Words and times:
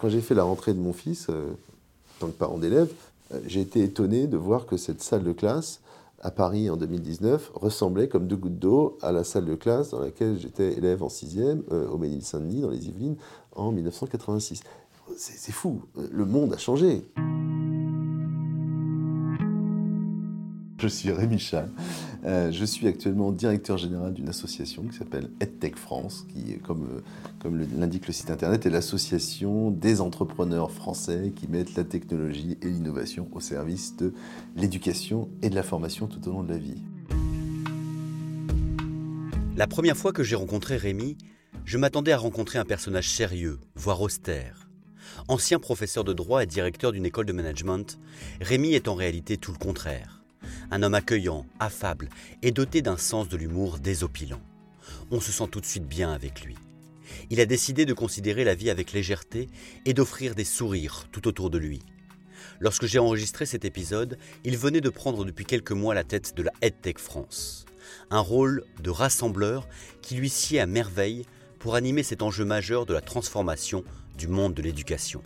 Quand 0.00 0.08
j'ai 0.08 0.20
fait 0.22 0.34
la 0.34 0.44
rentrée 0.44 0.72
de 0.72 0.80
mon 0.80 0.92
fils, 0.94 1.28
en 1.28 2.20
tant 2.20 2.26
que 2.28 2.32
parent 2.38 2.58
d'élève, 2.58 2.90
j'ai 3.46 3.60
été 3.60 3.82
étonné 3.82 4.26
de 4.26 4.36
voir 4.36 4.66
que 4.66 4.76
cette 4.76 5.02
salle 5.02 5.22
de 5.22 5.32
classe 5.32 5.80
à 6.22 6.30
Paris 6.30 6.70
en 6.70 6.76
2019 6.76 7.52
ressemblait 7.54 8.08
comme 8.08 8.26
deux 8.26 8.36
gouttes 8.36 8.58
d'eau 8.58 8.98
à 9.02 9.12
la 9.12 9.24
salle 9.24 9.44
de 9.44 9.54
classe 9.54 9.90
dans 9.90 10.00
laquelle 10.00 10.38
j'étais 10.38 10.72
élève 10.72 11.02
en 11.02 11.08
sixième 11.08 11.62
au 11.70 11.98
Ménil-Saint-Denis, 11.98 12.62
dans 12.62 12.70
les 12.70 12.88
Yvelines, 12.88 13.16
en 13.54 13.72
1986. 13.72 14.62
C'est 15.16 15.52
fou, 15.52 15.82
le 16.10 16.24
monde 16.24 16.54
a 16.54 16.58
changé. 16.58 17.04
Je 20.80 20.88
suis 20.88 21.12
Rémi 21.12 21.38
Chal. 21.38 21.68
Euh, 22.24 22.50
je 22.50 22.64
suis 22.64 22.88
actuellement 22.88 23.32
directeur 23.32 23.76
général 23.76 24.14
d'une 24.14 24.30
association 24.30 24.82
qui 24.84 24.96
s'appelle 24.96 25.28
EdTech 25.38 25.76
France, 25.76 26.26
qui, 26.32 26.58
comme, 26.60 26.84
euh, 26.84 27.00
comme 27.38 27.62
l'indique 27.78 28.06
le 28.06 28.14
site 28.14 28.30
internet, 28.30 28.64
est 28.64 28.70
l'association 28.70 29.70
des 29.70 30.00
entrepreneurs 30.00 30.70
français 30.70 31.34
qui 31.36 31.48
mettent 31.48 31.74
la 31.74 31.84
technologie 31.84 32.56
et 32.62 32.68
l'innovation 32.68 33.28
au 33.32 33.40
service 33.40 33.94
de 33.96 34.14
l'éducation 34.56 35.28
et 35.42 35.50
de 35.50 35.54
la 35.54 35.62
formation 35.62 36.06
tout 36.06 36.26
au 36.28 36.32
long 36.32 36.42
de 36.44 36.50
la 36.50 36.58
vie. 36.58 36.82
La 39.54 39.66
première 39.66 39.98
fois 39.98 40.14
que 40.14 40.22
j'ai 40.22 40.36
rencontré 40.36 40.78
Rémi, 40.78 41.18
je 41.66 41.76
m'attendais 41.76 42.12
à 42.12 42.18
rencontrer 42.18 42.58
un 42.58 42.64
personnage 42.64 43.10
sérieux, 43.10 43.60
voire 43.74 44.00
austère. 44.00 44.70
Ancien 45.28 45.58
professeur 45.58 46.04
de 46.04 46.14
droit 46.14 46.42
et 46.42 46.46
directeur 46.46 46.92
d'une 46.92 47.04
école 47.04 47.26
de 47.26 47.34
management, 47.34 47.98
Rémi 48.40 48.72
est 48.72 48.88
en 48.88 48.94
réalité 48.94 49.36
tout 49.36 49.52
le 49.52 49.58
contraire 49.58 50.19
un 50.70 50.82
homme 50.82 50.94
accueillant, 50.94 51.46
affable 51.58 52.08
et 52.42 52.50
doté 52.50 52.82
d'un 52.82 52.96
sens 52.96 53.28
de 53.28 53.36
l'humour 53.36 53.78
désopilant. 53.78 54.40
On 55.10 55.20
se 55.20 55.32
sent 55.32 55.48
tout 55.50 55.60
de 55.60 55.66
suite 55.66 55.86
bien 55.86 56.12
avec 56.12 56.42
lui. 56.42 56.56
Il 57.30 57.40
a 57.40 57.46
décidé 57.46 57.86
de 57.86 57.94
considérer 57.94 58.44
la 58.44 58.54
vie 58.54 58.70
avec 58.70 58.92
légèreté 58.92 59.48
et 59.84 59.94
d'offrir 59.94 60.34
des 60.34 60.44
sourires 60.44 61.06
tout 61.12 61.26
autour 61.28 61.50
de 61.50 61.58
lui. 61.58 61.80
Lorsque 62.60 62.86
j'ai 62.86 62.98
enregistré 62.98 63.46
cet 63.46 63.64
épisode, 63.64 64.18
il 64.44 64.56
venait 64.56 64.80
de 64.80 64.90
prendre 64.90 65.24
depuis 65.24 65.44
quelques 65.44 65.72
mois 65.72 65.94
la 65.94 66.04
tête 66.04 66.36
de 66.36 66.42
la 66.42 66.52
EdTech 66.62 66.98
France. 66.98 67.64
Un 68.10 68.20
rôle 68.20 68.64
de 68.82 68.90
rassembleur 68.90 69.68
qui 70.02 70.14
lui 70.14 70.28
sied 70.28 70.60
à 70.60 70.66
merveille 70.66 71.24
pour 71.58 71.74
animer 71.74 72.02
cet 72.02 72.22
enjeu 72.22 72.44
majeur 72.44 72.86
de 72.86 72.94
la 72.94 73.00
transformation 73.00 73.84
du 74.16 74.28
monde 74.28 74.54
de 74.54 74.62
l'éducation. 74.62 75.22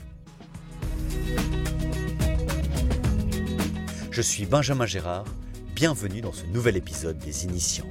Je 4.15 4.23
suis 4.23 4.47
Benjamin 4.47 4.87
Gérard, 4.87 5.25
bienvenue 5.75 6.21
dans 6.21 6.31
ce 6.31 6.47
nouvel 6.47 6.77
épisode 6.77 7.19
des 7.19 7.47
Initiants. 7.47 7.89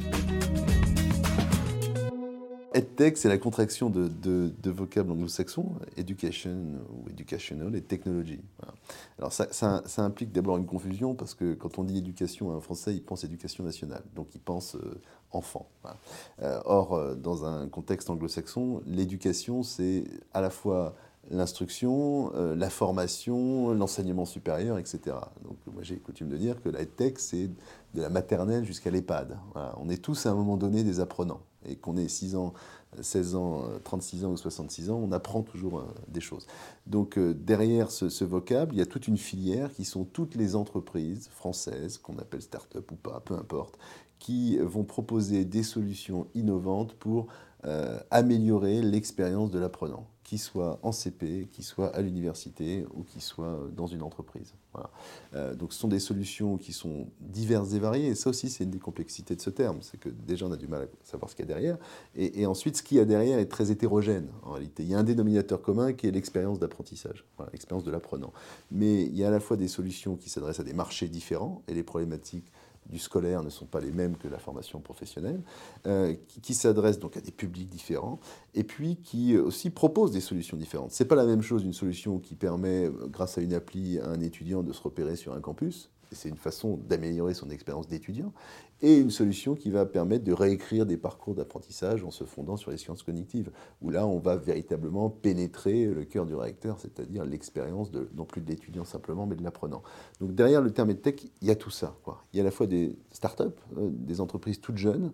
EdTech, 2.74 3.18
c'est 3.18 3.28
la 3.28 3.38
contraction 3.38 3.90
de, 3.90 4.08
de, 4.08 4.72
vocables 4.72 5.12
anglo-saxons, 5.12 5.74
education 5.98 6.56
ou 6.94 7.10
educational 7.10 7.76
et 7.76 7.82
technology. 7.82 8.40
Alors 9.20 9.34
ça, 9.34 9.50
ça, 9.52 10.02
implique 10.02 10.32
d'abord 10.32 10.56
une 10.56 10.66
confusion 10.66 11.14
parce 11.14 11.34
que 11.34 11.56
quand 11.56 11.78
on 11.78 11.84
dit 11.84 11.98
éducation 11.98 12.54
à 12.54 12.56
un 12.56 12.62
Français, 12.62 12.94
il 12.94 13.04
pense 13.04 13.26
éducation 13.26 13.66
nationale, 13.66 14.04
donc 14.16 14.34
il 14.34 14.40
pense 14.40 14.76
euh, 14.76 15.02
enfant. 15.32 15.68
Euh, 16.42 16.62
or, 16.64 16.94
euh, 16.94 17.16
dans 17.16 17.44
un 17.44 17.68
contexte 17.68 18.10
anglo-saxon, 18.10 18.82
l'éducation, 18.86 19.62
c'est 19.62 20.06
à 20.34 20.40
la 20.40 20.50
fois 20.50 20.96
l'instruction, 21.32 22.32
euh, 22.36 22.56
la 22.56 22.70
formation, 22.70 23.74
l'enseignement 23.74 24.26
supérieur, 24.26 24.78
etc. 24.78 25.16
Donc 25.44 25.58
moi 25.72 25.82
j'ai 25.82 25.98
coutume 25.98 26.30
de 26.30 26.38
dire 26.38 26.62
que 26.62 26.70
la 26.70 26.86
tech 26.86 27.14
c'est 27.18 27.48
de 27.94 28.02
la 28.02 28.10
maternelle 28.10 28.66
jusqu'à 28.66 28.90
l'EHPAD. 28.90 29.38
On 29.78 29.90
est 29.90 30.02
tous 30.02 30.26
à 30.26 30.32
un 30.32 30.36
moment 30.36 30.58
donné 30.58 30.84
des 30.84 31.00
apprenants. 31.00 31.42
Et 31.66 31.78
qu'on 31.78 31.96
ait 31.96 32.10
6 32.10 32.36
ans, 32.36 32.54
16 33.00 33.36
ans, 33.36 33.64
36 33.86 34.26
ans 34.26 34.32
ou 34.32 34.38
66 34.38 34.90
ans, 34.90 35.00
on 35.02 35.14
apprend 35.14 35.44
toujours 35.44 35.80
euh, 35.80 35.86
des 36.10 36.20
choses. 36.20 36.46
Donc 36.88 37.18
euh, 37.18 37.34
derrière 37.34 37.90
ce, 37.90 38.10
ce, 38.10 38.26
vocable, 38.26 38.76
il 38.76 38.80
y 38.80 38.82
a 38.82 38.86
toute 38.86 39.08
une 39.08 39.18
filière 39.18 39.72
qui 39.72 39.86
sont 39.86 40.04
toutes 40.04 40.36
les 40.36 40.58
entreprises 40.58 41.30
françaises, 41.30 41.98
qu'on 41.98 42.18
appelle 42.18 42.42
start-up 42.42 42.92
ou 42.92 42.96
pas, 42.96 43.22
peu 43.22 43.36
importe, 43.36 43.78
qui 44.20 44.58
vont 44.58 44.84
proposer 44.84 45.46
des 45.46 45.64
solutions 45.64 46.28
innovantes 46.34 46.94
pour 46.94 47.28
améliorer 48.12 48.82
l'expérience 48.82 49.50
de 49.52 49.58
l'apprenant 49.58 50.06
qu'il 50.24 50.40
soit 50.40 50.80
en 50.84 50.92
CP, 50.92 51.48
qu'il 51.52 51.64
soit 51.64 51.96
à 51.96 52.02
l'université 52.02 52.86
ou 52.94 53.04
qu'il 53.04 53.22
soit 53.22 53.60
dans 53.76 53.88
une 53.88 54.02
entreprise. 54.02 54.54
Euh, 55.36 55.54
donc 55.56 55.74
ce 55.74 55.80
sont 55.80 55.88
des 55.88 56.00
solutions 56.00 56.58
qui 56.58 56.74
sont 56.74 57.08
diverses 57.20 57.74
et 57.74 57.80
variées, 57.80 58.08
et 58.08 58.16
ça 58.16 58.30
aussi 58.30 58.50
c'est 58.50 58.64
une 58.64 58.72
des 58.72 58.80
complexités 58.80 59.36
de 59.36 59.42
ce 59.42 59.50
terme, 59.50 59.78
c'est 59.82 60.00
que 60.00 60.10
déjà 60.10 60.46
on 60.46 60.52
a 60.52 60.58
du 60.58 60.68
mal 60.68 60.84
à 60.84 60.88
savoir 61.04 61.30
ce 61.30 61.36
qu'il 61.36 61.46
y 61.46 61.52
a 61.52 61.54
derrière, 61.54 61.78
et, 62.16 62.46
ensuite 62.46 62.78
ce 62.78 62.84
qu'il 62.84 62.98
y 62.98 63.00
a 63.00 63.06
derrière 63.06 63.40
est 63.40 63.48
très 63.48 63.72
hétérogène 63.72 64.28
en 64.44 64.52
réalité. 64.52 64.84
Il 64.84 64.90
y 64.90 64.96
a 64.96 65.00
un 65.00 65.04
dénominateur 65.04 65.62
commun 65.62 65.94
qui 65.94 66.08
est 66.08 66.12
l'expérience 66.12 66.60
d'apprentissage, 66.60 67.26
l'expérience 67.52 67.84
de 67.84 67.92
l'apprenant. 67.92 68.34
Mais 68.72 69.04
il 69.04 69.16
y 69.16 69.24
a 69.24 69.28
à 69.28 69.32
la 69.32 69.40
fois 69.40 69.58
des 69.58 69.68
solutions 69.68 70.16
qui 70.16 70.30
s'adressent 70.30 70.60
à 70.60 70.64
des 70.64 70.74
marchés 70.74 71.08
différents, 71.08 71.62
et 71.68 71.74
les 71.74 71.84
problématiques 71.84 72.52
du 72.90 73.00
scolaire 73.00 73.44
ne 73.44 73.50
sont 73.50 73.66
pas 73.66 73.80
les 73.80 73.92
mêmes 73.92 74.18
que 74.18 74.28
la 74.28 74.40
formation 74.40 74.80
professionnelle, 74.80 75.42
euh, 75.88 76.16
qui, 76.42 76.54
s'adressent 76.54 77.00
donc 77.00 77.18
à 77.18 77.22
des 77.22 77.32
publics 77.32 77.70
différents, 77.70 78.20
et 78.54 78.64
puis 78.64 78.98
qui 78.98 79.38
aussi 79.38 79.70
proposent 79.70 80.12
des 80.12 80.22
solutions 80.22 80.58
différentes. 80.58 80.92
Ce 80.92 81.04
n'est 81.04 81.08
pas 81.08 81.16
la 81.16 81.26
même 81.26 81.42
chose 81.42 81.64
une 81.64 81.74
solution 81.74 82.20
qui 82.20 82.36
permet, 82.36 82.90
grâce 83.08 83.38
à 83.38 83.42
une 83.42 83.54
appli, 83.54 84.00
à 84.00 84.08
un 84.08 84.22
étudiant 84.22 84.64
de 84.64 84.74
se 84.74 84.82
repérer 84.82 85.16
sur 85.16 85.34
un 85.34 85.42
campus, 85.42 85.90
c'est 86.14 86.30
une 86.30 86.38
façon 86.38 86.78
d'améliorer 86.88 87.34
son 87.34 87.50
expérience 87.50 87.88
d'étudiant, 87.88 88.34
et 88.84 88.98
une 88.98 89.10
solution 89.10 89.56
qui 89.56 89.72
va 89.72 89.86
permettre 89.86 90.26
de 90.26 90.34
réécrire 90.34 90.86
des 90.86 90.98
parcours 90.98 91.36
d'apprentissage 91.36 92.04
en 92.04 92.12
se 92.12 92.26
fondant 92.26 92.58
sur 92.58 92.70
les 92.70 92.76
sciences 92.78 93.02
cognitives, 93.02 93.50
où 93.82 93.90
là 93.90 94.06
on 94.06 94.20
va 94.20 94.36
véritablement 94.36 95.10
pénétrer 95.10 95.86
le 95.86 96.04
cœur 96.04 96.26
du 96.26 96.36
réacteur, 96.36 96.78
c'est-à-dire 96.80 97.24
l'expérience 97.24 97.92
de, 97.92 98.10
non 98.14 98.26
plus 98.26 98.42
de 98.42 98.50
l'étudiant 98.50 98.84
simplement, 98.84 99.26
mais 99.26 99.38
de 99.38 99.44
l'apprenant. 99.44 99.84
Donc 100.20 100.36
derrière 100.36 100.62
le 100.62 100.72
terme 100.72 100.94
tech, 100.96 101.16
il 101.42 101.48
y 101.48 101.52
a 101.52 101.56
tout 101.56 101.70
ça. 101.70 101.96
Il 102.34 102.38
y 102.38 102.40
a 102.42 102.44
à 102.44 102.46
la 102.46 102.52
fois 102.52 102.68
des 102.68 102.98
startups, 103.12 103.44
euh, 103.78 103.90
des 103.90 104.20
entreprises 104.20 104.60
toutes 104.60 104.78
jeunes, 104.78 105.14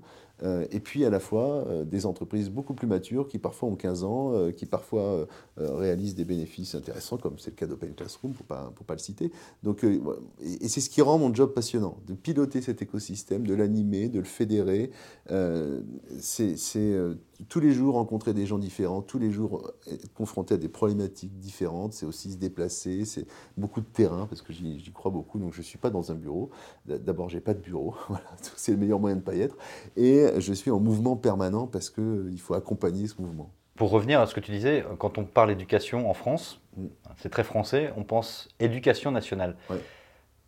et 0.71 0.79
puis 0.79 1.05
à 1.05 1.09
la 1.09 1.19
fois 1.19 1.65
euh, 1.67 1.83
des 1.83 2.05
entreprises 2.05 2.49
beaucoup 2.49 2.73
plus 2.73 2.87
matures 2.87 3.27
qui 3.27 3.39
parfois 3.39 3.69
ont 3.69 3.75
15 3.75 4.03
ans, 4.03 4.33
euh, 4.33 4.51
qui 4.51 4.65
parfois 4.65 5.27
réalisent 5.57 6.15
des 6.15 6.25
bénéfices 6.25 6.75
intéressants, 6.75 7.17
comme 7.17 7.37
c'est 7.37 7.51
le 7.51 7.55
cas 7.55 7.67
d'Open 7.67 7.93
Classroom, 7.93 8.33
pour 8.33 8.43
ne 8.43 8.47
pas, 8.47 8.73
pas 8.87 8.93
le 8.93 8.99
citer. 8.99 9.31
Donc, 9.63 9.83
et, 9.83 10.67
c'est 10.67 10.81
ce 10.81 10.89
qui 10.89 11.01
rend 11.01 11.17
mon 11.17 11.33
job 11.33 11.53
passionnant, 11.53 11.97
de 12.07 12.13
piloter 12.13 12.61
cet 12.61 12.81
écosystème, 12.81 13.45
de 13.45 13.53
l'animer, 13.53 14.09
de 14.09 14.19
le 14.19 14.25
fédérer. 14.25 14.91
c'est 16.19 16.55
tous 17.49 17.59
les 17.59 17.73
jours 17.73 17.95
rencontrer 17.95 18.33
des 18.33 18.45
gens 18.45 18.59
différents, 18.59 19.01
tous 19.01 19.17
les 19.17 19.31
jours 19.31 19.73
être 19.91 20.13
confronté 20.13 20.53
à 20.53 20.57
des 20.57 20.69
problématiques 20.69 21.37
différentes, 21.39 21.93
c'est 21.93 22.05
aussi 22.05 22.31
se 22.31 22.37
déplacer, 22.37 23.05
c'est 23.05 23.25
beaucoup 23.57 23.81
de 23.81 23.87
terrain, 23.87 24.27
parce 24.27 24.41
que 24.43 24.53
j'y 24.53 24.91
crois 24.93 25.11
beaucoup, 25.11 25.39
donc 25.39 25.53
je 25.53 25.57
ne 25.57 25.63
suis 25.63 25.79
pas 25.79 25.89
dans 25.89 26.11
un 26.11 26.15
bureau. 26.15 26.51
D'abord, 26.85 27.27
j'ai 27.27 27.41
pas 27.41 27.55
de 27.55 27.59
bureau, 27.59 27.95
voilà, 28.07 28.25
c'est 28.55 28.71
le 28.71 28.77
meilleur 28.77 28.99
moyen 28.99 29.15
de 29.15 29.21
ne 29.21 29.25
pas 29.25 29.33
y 29.33 29.41
être. 29.41 29.57
Et 29.97 30.27
je 30.37 30.53
suis 30.53 30.69
en 30.69 30.79
mouvement 30.79 31.15
permanent 31.15 31.65
parce 31.65 31.89
qu'il 31.89 32.03
euh, 32.03 32.37
faut 32.37 32.53
accompagner 32.53 33.07
ce 33.07 33.19
mouvement. 33.19 33.49
Pour 33.75 33.89
revenir 33.89 34.21
à 34.21 34.27
ce 34.27 34.35
que 34.35 34.39
tu 34.39 34.51
disais, 34.51 34.85
quand 34.99 35.17
on 35.17 35.25
parle 35.25 35.51
éducation 35.51 36.09
en 36.09 36.13
France, 36.13 36.61
mm. 36.77 36.85
c'est 37.17 37.29
très 37.29 37.43
français, 37.43 37.91
on 37.97 38.03
pense 38.03 38.47
éducation 38.59 39.11
nationale. 39.11 39.57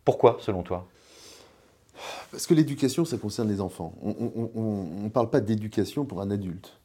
Pourquoi, 0.04 0.36
selon 0.40 0.62
toi? 0.62 0.88
Parce 2.30 2.46
que 2.46 2.54
l'éducation, 2.54 3.04
ça 3.04 3.16
concerne 3.18 3.48
les 3.48 3.60
enfants. 3.60 3.94
On 4.02 5.02
ne 5.02 5.08
parle 5.08 5.30
pas 5.30 5.40
d'éducation 5.40 6.04
pour 6.04 6.20
un 6.20 6.30
adulte. 6.30 6.78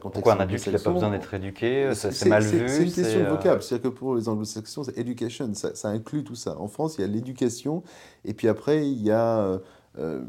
Pourquoi 0.00 0.34
un 0.34 0.40
adulte 0.40 0.66
n'a 0.66 0.78
pas 0.78 0.90
besoin 0.90 1.10
d'être 1.10 1.34
éduqué 1.34 1.92
C'est 1.94 2.28
mal 2.28 2.42
vu 2.42 2.68
C'est 2.68 2.84
une 2.84 2.92
question 2.92 3.20
de 3.20 3.24
euh, 3.24 3.30
vocable. 3.30 3.62
C'est-à-dire 3.62 3.90
que 3.90 3.96
pour 3.96 4.16
les 4.16 4.28
anglo-saxons, 4.28 4.84
c'est 4.84 4.96
education, 4.98 5.52
ça, 5.54 5.74
ça, 5.74 5.88
inclut 5.88 6.24
tout 6.24 6.34
ça. 6.34 6.58
En 6.58 6.68
France, 6.68 6.96
il 6.96 7.02
y 7.02 7.04
a 7.04 7.06
l'éducation, 7.06 7.82
et 8.24 8.32
puis 8.32 8.48
après, 8.48 8.88
il 8.88 9.02
y 9.02 9.10
a 9.10 9.40
euh, 9.40 9.58
euh, 9.98 10.24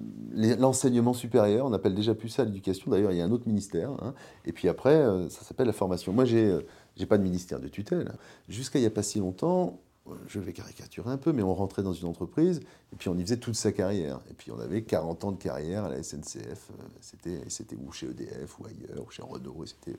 l'enseignement 0.59 1.13
supérieur, 1.13 1.65
on 1.65 1.73
appelle 1.73 1.95
déjà 1.95 2.13
plus 2.13 2.29
ça 2.29 2.43
l'éducation, 2.43 2.91
d'ailleurs 2.91 3.11
il 3.11 3.17
y 3.17 3.21
a 3.21 3.25
un 3.25 3.31
autre 3.31 3.47
ministère, 3.47 3.89
hein. 3.89 4.13
et 4.45 4.51
puis 4.51 4.69
après 4.69 4.93
euh, 4.93 5.27
ça 5.29 5.41
s'appelle 5.41 5.65
la 5.65 5.73
formation. 5.73 6.13
Moi 6.13 6.23
j'ai 6.25 6.55
n'ai 6.99 7.07
pas 7.07 7.17
de 7.17 7.23
ministère 7.23 7.59
de 7.59 7.67
tutelle. 7.67 8.13
Jusqu'à 8.47 8.77
il 8.77 8.83
n'y 8.83 8.87
a 8.87 8.91
pas 8.91 9.01
si 9.01 9.19
longtemps, 9.19 9.79
je 10.27 10.39
vais 10.39 10.53
caricaturer 10.53 11.09
un 11.09 11.17
peu, 11.17 11.31
mais 11.31 11.41
on 11.41 11.53
rentrait 11.53 11.81
dans 11.83 11.93
une 11.93 12.07
entreprise 12.07 12.61
et 12.93 12.95
puis 12.95 13.09
on 13.09 13.17
y 13.17 13.21
faisait 13.21 13.37
toute 13.37 13.55
sa 13.55 13.71
carrière. 13.71 14.19
Et 14.29 14.33
puis 14.33 14.51
on 14.51 14.59
avait 14.59 14.83
40 14.83 15.23
ans 15.23 15.31
de 15.31 15.37
carrière 15.37 15.85
à 15.85 15.89
la 15.89 16.03
SNCF, 16.03 16.69
euh, 16.71 16.83
c'était, 17.01 17.41
c'était 17.47 17.75
ou 17.75 17.91
chez 17.91 18.07
EDF 18.07 18.59
ou 18.59 18.65
ailleurs, 18.65 19.05
ou 19.05 19.09
chez 19.09 19.23
Renault, 19.23 19.65
tout 19.83 19.93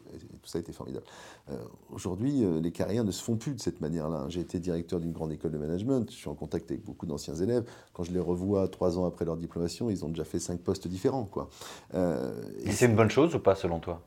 ça 0.45 0.59
était 0.59 0.73
formidable. 0.73 1.05
Euh, 1.51 1.57
aujourd'hui, 1.91 2.45
euh, 2.45 2.61
les 2.61 2.73
carrières 2.73 3.05
ne 3.05 3.11
se 3.11 3.23
font 3.23 3.37
plus 3.37 3.55
de 3.55 3.61
cette 3.61 3.81
manière-là. 3.81 4.27
J'ai 4.29 4.41
été 4.41 4.61
directeur 4.61 5.01
d'une 5.01 5.13
grande 5.13 5.33
école 5.33 5.53
de 5.53 5.59
management, 5.59 6.11
je 6.11 6.17
suis 6.17 6.29
en 6.29 6.35
contact 6.35 6.71
avec 6.71 6.85
beaucoup 6.85 7.07
d'anciens 7.07 7.35
élèves. 7.35 7.65
Quand 7.93 8.05
je 8.05 8.13
les 8.13 8.21
revois 8.21 8.69
trois 8.69 8.99
ans 8.99 9.07
après 9.07 9.25
leur 9.25 9.37
diplomation, 9.37 9.91
ils 9.91 10.05
ont 10.05 10.09
déjà 10.09 10.25
fait 10.25 10.39
cinq 10.39 10.61
postes 10.61 10.87
différents. 10.87 11.25
Quoi. 11.25 11.49
et 11.95 12.73
c'est 12.73 12.87
une 12.87 12.97
bonne 12.97 13.11
chose 13.11 13.35
ou 13.35 13.41
pas 13.41 13.55
selon 13.55 13.81
toi? 13.81 14.03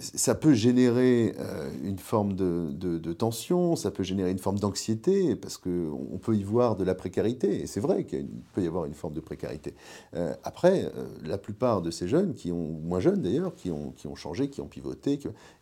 Ça 0.00 0.34
peut 0.34 0.54
générer 0.54 1.34
euh, 1.38 1.70
une 1.82 1.98
forme 1.98 2.34
de, 2.34 3.12
tension, 3.12 3.76
ça 3.76 3.90
peut 3.90 4.02
générer 4.02 4.30
une 4.30 4.38
forme 4.38 4.58
d'anxiété, 4.58 5.36
parce 5.36 5.58
qu'on 5.58 6.18
peut 6.22 6.34
y 6.34 6.42
voir 6.42 6.76
de 6.76 6.84
la 6.84 6.94
précarité, 6.94 7.60
et 7.60 7.66
c'est 7.66 7.80
vrai 7.80 8.04
qu'il 8.04 8.28
peut 8.54 8.62
y 8.62 8.66
avoir 8.66 8.86
une 8.86 8.94
forme 8.94 9.14
de 9.14 9.20
précarité. 9.20 9.74
Euh, 10.14 10.34
après, 10.44 10.90
euh, 10.96 11.06
la 11.24 11.38
plupart 11.38 11.82
de 11.82 11.90
ces 11.90 12.08
jeunes, 12.08 12.34
qui 12.34 12.52
ont, 12.52 12.80
moins 12.82 13.00
jeunes 13.00 13.20
d'ailleurs, 13.20 13.54
qui 13.54 13.70
ont, 13.70 13.92
qui 13.96 14.06
ont 14.06 14.14
changé, 14.14 14.48
qui 14.48 14.60
ont 14.60 14.68
pivoté, 14.68 15.18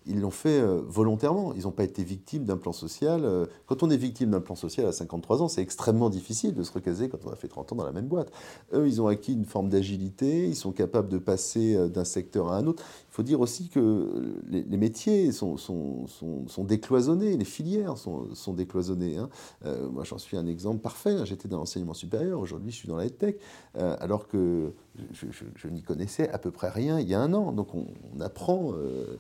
ils 0.06 0.20
l'ont 0.20 0.30
fait 0.30 0.62
volontairement, 0.86 1.52
ils 1.54 1.62
n'ont 1.62 1.70
pas 1.70 1.84
été 1.84 2.04
victimes 2.04 2.44
d'un 2.44 2.56
plan 2.56 2.72
social. 2.72 3.46
quand 3.66 3.82
on 3.82 3.90
est 3.90 3.96
victime 3.96 4.30
d'un 4.30 4.40
plan 4.40 4.54
social 4.54 4.86
à 4.86 4.92
53 4.92 5.42
ans, 5.42 5.48
c'est 5.48 5.60
extrêmement 5.60 6.08
difficile 6.08 6.54
de 6.54 6.62
se 6.62 6.72
recaser 6.72 7.08
quand 7.08 7.18
on 7.26 7.30
a 7.30 7.36
fait 7.36 7.48
30 7.48 7.72
ans 7.72 7.76
dans 7.76 7.84
la 7.84 7.92
même 7.92 8.06
boîte. 8.06 8.30
Eux, 8.72 8.86
ils 8.86 9.02
ont 9.02 9.06
acquis 9.06 9.34
une 9.34 9.44
forme 9.44 9.68
d'agilité, 9.68 10.46
ils 10.46 10.56
sont 10.56 10.72
capables 10.72 11.08
de 11.08 11.18
passer 11.18 11.88
d'un 11.90 12.04
secteur 12.04 12.52
à 12.52 12.56
un 12.56 12.66
autre. 12.66 12.82
Faut 13.18 13.24
dire 13.24 13.40
aussi 13.40 13.68
que 13.68 14.38
les, 14.48 14.76
métiers 14.76 15.32
sont, 15.32 15.56
sont, 15.56 16.06
sont, 16.06 16.62
décloisonnés, 16.62 17.36
les 17.36 17.44
filières 17.44 17.98
sont, 17.98 18.54
décloisonnées. 18.54 19.16
Hein. 19.16 19.28
Euh, 19.66 19.88
moi, 19.90 20.04
j'en 20.04 20.18
suis 20.18 20.36
un 20.36 20.46
exemple 20.46 20.78
parfait. 20.78 21.10
Hein. 21.10 21.24
J'étais 21.24 21.48
dans 21.48 21.58
l'enseignement 21.58 21.94
supérieur, 21.94 22.38
aujourd'hui, 22.38 22.70
je 22.70 22.76
suis 22.76 22.86
dans 22.86 22.94
la 22.94 23.10
tech, 23.10 23.34
euh, 23.76 23.96
alors 23.98 24.28
que 24.28 24.72
je, 25.10 25.68
n'y 25.68 25.82
connaissais 25.82 26.30
à 26.30 26.38
peu 26.38 26.52
près 26.52 26.68
rien 26.68 27.00
il 27.00 27.08
y 27.08 27.14
a 27.14 27.20
un 27.20 27.34
an. 27.34 27.50
Donc, 27.50 27.74
on, 27.74 27.88
apprend. 28.20 28.70
Euh, 28.74 29.16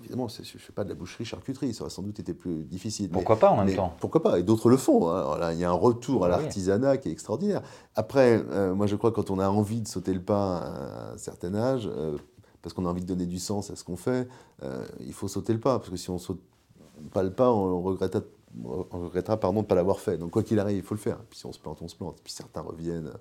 évidemment, 0.00 0.28
je 0.28 0.42
ne 0.42 0.44
fais 0.44 0.74
pas 0.74 0.84
de 0.84 0.90
la 0.90 0.94
boucherie-charcuterie, 0.94 1.72
ça 1.72 1.84
aurait 1.84 1.90
sans 1.90 2.02
doute 2.02 2.20
été 2.20 2.34
plus 2.34 2.64
difficile. 2.64 3.08
Pourquoi 3.08 3.38
pas 3.38 3.48
en 3.48 3.64
même 3.64 3.74
temps? 3.74 3.94
Pourquoi 3.98 4.22
pas? 4.22 4.38
Et 4.38 4.42
d'autres 4.42 4.68
le 4.68 4.76
font. 4.76 5.08
Hein. 5.08 5.52
il 5.54 5.58
y 5.58 5.64
a 5.64 5.70
un 5.70 5.72
retour 5.72 6.26
à 6.26 6.28
l'artisanat 6.28 6.98
qui 6.98 7.08
est 7.08 7.12
extraordinaire. 7.12 7.62
Après, 7.94 8.44
moi, 8.74 8.86
je 8.86 8.94
crois 8.94 9.10
que 9.10 9.16
quand 9.16 9.30
on 9.30 9.38
a 9.38 9.48
envie 9.48 9.80
de 9.80 9.88
sauter 9.88 10.12
le 10.12 10.20
pas 10.20 10.58
à 10.58 11.12
un 11.14 11.16
certain 11.16 11.54
âge, 11.54 11.88
parce 12.62 12.74
qu'on 12.74 12.86
a 12.86 12.88
envie 12.88 13.02
de 13.02 13.06
donner 13.06 13.26
du 13.26 13.38
sens 13.38 13.70
à 13.70 13.76
ce 13.76 13.84
qu'on 13.84 13.96
fait, 13.96 14.28
euh, 14.62 14.84
il 15.00 15.12
faut 15.12 15.28
sauter 15.28 15.52
le 15.52 15.60
pas, 15.60 15.78
parce 15.78 15.90
que 15.90 15.96
si 15.96 16.10
on 16.10 16.18
saute 16.18 16.40
pas 17.12 17.22
le 17.22 17.32
pas, 17.32 17.52
on 17.52 17.82
regrettera, 17.82 18.22
on 18.64 19.04
regrettera 19.04 19.36
pardon, 19.36 19.60
de 19.60 19.64
ne 19.64 19.68
pas 19.68 19.74
l'avoir 19.74 20.00
fait. 20.00 20.18
Donc 20.18 20.30
quoi 20.30 20.42
qu'il 20.42 20.58
arrive, 20.58 20.78
il 20.78 20.82
faut 20.82 20.94
le 20.94 21.00
faire. 21.00 21.18
Puis 21.28 21.38
si 21.38 21.46
on 21.46 21.52
se 21.52 21.58
plante, 21.58 21.78
on 21.82 21.88
se 21.88 21.96
plante. 21.96 22.18
Puis 22.24 22.32
certains 22.32 22.62
reviennent 22.62 23.12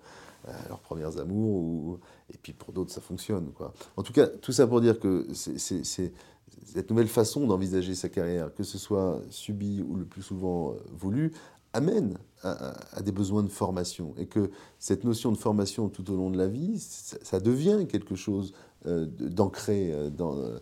à 0.48 0.68
leurs 0.70 0.80
premières 0.80 1.18
amours, 1.20 1.56
ou... 1.56 2.00
et 2.34 2.38
puis 2.38 2.54
pour 2.54 2.72
d'autres, 2.72 2.92
ça 2.92 3.02
fonctionne. 3.02 3.52
En 3.98 4.04
tout 4.04 4.14
cas, 4.14 4.28
tout 4.28 4.52
ça 4.52 4.68
pour 4.68 4.82
dire 4.82 5.00
que 5.00 5.28
cette 5.34 6.90
nouvelle 6.90 7.08
façon 7.08 7.48
d'envisager 7.48 7.96
sa 7.96 8.10
carrière, 8.10 8.54
que 8.54 8.64
ce 8.64 8.78
soit 8.78 9.22
subi 9.30 9.82
ou 9.82 9.96
le 9.96 10.06
plus 10.06 10.22
souvent 10.22 10.72
euh, 10.72 10.76
voulu, 10.94 11.34
amène 11.74 12.18
à, 12.44 13.02
des 13.02 13.12
besoins 13.12 13.44
de 13.44 13.50
formation 13.50 14.14
et 14.18 14.28
que 14.28 14.52
cette 14.80 15.04
notion 15.04 15.32
de 15.32 15.38
formation 15.38 15.90
tout 15.90 16.10
au 16.12 16.16
long 16.16 16.30
de 16.30 16.38
la 16.38 16.48
vie, 16.48 16.80
ça, 16.80 17.40
devient 17.40 17.86
quelque 17.90 18.16
chose 18.16 18.54
euh, 18.88 19.06
d'ancré 19.20 19.92
euh, 19.92 20.10
dans, 20.10 20.38
euh, 20.38 20.60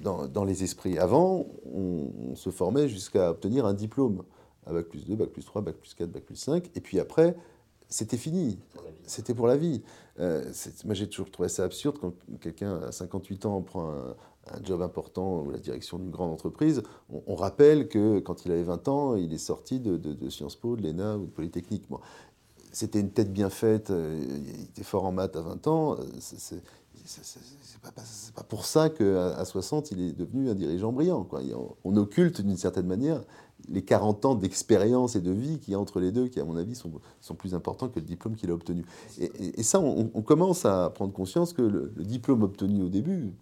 dans, 0.00 0.26
dans, 0.26 0.44
les 0.44 0.64
esprits. 0.64 0.98
Avant, 0.98 1.46
on, 1.72 2.34
se 2.34 2.50
formait 2.50 2.88
jusqu'à 2.88 3.30
obtenir 3.30 3.66
un 3.66 3.74
diplôme, 3.74 4.22
un 4.66 4.72
bac 4.72 4.86
plus 4.86 5.06
2, 5.06 5.14
bac 5.16 5.30
plus 5.30 5.44
3, 5.44 5.62
bac 5.62 5.76
plus 5.76 5.94
4, 5.94 6.10
bac 6.10 6.22
plus 6.22 6.36
5, 6.36 6.70
et 6.74 6.80
puis 6.80 7.00
après, 7.00 7.36
c'était 7.88 8.16
fini. 8.16 8.58
C'était 9.06 9.34
pour 9.34 9.46
la 9.46 9.56
vie. 9.56 9.82
moi, 10.18 10.94
j'ai 10.94 11.08
toujours 11.08 11.30
trouvé 11.30 11.48
ça 11.48 11.64
absurde 11.64 11.98
quand 12.00 12.12
quelqu'un 12.40 12.80
à 12.82 12.92
58 12.92 13.46
ans 13.46 13.62
prend 13.62 13.90
un, 13.90 14.14
un 14.52 14.62
job 14.62 14.82
important 14.82 15.42
ou 15.42 15.50
la 15.50 15.58
direction 15.58 15.98
d'une 15.98 16.10
grande 16.10 16.32
entreprise, 16.32 16.82
on, 17.26 17.34
rappelle 17.34 17.88
que 17.88 18.20
quand 18.20 18.44
il 18.44 18.52
avait 18.52 18.62
20 18.62 18.88
ans, 18.88 19.16
il 19.16 19.32
est 19.32 19.38
sorti 19.38 19.80
de, 19.80 20.30
Sciences 20.30 20.56
Po, 20.56 20.76
de 20.76 20.82
l'ENA 20.82 21.16
ou 21.16 21.26
de 21.26 21.30
Polytechnique. 21.30 21.84
C'était 22.72 23.00
une 23.00 23.10
tête 23.10 23.32
bien 23.32 23.50
faite, 23.50 23.90
il 23.90 24.64
était 24.64 24.84
fort 24.84 25.04
en 25.04 25.12
maths 25.12 25.36
à 25.36 25.40
20 25.40 25.66
ans. 25.66 25.96
C'est 27.06 27.80
pas, 27.80 27.90
pas, 28.34 28.42
pour 28.42 28.64
ça 28.64 28.90
qu'à 28.90 29.36
à 29.36 29.44
60, 29.44 29.92
il 29.92 30.00
est 30.00 30.12
devenu 30.12 30.50
un 30.50 30.54
dirigeant 30.54 30.92
brillant. 30.92 31.26
On, 31.84 31.96
occulte 31.96 32.40
d'une 32.40 32.56
certaine 32.56 32.86
manière 32.86 33.22
les 33.68 33.82
40 33.82 34.24
ans 34.24 34.34
d'expérience 34.34 35.16
et 35.16 35.20
de 35.20 35.30
vie 35.30 35.58
a 35.72 35.78
entre 35.78 36.00
les 36.00 36.12
deux, 36.12 36.28
qui, 36.28 36.40
à 36.40 36.44
mon 36.44 36.56
avis, 36.56 36.74
sont 36.74 37.34
plus 37.34 37.54
importants 37.54 37.88
que 37.88 38.00
le 38.00 38.06
diplôme 38.06 38.34
qu'il 38.34 38.50
a 38.50 38.54
obtenu. 38.54 38.84
Et, 39.18 39.62
ça, 39.62 39.80
on, 39.80 40.22
commence 40.22 40.64
à 40.64 40.90
prendre 40.90 41.12
conscience 41.12 41.52
que 41.52 41.62
le 41.62 42.04
diplôme 42.04 42.42
obtenu 42.42 42.82
au 42.82 42.88
début, 42.88 43.32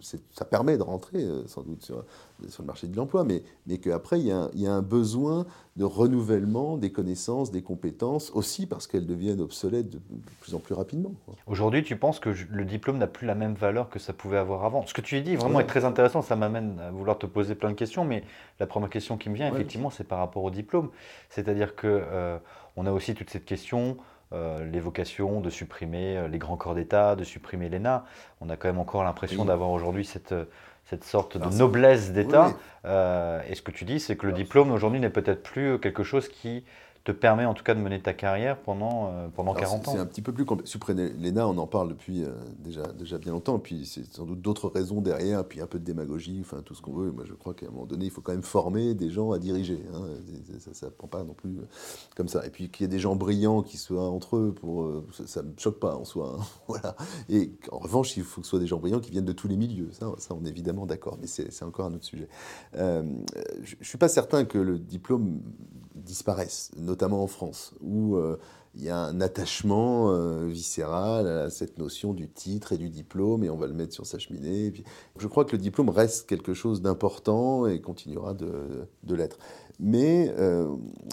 ça 0.00 0.44
permet 0.44 0.76
de 0.76 0.82
rentrer 0.82 1.22
euh, 1.22 1.46
sans 1.46 1.62
doute 1.62 1.84
sur, 1.84 2.04
sur 2.48 2.62
le 2.62 2.66
marché 2.66 2.86
de 2.86 2.96
l'emploi, 2.96 3.24
mais, 3.24 3.42
mais 3.66 3.78
qu'après, 3.78 4.20
il, 4.20 4.34
il, 4.54 4.60
y 4.60 4.66
a 4.66 4.72
un 4.72 4.82
besoin 4.82 5.46
de 5.76 5.84
renouvellement 5.84 6.76
des 6.76 6.92
connaissances, 6.92 7.50
des 7.50 7.62
compétences, 7.62 8.30
aussi 8.32 8.66
parce 8.66 8.86
qu'elles 8.86 9.06
deviennent 9.06 9.40
obsolètes 9.40 9.88
de, 9.88 10.00
plus 10.40 10.54
en 10.54 10.58
plus 10.58 10.74
rapidement. 10.74 11.12
Aujourd'hui, 11.46 11.82
tu 11.82 11.96
penses 11.96 12.20
que 12.20 12.30
le 12.50 12.64
diplôme 12.64 12.98
n'a 12.98 13.06
plus 13.06 13.26
la 13.26 13.34
même 13.34 13.54
valeur 13.54 13.88
que 13.88 13.98
ça 13.98 14.12
pouvait 14.12 14.36
avoir 14.36 14.64
avant 14.64 14.86
Ce 14.86 14.94
que 14.94 15.00
tu 15.00 15.20
dis 15.22 15.36
vraiment 15.36 15.60
est 15.60 15.66
très 15.66 15.84
intéressant, 15.84 16.20
ça 16.20 16.36
m'amène 16.36 16.78
à 16.80 16.90
vouloir 16.90 17.18
te 17.18 17.26
poser 17.26 17.54
plein 17.54 17.70
de 17.70 17.74
questions, 17.74 18.04
mais 18.04 18.24
la 18.60 18.66
première 18.66 18.90
question 18.90 19.16
qui 19.16 19.30
me 19.30 19.34
vient, 19.34 19.52
effectivement, 19.52 19.90
c'est 19.90 20.04
par 20.04 20.18
rapport 20.18 20.44
au 20.44 20.50
diplôme. 20.50 20.90
C'est-à-dire 21.30 21.74
qu'on 21.74 21.88
euh, 21.88 22.38
on 22.76 22.86
a 22.86 22.92
aussi 22.92 23.14
toute 23.14 23.30
cette 23.30 23.44
question 23.44 23.96
euh, 24.32 24.64
l'évocation 24.64 25.40
de 25.40 25.50
supprimer 25.50 26.16
euh, 26.16 26.28
les 26.28 26.38
grands 26.38 26.56
corps 26.56 26.74
d'État, 26.74 27.16
de 27.16 27.24
supprimer 27.24 27.68
l'ENA. 27.68 28.04
On 28.40 28.48
a 28.48 28.56
quand 28.56 28.68
même 28.68 28.78
encore 28.78 29.04
l'impression 29.04 29.44
d'avoir 29.44 29.70
aujourd'hui 29.70 30.04
cette, 30.04 30.32
euh, 30.32 30.44
cette 30.84 31.04
sorte 31.04 31.36
de 31.36 31.54
noblesse 31.56 32.12
d'État. 32.12 32.54
et 32.84 33.54
ce 33.54 33.62
que 33.62 33.70
tu 33.70 33.84
dis, 33.84 34.00
c'est 34.00 34.16
que 34.16 34.26
le 34.26 34.32
diplôme 34.32 34.72
aujourd'hui 34.72 35.00
n'est 35.00 35.10
peut-être 35.10 35.42
plus 35.42 35.78
quelque 35.78 36.02
chose 36.02 36.28
qui 36.28 36.64
te 37.04 37.10
permet 37.10 37.44
en 37.44 37.54
tout 37.54 37.64
cas 37.64 37.74
de 37.74 37.80
mener 37.80 38.00
ta 38.00 38.12
carrière 38.12 38.58
pendant, 38.58 39.08
euh, 39.08 39.28
pendant 39.34 39.54
40 39.54 39.88
ans. 39.88 39.92
C'est 39.92 39.98
un 39.98 40.06
petit 40.06 40.22
peu 40.22 40.32
plus 40.32 40.44
compliqué. 40.44 40.78
l'ENA, 40.94 41.48
on 41.48 41.58
en 41.58 41.66
parle 41.66 41.88
depuis 41.88 42.22
euh, 42.22 42.30
déjà, 42.60 42.86
déjà 42.92 43.18
bien 43.18 43.32
longtemps, 43.32 43.56
et 43.58 43.60
puis 43.60 43.86
c'est 43.86 44.04
sans 44.04 44.24
doute 44.24 44.40
d'autres 44.40 44.68
raisons 44.68 45.00
derrière, 45.00 45.44
puis 45.44 45.60
un 45.60 45.66
peu 45.66 45.80
de 45.80 45.84
démagogie, 45.84 46.38
enfin 46.40 46.62
tout 46.64 46.74
ce 46.74 46.82
qu'on 46.82 46.92
veut. 46.92 47.10
Moi, 47.10 47.24
je 47.26 47.34
crois 47.34 47.54
qu'à 47.54 47.66
un 47.66 47.70
moment 47.70 47.86
donné, 47.86 48.04
il 48.04 48.10
faut 48.10 48.20
quand 48.20 48.32
même 48.32 48.44
former 48.44 48.94
des 48.94 49.10
gens 49.10 49.32
à 49.32 49.40
diriger. 49.40 49.80
Hein. 49.92 50.02
Ça 50.72 50.86
ne 50.86 50.90
prend 50.92 51.08
pas 51.08 51.24
non 51.24 51.34
plus 51.34 51.58
euh, 51.58 51.66
comme 52.14 52.28
ça. 52.28 52.46
Et 52.46 52.50
puis 52.50 52.70
qu'il 52.70 52.84
y 52.84 52.86
ait 52.86 52.88
des 52.88 53.00
gens 53.00 53.16
brillants 53.16 53.62
qui 53.62 53.78
soient 53.78 54.08
entre 54.08 54.36
eux, 54.36 54.54
pour, 54.54 54.88
ça 55.26 55.42
ne 55.42 55.48
me 55.48 55.54
choque 55.58 55.80
pas 55.80 55.96
en 55.96 56.04
soi. 56.04 56.36
Hein. 56.38 56.44
voilà. 56.68 56.94
Et 57.28 57.52
en 57.72 57.78
revanche, 57.78 58.16
il 58.16 58.22
faut 58.22 58.42
que 58.42 58.46
ce 58.46 58.50
soit 58.50 58.60
des 58.60 58.68
gens 58.68 58.78
brillants 58.78 59.00
qui 59.00 59.10
viennent 59.10 59.24
de 59.24 59.32
tous 59.32 59.48
les 59.48 59.56
milieux. 59.56 59.90
Ça, 59.90 60.12
ça 60.18 60.34
on 60.40 60.44
est 60.44 60.50
évidemment 60.50 60.86
d'accord, 60.86 61.18
mais 61.20 61.26
c'est 61.26 61.64
encore 61.64 61.86
un 61.86 61.94
autre 61.94 62.04
sujet. 62.04 62.28
je 62.74 63.00
ne 63.00 63.84
suis 63.84 63.98
pas 63.98 64.08
certain 64.08 64.44
que 64.44 64.58
le 64.58 64.78
diplôme 64.78 65.40
disparaissent, 65.94 66.70
notamment 66.92 67.22
en 67.22 67.26
France, 67.26 67.72
où 67.80 68.16
euh, 68.16 68.36
il 68.74 68.84
y 68.84 68.90
a 68.90 68.98
un 68.98 69.22
attachement 69.22 70.10
euh, 70.10 70.46
viscéral 70.46 71.26
à 71.26 71.48
cette 71.48 71.78
notion 71.78 72.12
du 72.12 72.28
titre 72.28 72.74
et 72.74 72.76
du 72.76 72.90
diplôme, 72.90 73.44
et 73.44 73.48
on 73.48 73.56
va 73.56 73.66
le 73.66 73.72
mettre 73.72 73.94
sur 73.94 74.04
sa 74.04 74.18
cheminée. 74.18 74.74
je 75.18 75.26
crois 75.26 75.46
que 75.46 75.52
le 75.52 75.58
diplôme 75.58 75.88
reste 75.88 76.28
quelque 76.28 76.52
chose 76.52 76.82
d'important 76.82 77.66
et 77.66 77.80
continuera 77.80 78.34
de, 78.34 78.86
l'être. 79.08 79.38
Mais 79.80 80.34
euh, 80.38 80.68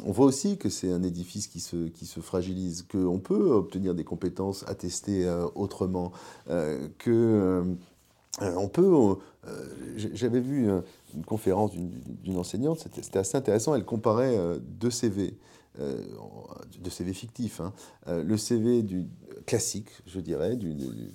on 0.05 0.11
voit 0.11 0.25
aussi 0.25 0.57
que 0.57 0.67
c'est 0.67 0.91
un 0.91 1.01
édifice 1.01 1.47
qui 1.47 1.61
se, 1.61 2.19
fragilise, 2.19 2.83
qu'on 2.83 3.19
peut 3.19 3.51
obtenir 3.51 3.95
des 3.95 4.03
compétences 4.03 4.65
attestées 4.67 5.25
autrement, 5.55 6.11
que 6.97 7.63
peut. 8.73 9.15
J'avais 9.95 10.41
vu 10.41 10.69
une 11.15 11.25
conférence 11.25 11.71
d'une 11.71 12.37
enseignante, 12.37 12.79
c'était 12.79 13.19
assez 13.19 13.37
intéressant, 13.37 13.75
elle 13.75 13.85
comparait 13.85 14.37
deux 14.79 14.91
CV, 14.91 15.37
euh, 15.79 16.03
deux 16.79 16.89
CV 16.89 17.13
fictifs. 17.13 17.61
Hein. 17.61 17.73
Euh, 18.07 18.23
le 18.23 18.37
CV 18.37 18.83
du 18.83 19.07
classique, 19.45 19.89
je 20.05 20.19
dirais, 20.19 20.57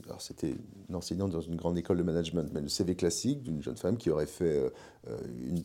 alors 0.06 0.20
c'était 0.20 0.54
une 0.88 0.96
enseignante 0.96 1.30
dans 1.30 1.40
une 1.40 1.56
grande 1.56 1.78
école 1.78 1.98
de 1.98 2.02
management, 2.02 2.50
mais 2.52 2.60
le 2.60 2.68
CV 2.68 2.94
classique 2.94 3.42
d'une 3.42 3.62
jeune 3.62 3.76
femme 3.76 3.96
qui 3.96 4.10
aurait 4.10 4.26
fait 4.26 4.72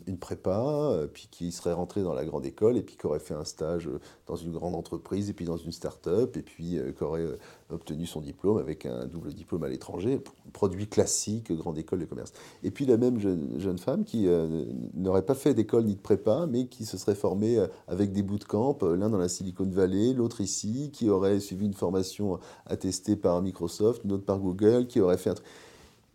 une, 0.08 0.18
prépa, 0.18 1.08
puis 1.14 1.28
qui 1.32 1.52
serait 1.52 1.74
rentrée 1.74 2.02
dans 2.02 2.14
la 2.14 2.26
grande 2.26 2.46
école, 2.46 2.78
et 2.78 2.82
puis 2.82 2.98
qui 2.98 3.06
aurait 3.06 3.20
fait 3.20 3.34
un 3.34 3.46
stage 3.46 3.90
dans 4.28 4.36
une 4.36 4.52
grande 4.52 4.76
entreprise, 4.76 5.30
et 5.30 5.34
puis 5.34 5.46
dans 5.46 5.58
une 5.58 5.72
start-up, 5.72 6.36
et 6.36 6.42
puis 6.42 6.78
qui 6.98 7.04
aurait 7.04 7.26
obtenu 7.70 8.06
son 8.06 8.22
diplôme 8.22 8.58
avec 8.58 8.86
un 8.86 9.06
double 9.06 9.34
diplôme 9.34 9.64
à 9.64 9.70
l'étranger, 9.70 10.22
produit 10.54 10.88
classique, 10.88 11.52
grande 11.54 11.78
école 11.78 12.00
de 12.00 12.06
commerce. 12.06 12.34
Et 12.64 12.72
puis 12.72 12.86
la 12.86 12.98
même 12.98 13.20
jeune, 13.20 13.78
femme 13.78 14.04
qui 14.04 14.28
euh, 14.28 14.66
n'aurait 14.94 15.26
pas 15.26 15.36
fait 15.36 15.54
d'école 15.54 15.86
ni 15.86 15.96
de 15.96 16.00
prépa, 16.00 16.48
mais 16.50 16.66
qui 16.68 16.86
se 16.86 16.98
serait 16.98 17.16
formée 17.16 17.58
euh, 17.58 17.68
avec 17.88 18.12
des 18.12 18.24
bootcamps, 18.24 18.78
euh, 18.84 18.96
l'un 18.96 19.10
dans 19.10 19.18
la 19.18 19.30
Silicon 19.30 19.68
Valley, 19.70 20.14
l'autre 20.14 20.42
ici, 20.42 20.90
qui 20.92 21.10
aurait 21.10 21.40
suivi 21.40 21.66
une 21.66 21.74
formation 21.74 22.40
attestée 22.66 23.16
par 23.16 23.42
Microsoft, 23.42 24.04
une 24.04 24.14
autre 24.14 24.26
par 24.26 24.40
Google, 24.40 24.88
qui 24.88 25.00
aurait 25.00 25.18
fait 25.18 25.30
un 25.30 25.36
truc. 25.36 25.48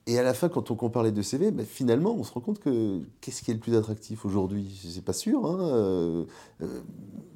Et 0.06 0.18
à 0.18 0.22
la 0.22 0.34
fin, 0.34 0.50
quand 0.50 0.70
on 0.70 0.74
compare 0.74 1.02
les 1.02 1.12
deux 1.12 1.22
CV, 1.22 1.50
ben, 1.50 1.64
finalement, 1.64 2.14
on 2.14 2.24
se 2.24 2.32
rend 2.32 2.40
compte 2.40 2.58
que 2.58 3.00
qu'est-ce 3.22 3.42
qui 3.42 3.50
est 3.50 3.54
le 3.54 3.60
plus 3.60 3.74
attractif 3.74 4.26
aujourd'hui? 4.26 4.82
C'est 4.86 5.04
pas 5.04 5.14
sûr, 5.14 5.46
hein, 5.46 5.58
euh, 5.60 6.24
euh, 6.62 6.80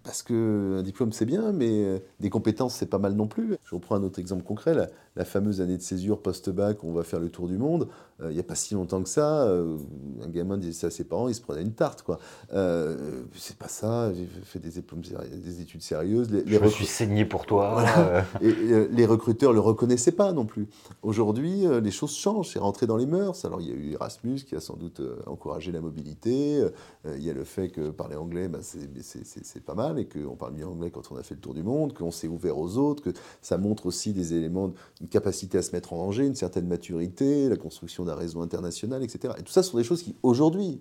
parce 0.03 0.23
qu'un 0.23 0.83
diplôme 0.83 1.13
c'est 1.13 1.25
bien, 1.25 1.53
mais 1.53 1.85
euh, 1.85 1.99
des 2.21 2.29
compétences 2.29 2.75
c'est 2.75 2.91
pas 2.91 2.99
mal 2.99 3.15
non 3.15 3.27
plus. 3.27 3.57
Je 3.65 3.75
reprends 3.75 3.95
un 3.95 4.03
autre 4.03 4.19
exemple 4.19 4.43
concret, 4.43 4.75
la, 4.75 4.89
fameuse 5.25 5.61
année 5.61 5.77
de 5.77 5.83
césure 5.83 6.21
post-bac, 6.21 6.85
on 6.85 6.93
va 6.93 7.03
faire 7.03 7.21
le 7.21 7.29
tour 7.29 7.49
du 7.49 7.59
monde. 7.59 7.89
il 8.23 8.31
n'y 8.31 8.41
a 8.41 8.45
pas 8.45 8.55
si 8.55 8.75
longtemps 8.75 9.03
que 9.03 9.09
ça, 9.09 9.49
un 9.49 10.29
gamin 10.29 10.59
disait 10.59 10.73
ça 10.73 10.87
à 10.89 10.91
ses 10.91 11.05
parents, 11.05 11.29
il 11.29 11.35
se 11.35 11.41
prenait 11.41 11.63
une 11.63 11.73
tarte. 11.73 12.03
quoi. 12.03 12.19
c'est 12.51 13.57
pas 13.59 13.69
ça, 13.69 14.13
j'ai 14.13 14.27
fait 14.45 14.59
des, 14.59 14.71
des 14.71 15.61
études 15.61 15.83
sérieuses. 15.83 16.31
Les, 16.31 16.45
Je 16.47 16.59
me 16.59 16.69
suis 16.69 16.87
saigné 16.87 17.25
pour 17.25 17.47
toi. 17.47 17.85
et, 18.41 18.53
les 18.91 19.07
recruteurs 19.07 19.51
ne 19.51 19.55
le 19.55 19.61
reconnaissaient 19.61 20.13
pas 20.13 20.33
non 20.33 20.47
plus. 20.47 20.69
Aujourd'hui, 21.03 21.65
les 21.83 21.91
choses 21.91 22.15
changent, 22.15 22.51
c'est 22.53 22.59
rentré 22.59 22.87
dans 22.87 22.97
les 22.97 23.07
mœurs. 23.07 23.45
Alors 23.45 23.61
il 23.61 23.69
y 23.69 23.73
a 23.73 23.75
eu 23.75 23.93
Erasmus 23.93 24.41
qui 24.47 24.57
a 24.57 24.61
sans 24.61 24.77
doute 24.77 25.01
encouragé 25.27 25.73
la 25.73 25.81
mobilité, 25.81 26.63
il 27.05 27.23
y 27.23 27.31
a 27.31 27.35
le 27.35 27.45
fait 27.45 27.69
que 27.69 27.91
parler 27.91 28.17
anglais, 28.17 28.49
bah, 28.49 28.59
c'est 28.63 29.65
pas 29.65 29.75
mal, 29.75 29.99
et 29.99 30.07
qu'on 30.07 30.37
parle 30.37 30.55
mieux 30.55 30.67
anglais 30.67 30.91
quand 30.91 31.11
on 31.11 31.17
a 31.17 31.23
fait 31.23 31.35
le 31.35 31.41
tour 31.41 31.55
du 31.55 31.63
monde, 31.63 31.93
qu'on 31.93 32.11
s'est 32.11 32.29
ouvert 32.29 32.59
aux 32.59 32.77
autres, 32.77 33.03
que 33.03 33.11
ça 33.43 33.59
montre 33.59 33.87
aussi 33.87 34.13
des 34.13 34.35
éléments, 34.35 34.73
une 35.01 35.08
capacité 35.09 35.59
à 35.59 35.63
se 35.63 35.73
mettre 35.73 35.93
en 35.93 35.99
danger, 35.99 36.27
une 36.27 36.35
certaine 36.35 36.67
maturité, 36.67 37.49
la 37.49 37.57
construction 37.57 38.05
d'un 38.05 38.15
réseau 38.15 38.43
international, 38.43 39.03
etc. 39.03 39.35
Et 39.39 39.43
tout 39.43 39.53
ça 39.53 39.63
sont 39.63 39.77
des 39.77 39.85
choses 39.85 40.03
qui, 40.03 40.17
aujourd'hui, 40.23 40.81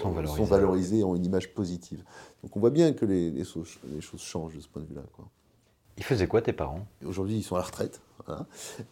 sont, 0.00 0.44
valorisées, 0.44 1.04
ont 1.04 1.14
une 1.14 1.24
image 1.24 1.54
positive. 1.54 2.02
Donc 2.42 2.56
on 2.56 2.60
voit 2.60 2.70
bien 2.70 2.92
que 2.92 3.04
les, 3.04 3.30
les, 3.30 3.44
choses, 3.44 3.78
changent 4.18 4.56
de 4.56 4.60
ce 4.60 4.68
point 4.68 4.82
de 4.82 4.86
vue-là. 4.86 5.02
Ils 5.96 6.04
faisaient 6.04 6.26
quoi 6.26 6.42
tes 6.42 6.52
parents? 6.52 6.86
Aujourd'hui, 7.04 7.36
ils 7.36 7.42
sont 7.42 7.56
à 7.56 7.60
la 7.60 7.64
retraite. 7.64 8.00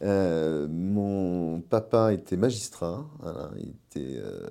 Euh, 0.03 0.69
mon 0.69 1.61
papa 1.61 2.13
était 2.13 2.37
magistrat. 2.37 3.05
Il 3.57 3.69
était 3.69 4.19
euh, 4.19 4.49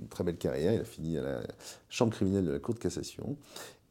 une 0.00 0.08
très 0.08 0.24
belle 0.24 0.36
carrière. 0.36 0.72
Il 0.74 0.80
a 0.80 0.84
fini 0.84 1.18
à 1.18 1.22
la 1.22 1.40
chambre 1.88 2.12
criminelle 2.12 2.44
de 2.44 2.52
la 2.52 2.58
Cour 2.58 2.74
de 2.74 2.80
cassation. 2.80 3.36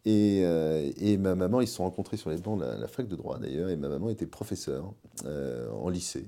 Et, 0.06 0.42
euh, 0.44 0.92
et, 0.98 1.18
ma 1.18 1.34
maman, 1.34 1.62
ils 1.62 1.68
se 1.68 1.76
sont 1.76 1.84
rencontrés 1.84 2.18
sur 2.18 2.30
les 2.30 2.38
bancs 2.38 2.60
de 2.60 2.66
la, 2.66 2.88
fac 2.88 3.08
de 3.08 3.16
droit 3.16 3.40
d'ailleurs, 3.40 3.70
et 3.70 3.78
ma 3.78 3.88
maman 3.88 4.10
était 4.10 4.26
professeure 4.26 4.94
euh, 5.26 5.70
en 5.72 5.90
lycée. 5.90 6.28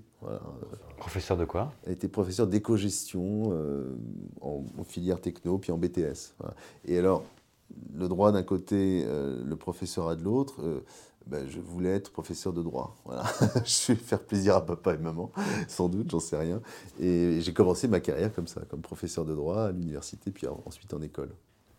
Professeur 0.98 1.36
de 1.36 1.46
quoi 1.46 1.74
Elle 1.84 1.92
était 1.94 2.08
professeure 2.08 2.48
d'éco-gestion 2.48 3.50
euh, 3.52 3.96
en, 4.40 4.64
filière 4.86 5.20
techno, 5.20 5.58
puis 5.58 5.74
en 5.74 5.78
BTS. 5.78 6.36
Et 6.86 6.98
alors, 6.98 7.26
le 7.94 8.08
droit 8.08 8.32
d'un 8.32 8.44
côté, 8.44 9.06
le 9.06 9.56
professorat 9.56 10.16
de 10.16 10.24
l'autre, 10.24 10.84
ben, 11.28 11.46
je 11.50 11.60
voulais 11.60 11.90
être 11.90 12.12
professeur 12.12 12.54
de 12.54 12.62
droit. 12.62 12.96
Voilà. 13.04 13.24
je 13.66 13.92
vais 13.92 13.96
faire 13.96 14.22
plaisir 14.24 14.56
à 14.56 14.66
papa 14.66 14.94
et 14.94 14.98
maman, 14.98 15.32
sans 15.68 15.90
doute, 15.90 16.12
j'en 16.12 16.20
sais 16.20 16.38
rien. 16.38 16.62
Et 17.00 17.42
j'ai 17.42 17.54
commencé 17.54 17.88
ma 17.90 18.00
carrière 18.00 18.34
comme 18.34 18.48
ça, 18.48 18.62
comme 18.70 18.82
professeur 18.82 19.26
de 19.26 19.36
droit 19.36 19.64
à 19.64 19.72
l'université, 19.72 20.32
puis 20.32 20.48
ensuite 20.66 20.94
en 20.94 21.02
école. 21.02 21.32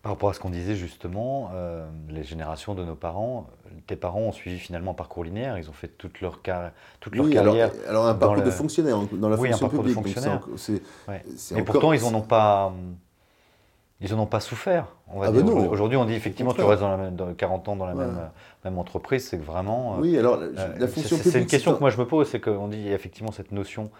Par 0.07 0.13
rapport 0.13 0.31
à 0.31 0.35
ce 0.35 0.39
qu'on 0.39 0.51
disait 0.51 0.77
justement, 0.77 1.51
euh, 1.53 1.85
les 2.09 2.23
générations 2.23 2.77
de 2.77 2.85
nos 2.85 2.95
parents, 2.95 3.49
tes 3.89 3.97
parents 3.97 4.21
ont 4.21 4.31
suivi 4.31 4.57
finalement 4.57 4.93
un 4.93 4.95
parcours 4.95 5.25
linéaire, 5.25 5.59
ils 5.59 5.69
ont 5.69 5.73
fait 5.73 5.89
toute 5.89 6.21
leur, 6.21 6.39
toute 7.01 7.17
leur 7.17 7.29
carrière. 7.29 7.73
Alors, 7.89 8.07
un 8.07 8.15
parcours 8.15 8.45
de 8.45 8.51
fonctionnaire 8.53 8.99
dans 9.11 9.29
la 9.29 9.37
oui, 9.37 9.49
fonction 9.49 9.67
un 9.67 9.69
parcours 9.69 9.85
publique. 9.85 9.99
De 10.05 10.21
fonctionnaire. 10.21 10.47
Mais 11.57 11.63
pourtant, 11.65 11.93
ils 11.93 12.03
n'en 12.03 12.15
ont 12.15 12.23
pas. 12.23 12.73
Ils 14.01 14.15
en 14.15 14.21
ont 14.21 14.27
pas 14.27 14.39
souffert, 14.39 14.87
on 15.09 15.19
va 15.19 15.27
ah 15.27 15.33
dire. 15.33 15.43
Ben 15.43 15.53
Aujourd'hui, 15.53 15.97
on 15.97 16.05
dit 16.05 16.15
effectivement, 16.15 16.53
tu 16.53 16.63
restes 16.63 16.83
dans, 16.83 16.97
la 16.97 16.99
même, 16.99 17.35
40 17.35 17.69
ans 17.69 17.75
dans 17.75 17.87
la 17.87 17.95
même, 17.95 18.31
même 18.65 18.79
entreprise, 18.79 19.27
c'est 19.27 19.39
que 19.39 19.45
vraiment. 19.45 19.95
Euh, 19.95 20.03
oui, 20.03 20.17
alors 20.17 20.37
la 20.37 20.45
euh, 20.45 20.87
fonction 20.87 21.17
publique. 21.17 21.33
C'est 21.33 21.41
une 21.41 21.47
question 21.47 21.75
que 21.75 21.81
moi 21.81 21.91
je 21.91 21.99
me 21.99 22.07
pose, 22.07 22.29
c'est 22.29 22.39
qu'on 22.39 22.69
dit 22.69 22.91
effectivement 22.91 23.33
cette 23.33 23.51
notion. 23.51 23.91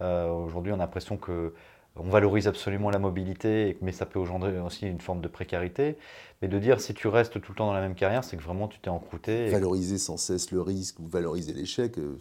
Aujourd'hui, 0.00 0.72
on 0.72 0.76
a 0.76 0.78
l'impression 0.78 1.16
que 1.16 1.54
on 1.96 2.08
valorise 2.08 2.48
absolument 2.48 2.90
la 2.90 2.98
mobilité, 2.98 3.76
mais 3.82 3.92
ça 3.92 4.06
peut 4.06 4.18
engendrer 4.18 4.58
aussi 4.60 4.86
une 4.86 5.00
forme 5.00 5.20
de 5.20 5.28
précarité. 5.28 5.96
Mais 6.40 6.48
de 6.48 6.58
dire 6.58 6.80
si 6.80 6.94
tu 6.94 7.06
restes 7.06 7.40
tout 7.40 7.52
le 7.52 7.56
temps 7.56 7.66
dans 7.66 7.74
la 7.74 7.80
même 7.80 7.94
carrière, 7.94 8.24
c'est 8.24 8.36
que 8.36 8.42
vraiment 8.42 8.66
tu 8.66 8.80
t'es 8.80 8.88
encrouté. 8.88 9.48
Valoriser 9.48 9.98
sans 9.98 10.16
cesse 10.16 10.50
le 10.50 10.60
risque 10.60 10.98
ou 11.00 11.06
valoriser 11.06 11.52
l'échec, 11.52 11.98
euh, 11.98 12.18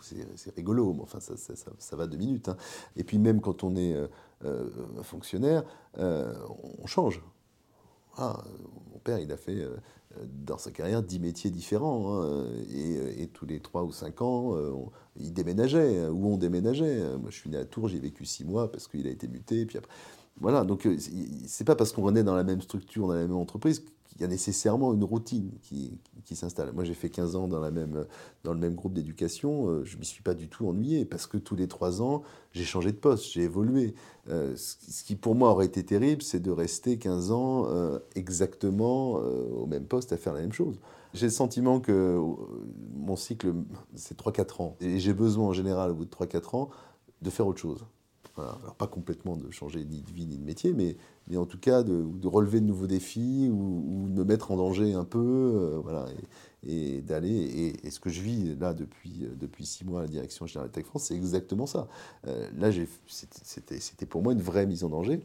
c'est 0.00 0.54
rigolo, 0.54 0.94
mais 0.94 1.02
enfin 1.02 1.20
ça, 1.20 1.34
ça, 1.36 1.96
va 1.96 2.06
deux 2.06 2.16
minutes. 2.16 2.48
Hein. 2.48 2.56
Et 2.96 3.04
puis 3.04 3.18
même 3.18 3.40
quand 3.40 3.64
on 3.64 3.76
est 3.76 3.94
euh, 3.94 4.08
euh, 4.44 4.68
fonctionnaire, 5.02 5.62
on 5.98 6.86
change. 6.86 7.22
Ah, 8.16 8.44
mon 8.92 8.98
père, 8.98 9.18
il 9.18 9.32
a 9.32 9.36
fait 9.36 9.66
dans 10.26 10.58
sa 10.58 10.70
carrière 10.70 11.02
dix 11.02 11.18
métiers 11.18 11.50
différents. 11.50 12.22
Hein, 12.22 12.44
et, 12.74 13.28
tous 13.28 13.46
les 13.46 13.60
trois 13.60 13.84
ou 13.84 13.92
cinq 13.92 14.20
ans, 14.20 14.56
il 15.16 15.32
déménageait, 15.32 15.98
hein, 15.98 16.10
ou 16.10 16.28
on 16.28 16.36
déménageait. 16.36 17.00
Moi, 17.18 17.30
je 17.30 17.36
suis 17.36 17.50
né 17.50 17.56
à 17.56 17.64
Tours, 17.64 17.88
j'ai 17.88 17.98
vécu 17.98 18.24
six 18.24 18.44
mois 18.44 18.70
parce 18.70 18.88
qu'il 18.88 19.06
a 19.06 19.10
été 19.10 19.28
muté. 19.28 19.64
Puis 19.66 19.78
après, 19.78 19.90
voilà, 20.40 20.64
donc 20.64 20.86
euh, 20.86 20.96
c'est 21.46 21.64
pas 21.64 21.76
parce 21.76 21.92
qu'on 21.92 22.14
est 22.16 22.22
dans 22.22 22.34
la 22.34 22.44
même 22.44 22.60
structure, 22.60 23.06
dans 23.06 23.14
la 23.14 23.20
même 23.20 23.36
entreprise, 23.36 23.84
qu'il 24.12 24.22
y 24.22 24.24
a 24.24 24.28
nécessairement 24.28 24.94
une 24.94 25.04
routine 25.04 25.50
qui, 25.62 25.98
qui 26.24 26.36
s'installe. 26.36 26.72
Moi, 26.72 26.84
j'ai 26.84 26.94
fait 26.94 27.10
15 27.10 27.36
ans 27.36 27.48
dans, 27.48 27.60
la 27.60 27.70
même, 27.70 28.06
dans 28.44 28.52
le 28.52 28.60
même 28.60 28.74
groupe 28.74 28.92
d'éducation, 28.92 29.68
euh, 29.68 29.84
je 29.84 29.96
m'y 29.96 30.04
suis 30.04 30.22
pas 30.22 30.34
du 30.34 30.48
tout 30.48 30.66
ennuyé, 30.68 31.04
parce 31.04 31.26
que 31.26 31.36
tous 31.36 31.56
les 31.56 31.68
trois 31.68 32.02
ans, 32.02 32.22
j'ai 32.52 32.64
changé 32.64 32.92
de 32.92 32.96
poste, 32.96 33.32
j'ai 33.32 33.42
évolué. 33.42 33.94
Euh, 34.28 34.54
ce 34.56 35.04
qui 35.04 35.16
pour 35.16 35.34
moi 35.34 35.50
aurait 35.50 35.66
été 35.66 35.84
terrible, 35.84 36.22
c'est 36.22 36.40
de 36.40 36.50
rester 36.50 36.98
15 36.98 37.30
ans 37.32 37.68
exactement 38.14 39.12
au 39.12 39.66
même 39.66 39.84
poste 39.84 40.12
à 40.12 40.16
faire 40.16 40.34
la 40.34 40.40
même 40.40 40.52
chose. 40.52 40.78
J'ai 41.14 41.26
le 41.26 41.32
sentiment 41.32 41.80
que 41.80 41.92
euh, 41.92 42.34
mon 42.94 43.16
cycle, 43.16 43.52
c'est 43.94 44.18
3-4 44.18 44.62
ans. 44.62 44.76
Et 44.80 44.98
j'ai 44.98 45.12
besoin 45.12 45.48
en 45.48 45.52
général, 45.52 45.90
au 45.90 45.94
bout 45.94 46.04
de 46.06 46.10
3-4 46.10 46.56
ans, 46.56 46.70
de 47.20 47.30
faire 47.30 47.46
autre 47.46 47.60
chose. 47.60 47.84
Alors 48.38 48.74
pas 48.76 48.86
complètement 48.86 49.36
de 49.36 49.50
changer 49.50 49.84
ni 49.84 50.00
de 50.00 50.10
vie 50.10 50.26
ni 50.26 50.38
de 50.38 50.44
métier, 50.44 50.72
mais, 50.72 50.96
mais 51.28 51.36
en 51.36 51.44
tout 51.44 51.58
cas 51.58 51.82
de, 51.82 52.26
relever 52.26 52.60
de 52.60 52.66
nouveaux 52.66 52.86
défis 52.86 53.50
ou, 53.52 54.08
de 54.08 54.14
me 54.14 54.24
mettre 54.24 54.50
en 54.52 54.56
danger 54.56 54.94
un 54.94 55.04
peu, 55.04 55.18
euh, 55.18 55.80
voilà, 55.82 56.06
et, 56.66 57.02
d'aller. 57.02 57.76
Et, 57.84 57.90
ce 57.90 58.00
que 58.00 58.08
je 58.08 58.22
vis 58.22 58.56
là 58.56 58.72
depuis, 58.72 59.24
euh, 59.24 59.34
depuis 59.38 59.66
six 59.66 59.84
mois 59.84 60.00
à 60.00 60.02
la 60.04 60.08
direction 60.08 60.46
générale 60.46 60.70
de 60.70 60.74
Tech 60.74 60.86
France, 60.86 61.04
c'est 61.04 61.14
exactement 61.14 61.66
ça. 61.66 61.88
là, 62.24 62.70
c'était 63.06 64.06
pour 64.06 64.22
moi 64.22 64.32
une 64.32 64.42
vraie 64.42 64.66
mise 64.66 64.84
en 64.84 64.88
danger. 64.88 65.22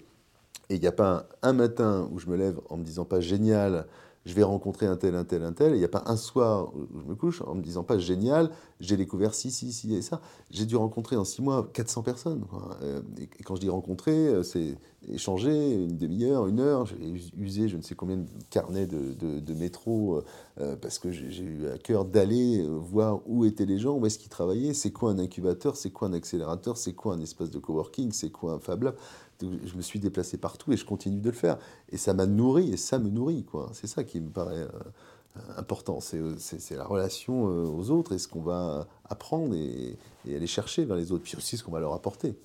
Et 0.70 0.76
il 0.76 0.82
n'y 0.82 0.88
a 0.88 0.92
pas 0.92 1.30
un, 1.42 1.50
un, 1.50 1.54
matin 1.54 2.10
où 2.12 2.20
je 2.20 2.28
me 2.28 2.36
lève 2.36 2.60
en 2.70 2.76
me 2.76 2.84
disant 2.84 3.06
pas 3.06 3.22
génial, 3.22 3.88
je 4.28 4.34
vais 4.34 4.44
rencontrer 4.44 4.86
un 4.86 4.98
tel, 4.98 5.16
un 5.16 5.24
tel, 5.24 5.42
un 5.42 5.54
tel. 5.54 5.72
Il 5.74 5.78
n'y 5.78 5.86
a 5.86 5.88
pas 5.90 6.04
un 6.06 6.18
soir 6.18 6.74
où 6.76 7.00
je 7.00 7.06
me 7.06 7.16
couche 7.16 7.42
en 7.42 7.56
me 7.56 7.62
disant 7.62 7.84
pas 7.84 7.98
génial, 7.98 8.52
j'ai 8.82 8.98
découvert 8.98 9.34
ci, 9.34 9.52
ci, 9.52 9.72
ci 9.72 9.96
et 9.96 10.02
ça. 10.02 10.20
J'ai 10.52 10.66
dû 10.66 10.76
rencontrer 10.76 11.16
en 11.16 11.24
six 11.24 11.42
mois 11.42 11.70
400 11.72 12.04
personnes. 12.04 12.44
Euh, 12.84 13.02
et 13.18 13.44
quand 13.44 13.56
je 13.56 13.62
dis 13.62 13.70
rencontrer, 13.70 14.28
euh, 14.28 14.44
c'est 14.44 14.76
échanger 15.10 15.76
une 15.76 15.98
demi-heure, 15.98 16.48
une 16.48 16.60
heure. 16.60 16.86
J'ai 16.86 16.98
usé 17.38 17.70
je 17.70 17.78
ne 17.78 17.82
sais 17.82 17.96
combien 17.96 18.18
de 18.18 18.28
carnets 18.50 18.86
de, 18.86 19.54
métro 19.54 20.22
euh, 20.60 20.76
parce 20.76 21.00
que 21.00 21.10
j'ai 21.10 21.44
eu 21.44 21.68
à 21.70 21.78
cœur 21.78 22.04
d'aller 22.04 22.68
voir 22.68 23.22
où 23.28 23.46
étaient 23.46 23.66
les 23.66 23.80
gens, 23.80 23.96
où 23.96 24.06
est-ce 24.06 24.20
qu'ils 24.20 24.30
travaillaient, 24.30 24.74
c'est 24.74 24.92
quoi 24.92 25.12
un 25.12 25.20
incubateur, 25.20 25.78
c'est 25.78 25.92
quoi 25.92 26.10
un 26.10 26.14
accélérateur, 26.14 26.76
c'est 26.76 26.94
quoi 26.94 27.14
un 27.14 27.22
espace 27.22 27.50
de 27.50 27.60
coworking, 27.60 28.12
c'est 28.12 28.30
quoi 28.30 28.54
un 28.54 28.60
Fab 28.60 28.84
Lab 28.84 28.96
je 29.42 29.76
me 29.76 29.82
suis 29.82 30.00
déplacé 30.00 30.38
partout 30.38 30.74
et 30.74 30.78
je 30.78 30.86
continue 30.86 31.20
de 31.20 31.30
le 31.30 31.36
faire. 31.36 31.58
Et 31.90 31.98
ça 31.98 32.14
m'a 32.14 32.26
nourri 32.26 32.72
et 32.74 32.78
ça 32.78 33.00
me 33.00 33.10
nourrit. 33.10 33.44
quoi. 33.44 33.70
C'est 33.74 33.88
ça 33.88 34.04
qui 34.04 34.20
me 34.20 34.30
paraît 34.30 34.56
euh, 34.56 35.40
important. 35.58 36.00
C'est 36.00 36.76
la 36.76 36.84
relation 36.84 37.48
euh, 37.48 37.66
aux 37.66 37.92
autres 37.92 38.14
et 38.14 38.18
ce 38.18 38.28
qu'on 38.28 38.42
va 38.42 38.88
apprendre 39.10 39.56
et, 39.56 39.98
aller 40.28 40.48
chercher 40.48 40.86
vers 40.86 40.98
les 40.98 41.12
autres. 41.12 41.24
Puis 41.24 41.38
aussi 41.38 41.58
ce 41.58 41.64
qu'on 41.64 41.72
va 41.72 41.80
leur 41.80 41.94
apporter. 41.94 42.36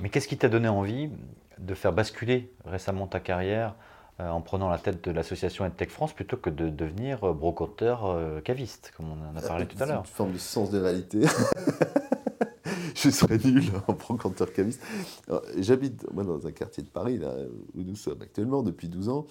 Mais 0.00 0.10
qu'est-ce 0.10 0.28
qui 0.28 0.36
t'a 0.36 0.48
donné 0.48 0.68
envie 0.68 1.10
de 1.58 1.74
faire 1.74 1.92
basculer 1.92 2.52
récemment 2.64 3.06
ta 3.06 3.20
carrière 3.20 3.74
euh, 4.20 4.28
en 4.30 4.40
prenant 4.40 4.68
la 4.68 4.78
tête 4.78 5.04
de 5.04 5.10
l'association 5.10 5.64
EdTech 5.64 5.90
France 5.90 6.12
plutôt 6.12 6.36
que 6.36 6.50
de 6.50 6.68
devenir 6.68 7.34
brocanteur 7.34 8.42
caviste, 8.42 8.92
comme 8.96 9.06
on 9.10 9.32
en 9.32 9.36
a 9.36 9.42
parlé 9.42 9.66
tout 9.66 9.80
à 9.80 9.86
l'heure? 9.86 10.00
Une 10.00 10.06
forme 10.06 10.32
de 10.32 10.38
sens 10.38 10.70
de 10.70 10.80
réalité. 10.80 11.20
je 13.02 13.10
serais 13.10 13.38
nul 13.38 13.64
en 13.86 13.92
brocanteur 13.92 14.52
caviste. 14.52 14.82
J'habite 15.58 16.04
dans 16.12 16.46
un 16.46 16.52
quartier 16.52 16.82
de 16.82 16.88
Paris 16.88 17.20
où 17.74 17.82
nous 17.82 17.96
sommes 17.96 18.20
actuellement 18.22 18.62
depuis 18.62 18.88
12 18.88 19.08
ans. 19.08 19.26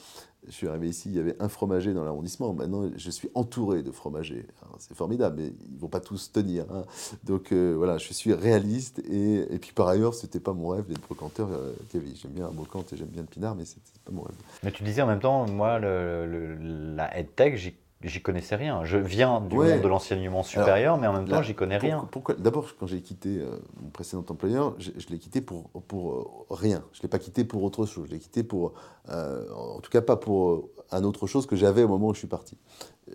Je 0.48 0.54
suis 0.54 0.68
arrivé 0.68 0.88
ici, 0.88 1.10
il 1.10 1.16
y 1.16 1.20
avait 1.20 1.36
un 1.42 1.50
fromager 1.50 1.94
dans 1.94 2.06
l'arrondissement. 2.06 2.54
Maintenant, 2.54 2.90
je 2.96 3.10
suis 3.10 3.30
entouré 3.34 3.84
de 3.84 3.92
fromagers. 3.92 4.46
C'est 4.80 4.96
formidable, 4.96 5.42
mais 5.42 5.48
ils 5.68 5.76
ne 5.76 5.80
vont 5.80 5.90
pas 5.90 6.00
tous 6.00 6.32
tenir. 6.32 6.66
Hein. 6.72 6.86
Donc 7.26 7.52
euh, 7.52 7.74
voilà, 7.76 7.98
je 7.98 8.14
suis 8.14 8.34
réaliste. 8.34 9.00
Et, 9.00 9.54
et 9.54 9.60
puis 9.60 9.74
par 9.74 9.88
ailleurs, 9.90 10.14
ce 10.14 10.26
n'était 10.26 10.40
pas 10.40 10.54
mon 10.54 10.70
rêve 10.70 10.86
d'être 10.88 11.02
brocanteur 11.02 11.50
euh. 11.52 11.74
J'aime 11.92 12.32
bien 12.32 12.48
un 12.48 12.52
brocante 12.52 12.94
et 12.94 12.98
j'aime 12.98 13.10
bien 13.10 13.24
le 13.24 13.28
pinard, 13.28 13.56
mais 13.56 13.66
ce 13.66 13.76
n'était 13.76 14.00
pas 14.06 14.12
mon 14.12 14.22
rêve. 14.22 14.36
Mais 14.64 14.72
tu 14.72 14.84
disais 14.84 15.02
en 15.02 15.08
même 15.08 15.20
temps, 15.20 15.46
moi, 15.48 15.80
la 15.80 17.18
EdTech, 17.20 17.58
j'y 17.58 17.76
j'y 18.04 18.22
connaissais 18.22 18.56
rien. 18.56 18.84
Je 18.86 18.98
viens 18.98 19.42
du 19.42 19.56
monde 19.56 19.82
de 19.82 19.88
l'enseignement 19.88 20.44
supérieur, 20.44 20.98
mais 20.98 21.08
en 21.08 21.14
même 21.14 21.28
temps, 21.28 21.42
j'y 21.42 21.56
connais 21.56 21.78
rien. 21.78 22.08
Pourquoi, 22.12 22.36
D'abord, 22.36 22.68
quand 22.80 22.88
j'ai 22.88 23.02
quitté 23.02 23.40
euh, 23.40 23.58
mon 23.82 23.90
précédent 23.90 24.26
employeur, 24.30 24.76
je, 24.78 24.92
l'ai 25.10 25.18
quitté 25.18 25.42
pour, 25.42 25.70
pour 25.88 26.14
euh, 26.14 26.26
rien. 26.50 26.84
Je 26.94 27.00
ne 27.00 27.04
l'ai 27.04 27.10
pas 27.10 27.20
quitté 27.20 27.44
pour 27.44 27.64
autre 27.64 27.86
chose. 27.86 28.08
Je 28.08 28.12
l'ai 28.12 28.20
quitté 28.20 28.44
pour, 28.44 28.74
euh, 29.10 29.46
en 29.54 29.80
tout 29.80 29.90
cas, 29.90 30.02
pas 30.02 30.16
pour 30.16 30.70
un 30.92 31.04
autre 31.04 31.28
chose 31.28 31.48
que 31.48 31.56
j'avais 31.56 31.84
au 31.84 31.88
moment 31.88 32.10
où 32.10 32.14
je 32.14 32.20
suis 32.20 32.28
parti. 32.28 32.58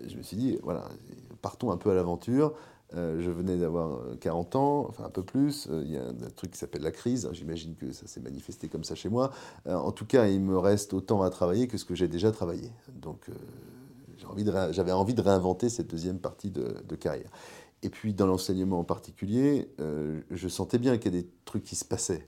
Je 0.07 0.17
me 0.17 0.23
suis 0.23 0.37
dit, 0.37 0.59
voilà, 0.63 0.83
partons 1.41 1.71
un 1.71 1.77
peu 1.77 1.91
à 1.91 1.93
l'aventure. 1.93 2.53
je 2.93 3.29
venais 3.29 3.57
d'avoir 3.57 3.99
40 4.19 4.55
ans, 4.55 4.85
enfin 4.89 5.05
un 5.05 5.09
peu 5.09 5.23
plus. 5.23 5.67
Il 5.71 5.91
y 5.91 5.97
a 5.97 6.03
un, 6.03 6.29
truc 6.35 6.51
qui 6.51 6.57
s'appelle 6.57 6.81
la 6.81 6.91
crise. 6.91 7.29
J'imagine 7.31 7.75
que 7.75 7.91
ça 7.91 8.07
s'est 8.07 8.19
manifesté 8.19 8.67
comme 8.67 8.83
ça 8.83 8.95
chez 8.95 9.09
moi. 9.09 9.31
en 9.65 9.91
tout 9.91 10.05
cas, 10.05 10.27
il 10.27 10.41
me 10.41 10.57
reste 10.57 10.93
autant 10.93 11.21
à 11.21 11.29
travailler 11.29 11.67
que 11.67 11.77
ce 11.77 11.85
que 11.85 11.95
j'ai 11.95 12.07
déjà 12.07 12.31
travaillé. 12.31 12.71
Donc, 12.93 13.29
j'avais 14.71 14.91
envie 14.91 15.13
de 15.13 15.21
réinventer 15.21 15.69
cette 15.69 15.89
deuxième 15.89 16.19
partie 16.19 16.51
de, 16.51 16.95
carrière. 16.95 17.29
Et 17.81 17.89
puis 17.89 18.13
dans 18.13 18.27
l'enseignement 18.27 18.79
en 18.79 18.83
particulier, 18.83 19.69
euh, 19.79 20.21
je 20.31 20.47
sentais 20.47 20.77
bien 20.77 20.97
qu'il 20.97 21.13
y 21.13 21.17
a 21.17 21.21
des 21.21 21.29
trucs 21.45 21.63
qui 21.63 21.75
se 21.75 21.85
passaient. 21.85 22.27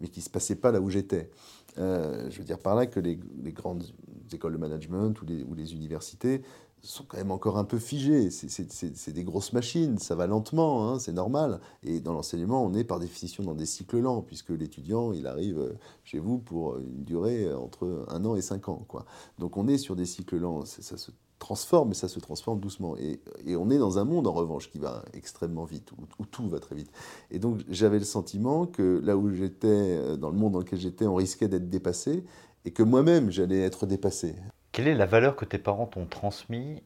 mais 0.00 0.08
qui 0.08 0.20
ne 0.20 0.24
se 0.24 0.30
passait 0.30 0.56
pas 0.56 0.72
là 0.72 0.80
où 0.80 0.90
j'étais. 0.90 1.30
Euh, 1.78 2.30
je 2.30 2.38
veux 2.38 2.44
dire 2.44 2.58
par 2.58 2.74
là 2.74 2.86
que 2.86 3.00
les, 3.00 3.16
grandes 3.52 3.84
écoles 4.32 4.52
de 4.52 4.58
management 4.58 5.20
ou 5.22 5.54
les, 5.54 5.74
universités 5.74 6.42
sont 6.82 7.04
quand 7.04 7.16
même 7.16 7.30
encore 7.30 7.56
un 7.56 7.64
peu 7.64 7.78
figées. 7.78 8.30
C'est 8.30 9.12
des 9.12 9.24
grosses 9.24 9.52
machines, 9.52 9.98
ça 9.98 10.14
va 10.14 10.26
lentement, 10.26 10.88
hein, 10.90 10.98
c'est 10.98 11.12
normal. 11.12 11.60
Et 11.82 12.00
dans 12.00 12.12
l'enseignement, 12.12 12.64
on 12.64 12.74
est 12.74 12.84
par 12.84 13.00
définition 13.00 13.42
dans 13.42 13.54
des 13.54 13.66
cycles 13.66 14.00
lents, 14.00 14.20
puisque 14.20 14.50
l'étudiant, 14.50 15.12
il 15.12 15.26
arrive 15.26 15.76
chez 16.04 16.18
vous 16.18 16.38
pour 16.38 16.76
une 16.78 17.04
durée 17.04 17.52
entre 17.54 18.04
un 18.08 18.24
an 18.24 18.36
et 18.36 18.42
cinq 18.42 18.68
ans. 18.68 18.84
Quoi. 18.86 19.06
Donc 19.38 19.56
on 19.56 19.66
est 19.66 19.78
sur 19.78 19.96
des 19.96 20.06
cycles 20.06 20.36
lents, 20.36 20.64
ça 20.64 20.96
transforme, 21.38 21.88
mais 21.90 21.94
ça 21.94 22.08
se 22.08 22.18
transforme 22.20 22.60
doucement. 22.60 22.96
Et, 22.96 23.20
on 23.56 23.70
est 23.70 23.78
dans 23.78 23.98
un 23.98 24.04
monde, 24.04 24.26
en 24.26 24.32
revanche, 24.32 24.70
qui 24.70 24.78
va 24.78 25.04
extrêmement 25.12 25.64
vite, 25.64 25.92
où, 26.18 26.26
tout 26.26 26.48
va 26.48 26.58
très 26.58 26.74
vite. 26.74 26.90
Et 27.30 27.38
donc, 27.38 27.60
j'avais 27.68 27.98
le 27.98 28.04
sentiment 28.04 28.66
que 28.66 29.00
là 29.04 29.16
où 29.16 29.30
j'étais, 29.30 29.68
euh, 29.68 30.16
dans 30.16 30.30
le 30.30 30.36
monde 30.36 30.52
dans 30.52 30.60
lequel 30.60 30.78
j'étais, 30.78 31.06
on 31.06 31.14
risquait 31.14 31.48
d'être 31.48 31.68
dépassé, 31.68 32.24
et 32.64 32.70
que 32.70 32.82
moi-même, 32.82 33.30
j'allais 33.30 33.60
être 33.60 33.86
dépassé. 33.86 34.34
Quelle 34.72 34.88
est 34.88 34.94
la 34.94 35.06
valeur 35.06 35.36
que 35.36 35.44
tes 35.44 35.58
parents 35.58 35.86
t'ont 35.86 36.06
transmise 36.06 36.80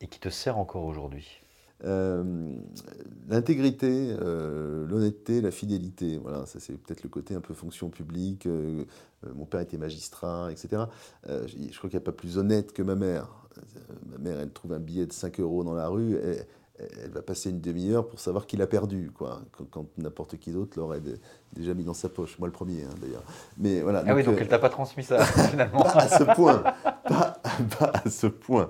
et 0.00 0.06
qui 0.06 0.18
te 0.18 0.28
sert 0.28 0.58
encore 0.58 0.84
aujourd'hui? 0.84 1.42
Euh, 1.84 2.54
l'intégrité, 3.28 4.14
euh, 4.20 4.86
l'honnêteté, 4.86 5.40
la 5.40 5.50
fidélité, 5.50 6.18
voilà, 6.18 6.44
ça 6.44 6.60
c'est 6.60 6.76
peut-être 6.76 7.02
le 7.02 7.08
côté 7.08 7.34
un 7.34 7.40
peu 7.40 7.54
fonction 7.54 7.88
publique. 7.88 8.46
mon 9.34 9.46
père 9.46 9.60
était 9.60 9.78
magistrat, 9.78 10.52
etc. 10.52 10.82
je, 11.26 11.46
je 11.46 11.78
crois 11.78 11.88
qu'il 11.88 11.98
n'y 11.98 12.02
a 12.02 12.04
pas 12.04 12.12
plus 12.12 12.36
honnête 12.36 12.72
que 12.72 12.82
ma 12.82 12.96
mère 12.96 13.39
ma 14.10 14.18
mère, 14.18 14.40
elle 14.40 14.50
trouve 14.50 14.72
un 14.72 14.78
billet 14.78 15.06
de 15.06 15.12
5 15.12 15.40
euros 15.40 15.64
dans 15.64 15.74
la 15.74 15.88
rue, 15.88 16.14
et, 16.14 16.38
elle 17.04 17.10
va 17.10 17.22
passer 17.22 17.50
une 17.50 17.60
demi-heure 17.60 18.08
pour 18.08 18.20
savoir 18.20 18.46
qu'il 18.46 18.62
a 18.62 18.66
perdu, 18.66 19.10
quoi, 19.14 19.42
quand, 19.70 19.86
n'importe 19.98 20.38
qui 20.38 20.52
d'autre 20.52 20.78
l'aurait 20.78 21.02
déjà 21.52 21.74
mis 21.74 21.84
dans 21.84 21.94
sa 21.94 22.08
poche. 22.08 22.38
Moi, 22.38 22.48
le 22.48 22.52
premier, 22.52 22.84
hein, 22.84 22.94
d'ailleurs. 23.00 23.22
Mais 23.58 23.80
voilà. 23.80 24.02
Ah 24.06 24.14
oui, 24.14 24.22
donc 24.22 24.36
euh, 24.36 24.38
elle 24.40 24.48
t'a 24.48 24.58
pas 24.58 24.70
transmis 24.70 25.04
ça, 25.04 25.24
finalement. 25.50 25.82
pas 25.82 25.90
à 25.90 26.08
ce 26.08 26.24
point. 26.24 26.62
Pas, 27.04 27.40
à 27.80 28.08
ce 28.08 28.26
point. 28.26 28.68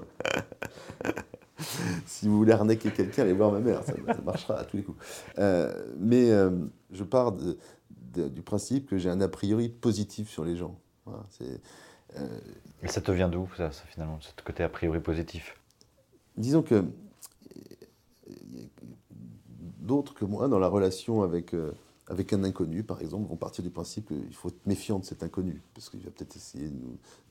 si 2.07 2.27
vous 2.27 2.37
voulez 2.37 2.53
arnaquer 2.53 2.91
quelqu'un, 2.91 3.23
allez 3.23 3.33
voir 3.33 3.53
ma 3.53 3.61
mère, 3.61 3.83
ça, 3.85 3.95
marchera 4.25 4.59
à 4.59 4.65
tous 4.65 4.77
les 4.77 4.83
coups. 4.83 4.99
Euh, 5.39 5.73
mais 5.99 6.31
euh, 6.31 6.51
je 6.91 7.05
pars 7.05 7.33
du 7.33 8.43
principe 8.43 8.89
que 8.89 8.99
j'ai 8.99 9.11
un 9.11 9.21
a 9.21 9.29
priori 9.29 9.69
positif 9.69 10.31
sur 10.31 10.45
les 10.45 10.57
gens. 10.57 10.77
Voilà, 11.05 11.25
c'est 11.31 11.61
et 12.83 12.89
ça 12.89 13.01
te 13.01 13.11
vient 13.13 13.29
d'où, 13.29 13.49
ça, 13.57 13.71
finalement, 13.71 14.19
ce 14.21 14.31
côté 14.45 14.63
a 14.63 14.69
priori 14.69 15.01
positif? 15.01 15.57
Disons 16.37 16.63
que 16.63 16.85
d'autres 19.79 20.15
que 20.15 20.25
moi, 20.25 20.49
dans 20.49 20.59
la 20.59 20.69
relation 20.69 21.23
avec, 21.23 21.55
euh, 21.55 21.73
avec 22.11 22.33
un 22.33 22.43
inconnu, 22.43 22.83
par 22.83 23.01
exemple, 23.01 23.29
vont 23.29 23.37
partir 23.37 23.63
du 23.63 23.71
principe 23.71 24.09
qu'il 24.09 24.35
faut 24.35 24.49
être 24.49 24.67
méfiant 24.67 24.99
de 24.99 25.05
cet 25.05 25.23
inconnu, 25.23 25.63
parce 25.75 25.89
qu'il 25.89 26.01
va 26.01 26.11
peut-être 26.11 26.35
essayer 26.35 26.69
de 26.69 26.77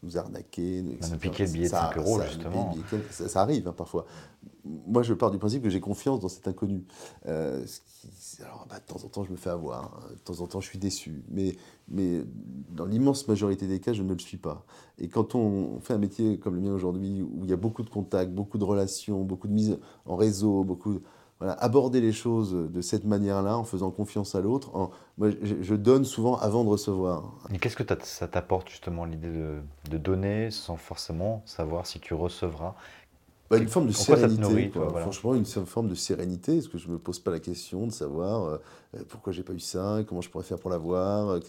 nous, 0.03 0.17
arnaquer. 0.17 0.81
Nous, 0.81 0.93
nous 0.93 1.17
piquer 1.17 1.45
le 1.45 1.51
billet 1.51 1.65
de 1.65 1.71
5 1.71 1.97
euros, 1.97 2.21
justement. 2.21 2.73
ça, 3.11 3.41
arrive 3.41 3.67
hein, 3.67 3.73
parfois. 3.73 4.05
Moi, 4.63 5.03
je 5.03 5.13
pars 5.13 5.31
du 5.31 5.37
principe 5.37 5.63
que 5.63 5.69
j'ai 5.69 5.81
confiance 5.81 6.21
dans 6.21 6.29
cet 6.29 6.47
inconnu. 6.47 6.85
Euh, 7.27 7.65
alors, 8.39 8.67
bah, 8.69 8.79
de 8.79 8.85
temps 8.85 9.03
en 9.03 9.09
temps, 9.09 9.25
je 9.25 9.31
me 9.31 9.35
fais 9.35 9.49
avoir. 9.49 9.83
Hein. 9.83 10.11
De 10.11 10.19
temps 10.19 10.39
en 10.39 10.47
temps, 10.47 10.61
je 10.61 10.67
suis 10.69 10.79
déçu. 10.79 11.25
Mais, 11.29 11.57
mais 11.89 12.23
dans 12.69 12.85
l'immense 12.85 13.27
majorité 13.27 13.67
des 13.67 13.81
cas, 13.81 13.91
je 13.91 14.03
ne 14.03 14.13
le 14.13 14.19
suis 14.19 14.37
pas. 14.37 14.65
Et 14.97 15.09
quand 15.09 15.35
on 15.35 15.81
fait 15.81 15.93
un 15.93 15.97
métier 15.97 16.39
comme 16.39 16.55
le 16.55 16.61
mien 16.61 16.71
aujourd'hui, 16.71 17.21
où 17.21 17.43
il 17.43 17.49
y 17.49 17.53
a 17.53 17.57
beaucoup 17.57 17.83
de 17.83 17.89
contacts, 17.89 18.31
beaucoup 18.31 18.57
de 18.57 18.63
relations, 18.63 19.25
beaucoup 19.25 19.49
de 19.49 19.53
mise 19.53 19.77
en 20.05 20.15
réseau, 20.15 20.63
beaucoup 20.63 21.01
voilà, 21.39 21.53
aborder 21.53 22.01
les 22.01 22.11
choses 22.11 22.53
de 22.53 22.81
cette 22.81 23.05
manière-là, 23.05 23.57
en 23.57 23.63
faisant 23.63 23.91
confiance 23.91 24.35
à 24.35 24.41
l'autre. 24.41 24.71
Moi, 25.17 25.29
je, 25.41 25.75
donne 25.75 26.03
souvent 26.03 26.37
avant 26.37 26.63
de 26.63 26.69
recevoir. 26.69 27.33
Et 27.53 27.59
qu'est-ce 27.59 27.77
que 27.77 27.83
ça 28.03 28.27
t'apporte 28.27 28.69
justement 28.69 29.05
l'idée 29.05 29.31
de, 29.31 29.61
de, 29.89 29.97
donner 29.97 30.51
sans 30.51 30.75
forcément 30.75 31.41
savoir 31.45 31.87
si 31.87 31.99
tu 31.99 32.13
recevras? 32.13 32.75
Bah, 33.49 33.57
une 33.57 33.67
forme 33.67 33.87
de 33.87 33.91
sérénité. 33.91 34.71
Franchement, 34.71 35.33
une 35.33 35.45
forme 35.45 35.87
de 35.87 35.95
sérénité. 35.95 36.57
Est-ce 36.57 36.69
que 36.69 36.77
je 36.77 36.87
ne 36.87 36.93
me 36.93 36.99
pose 36.99 37.19
pas 37.19 37.31
la 37.31 37.39
question 37.39 37.87
de 37.87 37.91
savoir 37.91 38.43
euh, 38.43 38.57
euh, 38.95 39.03
pourquoi 39.07 39.33
j'ai 39.33 39.41
pas 39.43 39.53
eu 39.53 39.59
ça, 39.59 40.03
comment 40.07 40.21
je 40.21 40.29
pourrais 40.29 40.43
faire 40.43 40.59
pour 40.59 40.69
l'avoir 40.69 41.29
euh, 41.29 41.39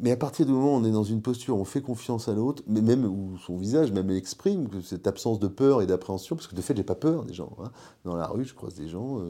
mais, 0.00 0.10
à 0.10 0.16
partir 0.16 0.46
du 0.46 0.52
moment 0.52 0.74
où 0.74 0.76
on 0.76 0.84
est 0.84 0.90
dans 0.90 1.04
une 1.04 1.22
posture, 1.22 1.56
on 1.56 1.64
fait 1.64 1.80
confiance 1.80 2.28
à 2.28 2.34
l'autre, 2.34 2.62
mais 2.66 2.80
même 2.80 3.04
où 3.04 3.38
son 3.38 3.56
visage 3.56 3.90
même 3.92 4.10
exprime 4.10 4.68
cette 4.82 5.06
absence 5.06 5.38
de 5.38 5.48
peur 5.48 5.82
et 5.82 5.86
d'appréhension, 5.86 6.36
parce 6.36 6.46
que 6.46 6.54
de 6.54 6.60
fait, 6.60 6.76
j'ai 6.76 6.82
pas 6.82 6.94
peur 6.94 7.24
des 7.24 7.34
gens. 7.34 7.56
Hein. 7.62 7.70
Dans 8.04 8.14
la 8.14 8.26
rue, 8.26 8.44
je 8.44 8.54
croise 8.54 8.74
des 8.74 8.88
gens, 8.88 9.20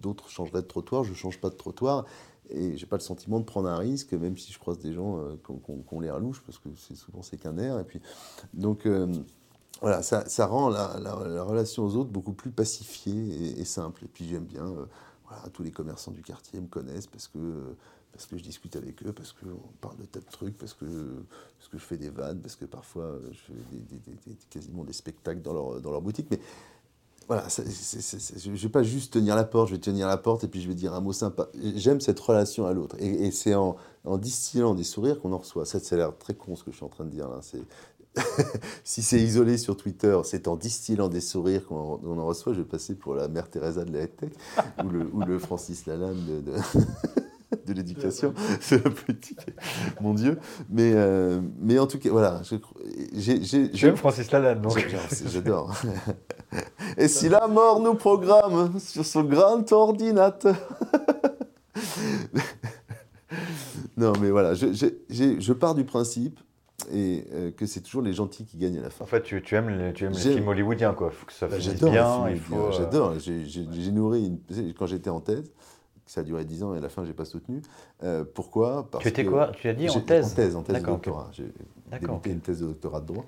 d'autres 0.00 0.28
changeraient 0.28 0.62
de 0.62 0.66
trottoir, 0.66 1.04
je 1.04 1.14
change 1.14 1.40
pas 1.40 1.50
de 1.50 1.54
trottoir, 1.54 2.04
et 2.50 2.76
j'ai 2.76 2.86
pas 2.86 2.96
le 2.96 3.02
sentiment 3.02 3.38
de 3.38 3.44
prendre 3.44 3.68
un 3.68 3.76
risque, 3.76 4.12
même 4.12 4.36
si 4.36 4.52
je 4.52 4.58
croise 4.58 4.78
des 4.78 4.92
gens 4.92 5.20
qu'on 5.44 6.00
les 6.00 6.10
relouche, 6.10 6.42
parce 6.44 6.58
que 6.58 6.68
c'est 6.76 6.96
souvent 6.96 7.22
c'est 7.22 7.36
qu'un 7.36 7.56
air. 7.58 7.78
Et 7.78 7.84
puis, 7.84 8.00
donc 8.54 8.86
voilà, 9.82 10.00
ça, 10.00 10.46
rend 10.46 10.68
la, 10.68 10.96
la, 11.00 11.42
relation 11.42 11.84
aux 11.84 11.96
autres 11.96 12.10
beaucoup 12.10 12.32
plus 12.32 12.52
pacifiée 12.52 13.60
et, 13.60 13.64
simple. 13.64 14.04
Et 14.04 14.06
puis 14.06 14.28
j'aime 14.28 14.44
bien, 14.44 14.64
euh, 14.64 14.86
tous 15.52 15.62
les 15.62 15.70
commerçants 15.70 16.12
du 16.12 16.22
quartier 16.22 16.60
me 16.60 16.66
connaissent 16.66 17.06
parce 17.06 17.28
que, 17.28 17.38
parce 18.12 18.26
que 18.26 18.36
je 18.36 18.42
discute 18.42 18.76
avec 18.76 19.02
eux, 19.04 19.12
parce 19.12 19.32
qu'on 19.32 19.58
parle 19.80 19.96
de 19.96 20.04
tas 20.04 20.20
de 20.20 20.30
trucs, 20.30 20.56
parce 20.56 20.74
que, 20.74 20.84
parce 21.58 21.68
que 21.70 21.78
je 21.78 21.84
fais 21.84 21.96
des 21.96 22.10
vannes, 22.10 22.40
parce 22.40 22.56
que 22.56 22.64
parfois 22.64 23.04
euh, 23.04 23.20
je 23.32 23.52
fais 23.52 24.36
quasiment 24.50 24.84
des 24.84 24.92
spectacles 24.92 25.42
dans 25.42 25.52
leur, 25.52 25.80
dans 25.80 25.90
leur 25.90 26.02
boutique. 26.02 26.28
Mais 26.30 26.40
voilà, 27.28 27.46
je 27.48 28.50
ne 28.50 28.56
vais 28.56 28.68
pas 28.68 28.82
juste 28.82 29.12
tenir 29.12 29.36
la 29.36 29.44
porte, 29.44 29.68
je 29.68 29.74
vais 29.74 29.80
tenir 29.80 30.06
la 30.06 30.16
porte 30.16 30.44
et 30.44 30.48
puis 30.48 30.60
je 30.60 30.68
vais 30.68 30.74
dire 30.74 30.92
un 30.92 31.00
mot 31.00 31.12
sympa. 31.12 31.48
J'aime 31.76 32.00
cette 32.00 32.18
relation 32.20 32.66
à 32.66 32.72
l'autre. 32.72 32.96
Et, 32.98 33.30
c'est 33.30 33.54
en, 33.54 33.76
en, 34.04 34.18
distillant 34.18 34.74
des 34.74 34.84
sourires 34.84 35.20
qu'on 35.20 35.32
en 35.32 35.38
reçoit. 35.38 35.64
Ça, 35.64 35.78
ça 35.78 35.94
a 35.94 35.98
l'air 35.98 36.18
très 36.18 36.34
con 36.34 36.56
ce 36.56 36.64
que 36.64 36.70
je 36.70 36.76
suis 36.76 36.84
en 36.84 36.88
train 36.88 37.04
de 37.04 37.10
dire 37.10 37.28
là. 37.28 37.40
si 38.84 39.02
c'est 39.02 39.20
isolé 39.20 39.56
sur 39.56 39.76
Twitter, 39.76 40.18
c'est 40.24 40.48
en 40.48 40.56
distillant 40.56 41.08
des 41.08 41.20
sourires 41.20 41.66
qu'on 41.66 42.18
en 42.18 42.26
reçoit. 42.26 42.52
Je 42.52 42.58
vais 42.58 42.68
passer 42.68 42.94
pour 42.94 43.14
la 43.14 43.28
mère 43.28 43.48
Teresa 43.48 43.84
de 43.84 43.92
la 43.92 44.06
tech 44.06 44.32
ou, 44.84 44.88
le, 44.88 45.08
ou 45.12 45.20
le 45.20 45.38
Francis 45.38 45.86
Lalanne 45.86 46.24
de, 46.26 46.40
de, 47.66 47.72
l'éducation. 47.72 48.34
C'est 48.60 48.82
petit, 48.82 49.36
mon 50.00 50.14
Dieu. 50.14 50.38
Mais, 50.68 50.92
euh, 50.94 51.40
mais 51.60 51.78
en 51.78 51.86
tout 51.86 51.98
cas, 51.98 52.10
voilà. 52.10 52.42
J'aime 53.14 53.96
Francis 53.96 54.30
Lalanne, 54.30 54.62
J'adore. 55.26 55.74
Et 56.98 57.08
si 57.08 57.30
la 57.30 57.46
mort 57.48 57.80
nous 57.80 57.94
programme 57.94 58.78
sur 58.78 59.06
son 59.06 59.24
grand 59.24 59.70
ordinateur. 59.72 60.56
non, 63.96 64.12
mais 64.20 64.30
voilà, 64.30 64.52
je, 64.52 64.66
je 65.08 65.52
pars 65.54 65.74
du 65.74 65.84
principe 65.84 66.38
et 66.90 67.26
euh, 67.32 67.50
que 67.50 67.66
c'est 67.66 67.80
toujours 67.80 68.02
les 68.02 68.12
gentils 68.12 68.44
qui 68.44 68.56
gagnent 68.56 68.78
à 68.78 68.82
la 68.82 68.90
fin. 68.90 69.04
En 69.04 69.06
fait, 69.06 69.22
tu, 69.22 69.40
tu 69.42 69.54
aimes, 69.54 69.70
les, 69.70 69.92
tu 69.92 70.04
aimes 70.04 70.12
les 70.12 70.18
films 70.18 70.48
hollywoodiens, 70.48 70.94
quoi. 70.94 71.10
faut 71.10 71.26
que 71.26 71.32
ça 71.32 71.48
bah, 71.48 71.56
bien. 71.58 72.28
Il 72.30 72.40
faut, 72.40 72.56
euh, 72.56 72.72
J'adore. 72.72 73.14
J'ai 73.18 73.92
nourri, 73.92 74.26
une... 74.26 74.74
quand 74.74 74.86
j'étais 74.86 75.10
en 75.10 75.20
thèse, 75.20 75.52
ça 76.06 76.20
a 76.20 76.24
duré 76.24 76.44
10 76.44 76.62
ans 76.62 76.74
et 76.74 76.78
à 76.78 76.80
la 76.80 76.88
fin, 76.88 77.04
j'ai 77.04 77.12
pas 77.12 77.24
soutenu. 77.24 77.62
Euh, 78.02 78.24
pourquoi? 78.24 78.88
Parce 78.90 79.02
Tu 79.02 79.08
étais 79.08 79.24
quoi? 79.24 79.52
Tu 79.52 79.68
as 79.68 79.74
dit 79.74 79.88
en 79.88 80.00
thèse 80.00 80.32
En 80.32 80.34
thèse, 80.34 80.56
en 80.56 80.62
thèse 80.62 80.82
de 80.82 80.86
doctorat. 80.86 81.30
J'ai 81.32 81.52
débuté 81.90 82.30
une 82.30 82.40
thèse 82.40 82.60
de 82.60 82.66
doctorat 82.66 83.00
de 83.00 83.06
droit. 83.06 83.26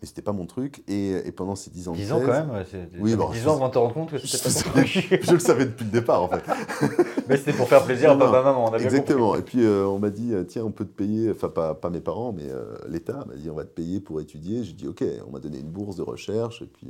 Mais 0.00 0.06
c'était 0.06 0.22
pas 0.22 0.32
mon 0.32 0.46
truc. 0.46 0.84
Et, 0.86 1.10
et, 1.10 1.32
pendant 1.32 1.56
ces 1.56 1.70
10 1.70 1.88
ans 1.88 1.92
10 1.92 2.12
ans 2.12 2.20
quand 2.20 2.32
même 2.32 2.64
oui, 3.00 3.16
10 3.32 3.48
ans 3.48 3.54
avant 3.54 3.68
de 3.68 3.72
te 3.72 3.78
rendre 3.78 3.94
compte 3.94 4.10
que 4.10 4.18
c'était 4.18 4.48
pas 4.48 4.54
ton 4.62 4.70
truc. 4.70 5.20
je 5.22 5.32
le 5.32 5.38
savais 5.38 5.64
depuis 5.64 5.84
le 5.84 5.90
départ, 5.90 6.22
en 6.22 6.28
fait. 6.28 6.44
Mais 7.28 7.36
c'était 7.36 7.52
pour 7.52 7.68
faire 7.68 7.84
plaisir 7.84 8.12
à 8.12 8.18
papa, 8.18 8.42
maman. 8.42 8.74
Exactement. 8.76 9.34
Et 9.34 9.42
puis, 9.42 9.64
euh, 9.64 9.86
on 9.86 9.98
m'a 9.98 10.10
dit, 10.10 10.32
euh, 10.32 10.44
tiens, 10.44 10.64
on 10.64 10.70
peut 10.70 10.84
te 10.84 10.94
payer, 10.94 11.30
enfin, 11.30 11.48
pas, 11.48 11.74
pas 11.74 11.90
mes 11.90 12.00
parents, 12.00 12.32
mais 12.32 12.48
euh, 12.48 12.76
l'État 12.88 13.24
m'a 13.26 13.34
dit, 13.34 13.50
on 13.50 13.54
va 13.54 13.64
te 13.64 13.74
payer 13.74 14.00
pour 14.00 14.20
étudier. 14.20 14.62
J'ai 14.62 14.72
dit, 14.72 14.86
OK. 14.86 15.02
On 15.26 15.32
m'a 15.32 15.40
donné 15.40 15.58
une 15.58 15.70
bourse 15.70 15.96
de 15.96 16.02
recherche. 16.02 16.62
Et 16.62 16.66
puis, 16.66 16.88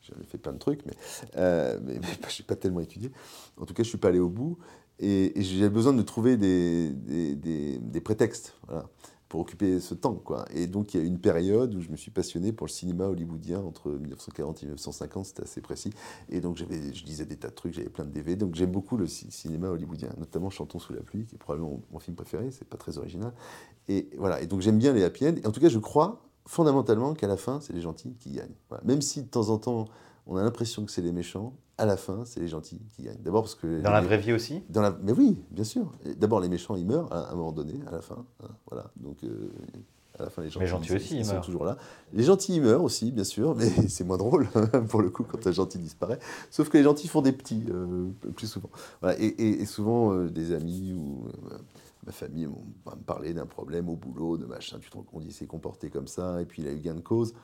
j'avais 0.00 0.24
fait 0.24 0.38
plein 0.38 0.52
de 0.52 0.58
trucs, 0.58 0.80
mais, 0.86 0.94
mais, 1.36 1.98
mais 2.00 2.00
je 2.28 2.42
n'ai 2.42 2.46
pas 2.46 2.56
tellement 2.56 2.80
étudié. 2.80 3.12
En 3.60 3.66
tout 3.66 3.74
cas, 3.74 3.82
je 3.82 3.88
ne 3.88 3.90
suis 3.90 3.98
pas 3.98 4.08
allé 4.08 4.18
au 4.18 4.30
bout. 4.30 4.58
Et, 4.98 5.38
et 5.38 5.42
j'avais 5.42 5.70
besoin 5.70 5.92
de 5.92 6.02
trouver 6.02 6.36
des, 6.36 6.90
des, 6.90 7.34
des, 7.34 7.78
des 7.78 8.00
prétextes. 8.00 8.54
Voilà 8.66 8.86
pour 9.30 9.40
occuper 9.40 9.78
ce 9.78 9.94
temps. 9.94 10.16
Quoi. 10.16 10.44
Et 10.52 10.66
donc, 10.66 10.92
il 10.92 11.00
y 11.00 11.02
a 11.02 11.06
une 11.06 11.20
période 11.20 11.72
où 11.76 11.80
je 11.80 11.88
me 11.88 11.96
suis 11.96 12.10
passionné 12.10 12.52
pour 12.52 12.66
le 12.66 12.72
cinéma 12.72 13.06
hollywoodien 13.06 13.60
entre 13.60 13.88
1940 13.92 14.64
et 14.64 14.66
1950, 14.66 15.24
c'était 15.24 15.44
assez 15.44 15.60
précis. 15.60 15.90
Et 16.28 16.40
donc, 16.40 16.58
je 16.58 16.64
lisais 17.04 17.26
des 17.26 17.36
tas 17.36 17.48
de 17.48 17.54
trucs, 17.54 17.72
j'avais 17.72 17.88
plein 17.88 18.04
de 18.04 18.10
DVD. 18.10 18.34
Donc, 18.34 18.56
j'aime 18.56 18.72
beaucoup 18.72 18.96
le 18.96 19.06
cinéma 19.06 19.68
hollywoodien, 19.68 20.10
notamment 20.18 20.50
Chantons 20.50 20.80
sous 20.80 20.92
la 20.92 21.00
pluie, 21.00 21.26
qui 21.26 21.36
est 21.36 21.38
probablement 21.38 21.80
mon, 21.92 22.00
film 22.00 22.16
préféré, 22.16 22.50
c'est 22.50 22.68
pas 22.68 22.76
très 22.76 22.98
original. 22.98 23.32
Et 23.86 24.10
voilà, 24.18 24.42
et 24.42 24.48
donc 24.48 24.62
j'aime 24.62 24.78
bien 24.78 24.92
les 24.92 25.04
happy 25.04 25.28
end. 25.28 25.34
Et 25.40 25.46
en 25.46 25.52
tout 25.52 25.60
cas, 25.60 25.68
je 25.68 25.78
crois 25.78 26.20
fondamentalement 26.44 27.14
qu'à 27.14 27.28
la 27.28 27.36
fin, 27.36 27.60
c'est 27.60 27.72
les 27.72 27.82
gentils 27.82 28.16
qui 28.18 28.32
gagnent. 28.32 28.56
Même 28.84 29.00
si 29.00 29.22
de 29.22 29.28
temps 29.28 29.50
en 29.50 29.58
temps, 29.58 29.84
on 30.30 30.36
a 30.36 30.42
l'impression 30.42 30.84
que 30.84 30.90
c'est 30.90 31.02
les 31.02 31.12
méchants, 31.12 31.52
à 31.76 31.86
la 31.86 31.96
fin, 31.96 32.24
c'est 32.24 32.40
les 32.40 32.48
gentils 32.48 32.80
qui 32.94 33.02
gagnent. 33.02 33.20
D'abord 33.22 33.42
parce 33.42 33.54
que... 33.54 33.80
Dans 33.80 33.90
la 33.90 34.00
vraie 34.00 34.18
vie 34.18 34.32
aussi? 34.32 34.62
Dans 34.68 34.80
la... 34.80 34.96
Mais 35.02 35.12
oui, 35.12 35.42
bien 35.50 35.64
sûr. 35.64 35.92
D'abord, 36.16 36.40
les 36.40 36.48
méchants, 36.48 36.76
ils 36.76 36.86
meurent 36.86 37.12
à 37.12 37.32
un 37.32 37.34
moment 37.34 37.52
donné, 37.52 37.74
à 37.88 37.90
la 37.90 38.00
fin. 38.00 38.24
Hein, 38.42 38.48
voilà. 38.70 38.90
Donc, 38.96 39.24
euh, 39.24 39.50
à 40.18 40.24
la 40.24 40.30
fin, 40.30 40.42
les 40.42 40.50
gentils, 40.50 40.92
aussi, 40.92 41.16
ils, 41.16 41.24
sont 41.24 41.40
toujours 41.40 41.64
là. 41.64 41.76
Les 42.12 42.22
gentils, 42.22 42.54
ils 42.56 42.62
meurent 42.62 42.84
aussi, 42.84 43.10
bien 43.10 43.24
sûr, 43.24 43.56
mais 43.56 43.68
c'est 43.88 44.04
moins 44.04 44.18
drôle, 44.18 44.48
pour 44.88 45.02
le 45.02 45.10
coup, 45.10 45.24
quand 45.24 45.44
un 45.46 45.52
gentil 45.52 45.78
disparaît. 45.78 46.20
Sauf 46.50 46.68
que 46.68 46.78
les 46.78 46.84
gentils 46.84 47.08
font 47.08 47.22
des 47.22 47.32
petits, 47.32 47.64
euh, 47.70 48.08
plus 48.36 48.46
souvent. 48.46 48.70
Voilà. 49.00 49.18
Et, 49.18 49.26
et, 49.26 49.66
souvent, 49.66 50.12
euh, 50.12 50.28
des 50.28 50.52
amis 50.52 50.92
ou 50.92 51.28
ma 52.06 52.12
famille 52.12 52.48
va 52.84 52.94
me 52.94 53.02
parler 53.02 53.34
d'un 53.34 53.46
problème 53.46 53.88
au 53.88 53.96
boulot, 53.96 54.36
de 54.36 54.46
machin, 54.46 54.78
tu 54.80 54.90
te 54.90 54.96
rends 54.96 55.02
compte, 55.02 55.24
il 55.24 55.32
s'est 55.32 55.46
comporté 55.46 55.90
comme 55.90 56.06
ça, 56.06 56.40
et 56.40 56.44
puis 56.44 56.62
il 56.62 56.68
a 56.68 56.72
eu 56.72 56.78
gain 56.78 56.94
de 56.94 57.00
cause. 57.00 57.34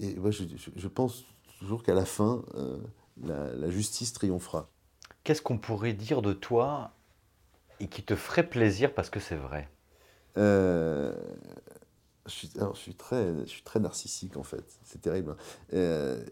Et 0.00 0.14
moi, 0.16 0.30
je, 0.30 0.88
pense 0.88 1.24
toujours 1.64 1.82
qu'à 1.82 1.94
la 1.94 2.04
fin, 2.04 2.44
euh, 2.56 2.78
la, 3.22 3.70
justice 3.70 4.12
triomphera. 4.12 4.68
Qu'est-ce 5.24 5.40
qu'on 5.40 5.56
pourrait 5.56 5.94
dire 5.94 6.20
de 6.20 6.34
toi 6.34 6.92
et 7.80 7.88
qui 7.88 8.02
te 8.02 8.14
ferait 8.14 8.46
plaisir 8.46 8.92
parce 8.92 9.08
que 9.08 9.18
c'est 9.18 9.36
vrai? 9.36 9.70
Euh, 10.36 11.14
je, 12.26 12.32
suis, 12.32 12.50
je, 12.54 12.78
suis 12.78 12.94
très, 12.94 13.32
je 13.44 13.50
suis 13.50 13.62
très 13.62 13.80
narcissique 13.80 14.36
en 14.36 14.42
fait, 14.42 14.62
c'est 14.84 15.00
terrible. 15.00 15.30
Hein. 15.30 15.36
Euh, 15.72 16.22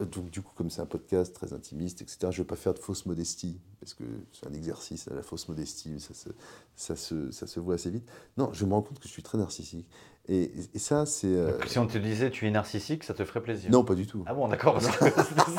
donc 0.00 0.30
du 0.30 0.42
coup, 0.42 0.52
comme 0.54 0.70
c'est 0.70 0.80
un 0.80 0.86
podcast 0.86 1.34
très 1.34 1.52
intimiste, 1.52 2.02
etc., 2.02 2.18
je 2.22 2.26
ne 2.26 2.32
veux 2.38 2.44
pas 2.44 2.56
faire 2.56 2.74
de 2.74 2.78
fausse 2.78 3.06
modestie, 3.06 3.58
parce 3.80 3.94
que 3.94 4.04
c'est 4.32 4.46
un 4.46 4.52
exercice, 4.52 5.08
la 5.14 5.22
fausse 5.22 5.48
modestie, 5.48 6.00
ça 6.00 6.14
se, 6.14 6.28
ça, 6.76 6.96
se, 6.96 7.30
ça 7.30 7.46
se 7.46 7.60
voit 7.60 7.74
assez 7.74 7.90
vite. 7.90 8.08
Non, 8.36 8.50
je 8.52 8.64
me 8.64 8.72
rends 8.72 8.82
compte 8.82 8.98
que 8.98 9.08
je 9.08 9.12
suis 9.12 9.22
très 9.22 9.38
narcissique. 9.38 9.86
Et, 10.30 10.50
ça, 10.76 11.06
c'est... 11.06 11.26
Euh, 11.26 11.58
si 11.66 11.78
on 11.78 11.86
te 11.86 11.96
disait 11.96 12.30
tu 12.30 12.46
es 12.46 12.50
narcissique, 12.50 13.02
ça 13.02 13.14
te 13.14 13.24
ferait 13.24 13.40
plaisir 13.40 13.70
Non, 13.70 13.82
pas 13.82 13.94
du 13.94 14.06
tout. 14.06 14.24
Ah 14.26 14.34
bon, 14.34 14.46
d'accord, 14.48 14.80
c'était 14.82 15.10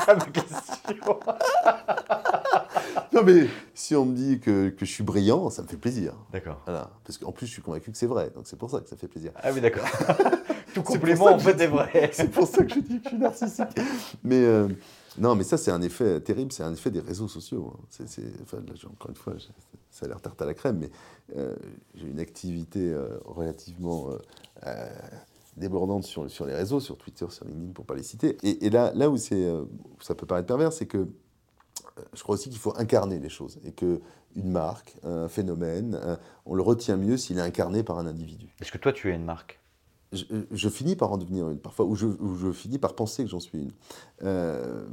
ça 0.04 0.14
ma 0.14 0.26
question. 0.26 1.18
non, 3.12 3.24
mais 3.24 3.48
si 3.74 3.96
on 3.96 4.04
me 4.04 4.14
dit 4.14 4.38
que, 4.38 4.68
que, 4.68 4.86
je 4.86 4.90
suis 4.90 5.02
brillant, 5.02 5.50
ça 5.50 5.62
me 5.62 5.66
fait 5.66 5.76
plaisir. 5.76 6.14
D'accord. 6.32 6.62
Voilà. 6.66 6.92
Parce 7.04 7.18
qu'en 7.18 7.32
plus, 7.32 7.46
je 7.46 7.52
suis 7.52 7.62
convaincu 7.62 7.90
que 7.90 7.98
c'est 7.98 8.06
vrai, 8.06 8.30
donc 8.30 8.46
c'est 8.46 8.56
pour 8.56 8.70
ça 8.70 8.80
que 8.80 8.88
ça 8.88 8.96
fait 8.96 9.08
plaisir. 9.08 9.32
Ah 9.42 9.50
oui, 9.52 9.60
d'accord. 9.60 9.84
Tout 10.74 10.82
complément, 10.82 11.26
en 11.26 11.38
fait, 11.38 11.60
est 11.60 11.66
vrai. 11.66 12.10
c'est 12.12 12.30
pour 12.30 12.46
ça 12.46 12.64
que 12.64 12.74
je 12.74 12.80
dis 12.80 12.98
que 12.98 13.04
je 13.04 13.08
suis 13.08 13.18
narcissique. 13.18 13.66
Mais 14.22 14.42
euh, 14.44 14.68
non, 15.18 15.34
mais 15.34 15.44
ça, 15.44 15.56
c'est 15.56 15.70
un 15.70 15.82
effet 15.82 16.20
terrible, 16.20 16.52
c'est 16.52 16.62
un 16.62 16.72
effet 16.72 16.90
des 16.90 17.00
réseaux 17.00 17.28
sociaux. 17.28 17.72
Hein. 17.74 17.84
C'est, 17.88 18.22
enfin, 18.42 18.58
encore 18.86 19.10
une 19.10 19.16
fois, 19.16 19.34
ça 19.90 20.06
a 20.06 20.08
l'air 20.08 20.20
tarte 20.20 20.40
à 20.42 20.46
la 20.46 20.54
crème, 20.54 20.78
mais 20.78 20.90
euh, 21.36 21.54
j'ai 21.94 22.06
une 22.06 22.20
activité 22.20 22.92
euh, 22.92 23.18
relativement 23.24 24.08
débordante 25.56 26.04
sur, 26.04 26.30
sur 26.30 26.46
les 26.46 26.54
réseaux, 26.54 26.80
sur 26.80 26.96
Twitter, 26.96 27.26
sur 27.28 27.44
LinkedIn, 27.44 27.72
pour 27.72 27.84
ne 27.84 27.86
pas 27.86 27.94
les 27.94 28.02
citer. 28.02 28.36
Et, 28.42 28.70
là, 28.70 28.92
là 28.94 29.10
où, 29.10 29.16
c'est, 29.16 29.46
ça 30.00 30.14
peut 30.14 30.26
paraître 30.26 30.46
pervers, 30.46 30.72
c'est 30.72 30.86
que 30.86 31.08
je 32.14 32.22
crois 32.22 32.34
aussi 32.34 32.48
qu'il 32.48 32.58
faut 32.58 32.74
incarner 32.78 33.18
les 33.18 33.28
choses 33.28 33.58
et 33.64 33.72
que 33.72 34.00
une 34.36 34.50
marque, 34.50 34.96
un 35.02 35.28
phénomène, 35.28 35.98
on 36.46 36.54
le 36.54 36.62
retient 36.62 36.96
mieux 36.96 37.16
s'il 37.16 37.38
est 37.38 37.42
incarné 37.42 37.82
par 37.82 37.98
un 37.98 38.06
individu. 38.06 38.54
Est-ce 38.60 38.70
que 38.70 38.78
toi, 38.78 38.92
tu 38.92 39.10
es 39.10 39.14
une 39.14 39.24
marque? 39.24 39.59
Je, 40.12 40.68
finis 40.68 40.96
par 40.96 41.12
en 41.12 41.18
devenir 41.18 41.48
une, 41.50 41.58
parfois, 41.58 41.86
ou 41.86 41.94
je, 41.94 42.52
finis 42.52 42.78
par 42.78 42.94
penser 42.94 43.24
que 43.24 43.30
j'en 43.30 43.40
suis 43.40 43.58
une. 43.58 43.72
Euh, 44.24 44.86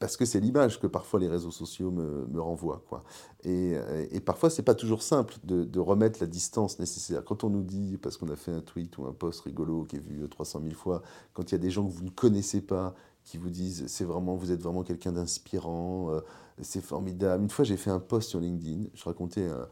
parce 0.00 0.16
que 0.16 0.24
c'est 0.24 0.40
l'image 0.40 0.80
que 0.80 0.86
parfois 0.86 1.20
les 1.20 1.28
réseaux 1.28 1.52
sociaux 1.52 1.90
me, 1.90 2.40
renvoient. 2.40 2.82
Quoi. 2.88 3.04
Et, 3.44 3.76
parfois, 4.24 4.50
c'est 4.50 4.62
pas 4.62 4.74
toujours 4.74 5.02
simple 5.02 5.36
de, 5.44 5.64
de, 5.64 5.80
remettre 5.80 6.18
la 6.20 6.26
distance 6.26 6.78
nécessaire. 6.78 7.24
Quand 7.24 7.44
on 7.44 7.50
nous 7.50 7.62
dit, 7.62 7.96
parce 8.02 8.16
qu'on 8.16 8.28
a 8.28 8.36
fait 8.36 8.52
un 8.52 8.60
tweet 8.60 8.98
ou 8.98 9.06
un 9.06 9.12
post 9.12 9.42
rigolo 9.42 9.84
qui 9.84 9.96
est 9.96 10.00
vu 10.00 10.28
300 10.28 10.60
000 10.62 10.74
fois, 10.74 11.02
quand 11.32 11.50
il 11.50 11.52
y 11.52 11.56
a 11.56 11.58
des 11.58 11.70
gens 11.70 11.86
que 11.86 11.92
vous 11.92 12.04
ne 12.04 12.10
connaissez 12.10 12.60
pas, 12.60 12.94
qui 13.24 13.38
vous 13.38 13.48
disent 13.48 13.86
c'est 13.86 14.04
vraiment, 14.04 14.34
vous 14.34 14.52
êtes 14.52 14.60
vraiment 14.60 14.82
quelqu'un 14.82 15.12
d'inspirant, 15.12 16.10
euh, 16.10 16.20
c'est 16.60 16.82
formidable. 16.82 17.44
Une 17.44 17.50
fois, 17.50 17.64
j'ai 17.64 17.76
fait 17.76 17.90
un 17.90 18.00
post 18.00 18.28
sur 18.30 18.40
LinkedIn, 18.40 18.88
je 18.94 19.04
racontais 19.04 19.48
un 19.48 19.68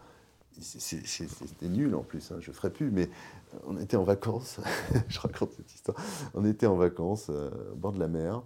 c'était 0.60 1.68
nul 1.68 1.94
en 1.94 2.02
plus, 2.02 2.30
hein, 2.30 2.36
je 2.40 2.50
ne 2.50 2.54
ferai 2.54 2.70
plus, 2.70 2.90
mais 2.90 3.08
on 3.66 3.78
était 3.78 3.96
en 3.96 4.04
vacances, 4.04 4.60
je 5.08 5.20
raconte 5.20 5.52
cette 5.52 5.72
histoire, 5.74 5.96
on 6.34 6.44
était 6.44 6.66
en 6.66 6.76
vacances 6.76 7.28
euh, 7.30 7.50
au 7.72 7.76
bord 7.76 7.92
de 7.92 7.98
la 7.98 8.08
mer, 8.08 8.42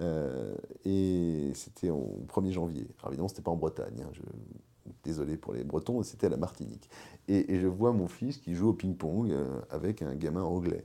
euh, 0.00 0.54
et 0.84 1.52
c'était 1.54 1.90
au 1.90 2.24
1er 2.28 2.52
janvier. 2.52 2.88
Alors 2.98 3.10
évidemment, 3.10 3.28
ce 3.28 3.34
n'était 3.34 3.42
pas 3.42 3.50
en 3.50 3.56
Bretagne, 3.56 4.02
hein, 4.02 4.10
je, 4.12 4.20
désolé 5.02 5.36
pour 5.36 5.52
les 5.52 5.64
Bretons, 5.64 6.02
c'était 6.02 6.26
à 6.26 6.30
la 6.30 6.36
Martinique. 6.36 6.88
Et, 7.28 7.58
je 7.60 7.66
vois 7.66 7.92
mon 7.92 8.08
fils 8.08 8.38
qui 8.38 8.54
joue 8.54 8.68
au 8.68 8.72
ping-pong 8.72 9.30
euh, 9.30 9.60
avec 9.70 10.02
un 10.02 10.14
gamin 10.14 10.42
anglais. 10.42 10.84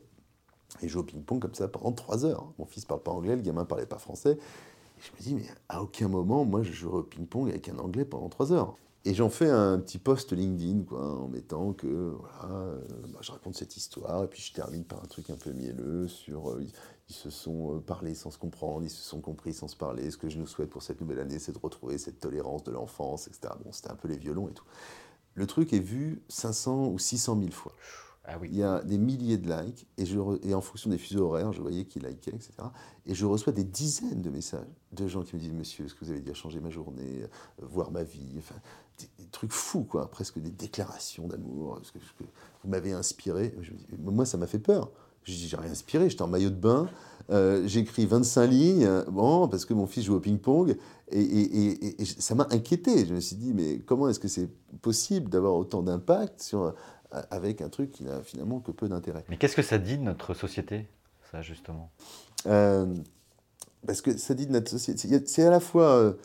Il 0.82 0.89
joue 0.89 0.99
au 0.99 1.03
ping-pong 1.03 1.39
comme 1.39 1.55
ça 1.55 1.67
pendant 1.67 1.91
trois 1.91 2.25
heures. 2.25 2.51
Mon 2.60 2.65
fils 2.65 2.86
parle 2.86 3.01
pas 3.01 3.12
anglais, 3.12 3.36
le 3.36 3.41
gamin 3.41 3.65
parlait 3.65 3.86
pas 3.86 3.97
français. 3.97 4.38
Et 4.38 5.01
je 5.01 5.12
me 5.12 5.21
dis, 5.21 5.36
mais 5.36 5.53
à 5.67 5.82
aucun 5.82 6.08
moment, 6.08 6.45
moi, 6.45 6.63
je 6.63 6.71
joue 6.71 6.91
au 6.91 7.03
ping-pong 7.03 7.49
avec 7.49 7.69
un 7.69 7.77
anglais 7.79 8.05
pendant 8.05 8.29
trois 8.29 8.53
heures. 8.53 8.75
Et 9.05 9.13
j'en 9.13 9.29
fais 9.29 9.49
un 9.49 9.79
petit 9.79 9.97
post 9.97 10.33
LinkedIn, 10.33 10.83
quoi, 10.83 11.21
en 11.21 11.29
mettant 11.29 11.71
que 11.71 11.88
voilà, 11.88 12.53
euh, 12.53 12.79
bah, 13.13 13.19
je 13.21 13.31
raconte 13.31 13.55
cette 13.55 13.77
histoire, 13.77 14.25
et 14.25 14.27
puis 14.27 14.41
je 14.41 14.51
termine 14.51 14.83
par 14.83 15.01
un 15.01 15.07
truc 15.07 15.29
un 15.29 15.38
peu 15.38 15.51
mielleux 15.51 16.09
sur 16.09 16.51
euh, 16.51 16.62
ils, 17.07 17.15
se 17.15 17.29
sont 17.29 17.77
euh, 17.77 17.79
parlé 17.79 18.13
sans 18.13 18.29
se 18.29 18.38
comprendre, 18.38 18.83
ils 18.83 18.89
se 18.89 19.01
sont 19.01 19.21
compris 19.21 19.53
sans 19.53 19.69
se 19.69 19.77
parler. 19.77 20.12
Ce 20.12 20.17
que 20.17 20.27
je 20.27 20.38
nous 20.38 20.47
souhaite 20.47 20.69
pour 20.69 20.83
cette 20.83 20.99
nouvelle 20.99 21.19
année, 21.19 21.39
c'est 21.39 21.53
de 21.53 21.59
retrouver 21.59 21.97
cette 21.97 22.19
tolérance 22.19 22.63
de 22.65 22.71
l'enfance, 22.71 23.27
etc. 23.27 23.53
Bon, 23.63 23.71
c'était 23.71 23.89
un 23.89 23.95
peu 23.95 24.09
les 24.09 24.17
violons 24.17 24.49
et 24.49 24.53
tout. 24.53 24.65
Le 25.33 25.47
truc 25.47 25.71
est 25.71 25.79
vu 25.79 26.21
500 26.27 26.88
ou 26.89 26.99
600 26.99 27.39
000 27.39 27.51
fois. 27.51 27.73
Ah 28.25 28.38
oui. 28.39 28.49
Il 28.51 28.57
y 28.57 28.63
a 28.63 28.83
des 28.83 28.97
milliers 28.97 29.38
de 29.38 29.49
likes, 29.49 29.88
et, 29.97 30.05
je 30.05 30.19
et 30.43 30.53
en 30.53 30.62
fonction 30.62 30.89
des 30.89 30.97
fuseaux 30.97 31.25
horaires, 31.27 31.53
je 31.53 31.62
voyais 31.62 31.85
qui 31.85 31.99
likaient, 31.99 32.35
etc. 32.35 32.51
Et 33.05 33.15
je 33.15 33.25
reçois 33.25 33.53
des 33.53 33.63
dizaines 33.63 34.21
de 34.21 34.29
messages 34.29 34.67
de 34.91 35.07
gens 35.07 35.23
qui 35.23 35.35
me 35.35 35.41
disent 35.41 35.53
Monsieur, 35.53 35.88
ce 35.88 35.95
que 35.95 36.03
vous 36.03 36.12
avez 36.12 36.19
dit 36.19 36.29
a 36.29 36.33
changé 36.33 36.59
ma 36.59 36.69
journée, 36.69 37.23
voir 37.59 37.91
ma 37.91 38.03
vie. 38.03 38.35
Enfin, 38.38 38.55
des, 38.99 39.25
trucs 39.31 39.51
fous, 39.51 39.83
quoi, 39.83 40.09
presque 40.09 40.39
des 40.39 40.49
déclarations 40.49 41.27
d'amour. 41.27 41.79
Que, 41.93 41.99
que 41.99 42.23
vous 42.63 42.69
m'avez 42.69 42.91
inspiré. 42.91 43.55
moi, 43.99 44.25
ça 44.25 44.38
m'a 44.38 44.47
fait 44.47 44.59
peur. 44.59 44.89
J'ai 45.23 45.55
rien 45.57 45.71
inspiré, 45.71 46.09
j'étais 46.09 46.21
en 46.21 46.27
maillot 46.27 46.49
de 46.49 46.55
bain, 46.55 46.89
euh, 47.29 47.63
j'ai 47.67 47.81
écrit 47.81 48.05
25 48.05 48.47
lignes, 48.47 48.89
bon, 49.09 49.47
parce 49.47 49.65
que 49.65 49.73
mon 49.73 49.85
fils 49.85 50.05
joue 50.05 50.15
au 50.15 50.19
ping-pong, 50.19 50.75
et, 51.12 51.95
ça 52.17 52.35
m'a 52.35 52.47
inquiété. 52.51 53.05
Je 53.05 53.13
me 53.13 53.19
suis 53.19 53.35
dit, 53.35 53.53
mais 53.53 53.79
comment 53.79 54.09
est-ce 54.09 54.19
que 54.19 54.27
c'est 54.27 54.49
possible 54.81 55.29
d'avoir 55.29 55.53
autant 55.53 55.83
d'impact 55.83 56.41
sur, 56.41 56.73
avec 57.12 57.62
un 57.62 57.69
truc 57.69 57.91
qui 57.91 58.03
n'a 58.03 58.21
finalement 58.23 58.59
que 58.59 58.71
peu 58.71 58.88
d'intérêt? 58.88 59.23
Mais 59.29 59.38
qu'est-ce 59.38 59.55
que 59.55 59.62
ça 59.62 59.77
dit 59.77 59.97
de 59.97 60.03
notre 60.03 60.33
société, 60.33 60.88
ça, 61.31 61.41
justement? 61.41 61.91
Euh, 62.47 62.88
Parce 63.85 64.01
que 64.01 64.17
ça 64.17 64.33
dit 64.33 64.47
de 64.47 64.53
notre 64.53 64.71
société, 64.71 65.21
c'est 65.25 65.43
à 65.43 65.51
la 65.51 65.59
fois... 65.59 66.15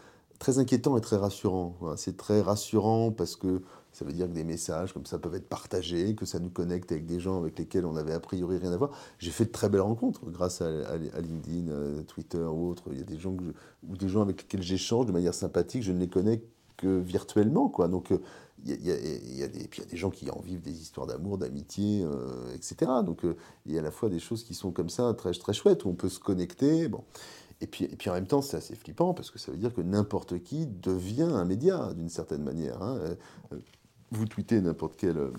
Très 0.45 0.59
inquiétant 0.59 0.95
et 0.99 1.01
très 1.01 1.17
rassurant. 1.17 1.75
C'est 1.97 2.19
très 2.19 2.43
rassurant 2.43 3.11
parce 3.11 3.35
que 3.35 3.63
ça 3.93 4.05
veut 4.05 4.13
dire 4.13 4.27
que 4.27 4.35
des 4.35 4.45
messages 4.45 4.93
comme 4.93 5.07
ça 5.07 5.19
peuvent 5.19 5.37
être 5.37 5.49
partagés, 5.49 6.15
que 6.15 6.27
ça 6.27 6.39
nous 6.39 6.51
connecte 6.51 6.93
avec 6.93 7.07
des 7.07 7.19
gens 7.19 7.41
avec 7.41 7.59
lesquels 7.59 7.87
on 7.87 7.97
avait 7.97 8.13
a 8.13 8.21
priori 8.21 8.59
rien 8.59 8.71
à 8.71 8.77
voir. 8.77 8.91
J'ai 9.19 9.31
fait 9.31 9.47
de 9.47 9.53
très 9.53 9.71
belles 9.71 9.81
rencontres 9.81 10.27
grâce 10.27 10.61
à, 10.61 10.99
LinkedIn, 10.99 11.71
euh, 11.71 12.03
Twitter 12.03 12.45
ou 12.45 12.69
autres. 12.69 12.91
Il 12.93 12.99
y 12.99 13.01
a 13.01 13.05
des 13.05 13.19
gens, 13.19 13.35
ou 13.89 13.97
des 13.97 14.09
gens 14.11 14.21
avec 14.21 14.43
lesquels 14.43 14.61
j'échange 14.61 15.07
de 15.07 15.13
manière 15.13 15.33
sympathique, 15.33 15.83
je 15.83 15.93
ne 15.93 15.99
les 15.99 16.09
connais 16.09 16.43
que 16.77 16.99
virtuellement. 16.99 17.71
Quoi. 17.71 17.89
Donc 17.89 18.13
euh, 18.13 18.19
il 18.67 18.85
y, 18.85 18.93
a, 18.93 18.97
des, 18.97 19.23
il 19.25 19.39
y 19.39 19.43
a 19.43 19.49
des 19.49 19.97
gens 19.97 20.11
qui 20.11 20.31
en 20.31 20.43
vivent 20.43 20.61
des 20.61 20.79
histoires 20.79 21.07
d'amour, 21.07 21.39
d'amitié, 21.39 22.03
euh, 22.05 22.55
etc. 22.55 22.91
Donc 23.03 23.23
il 23.65 23.73
y 23.73 23.79
a 23.79 23.81
à 23.81 23.83
la 23.83 23.91
fois 23.91 24.11
des 24.11 24.21
choses 24.21 24.45
qui 24.45 24.53
sont 24.53 24.73
comme 24.73 24.91
ça 24.91 25.15
très, 25.15 25.33
très 25.33 25.55
chouettes, 25.55 25.87
où 25.87 25.89
on 25.89 25.95
peut 25.95 26.11
se 26.11 26.21
connecter. 26.21 26.89
Bon. 26.89 27.03
Et 27.65 27.67
puis, 27.67 27.87
et 27.87 27.97
puis 27.97 28.11
en 28.11 28.13
même 28.13 28.27
temps, 28.27 28.43
c'est 28.43 28.59
assez 28.59 28.75
flippant 28.75 29.15
parce 29.15 29.31
que 29.31 29.39
ça 29.39 29.51
veut 29.51 29.57
dire 29.57 29.73
que 29.73 29.81
n'importe 29.81 30.43
qui 30.43 30.67
devient 30.67 31.23
un 31.23 31.47
média 31.47 31.95
d'une 31.95 32.11
certaine 32.11 32.43
manière. 32.43 32.83
Hein. 32.83 32.99
Euh, 33.53 33.57
vous 34.11 34.27
tweetez 34.27 34.61
n'importe 34.61 34.97
quelle 34.97 35.17
euh, 35.17 35.33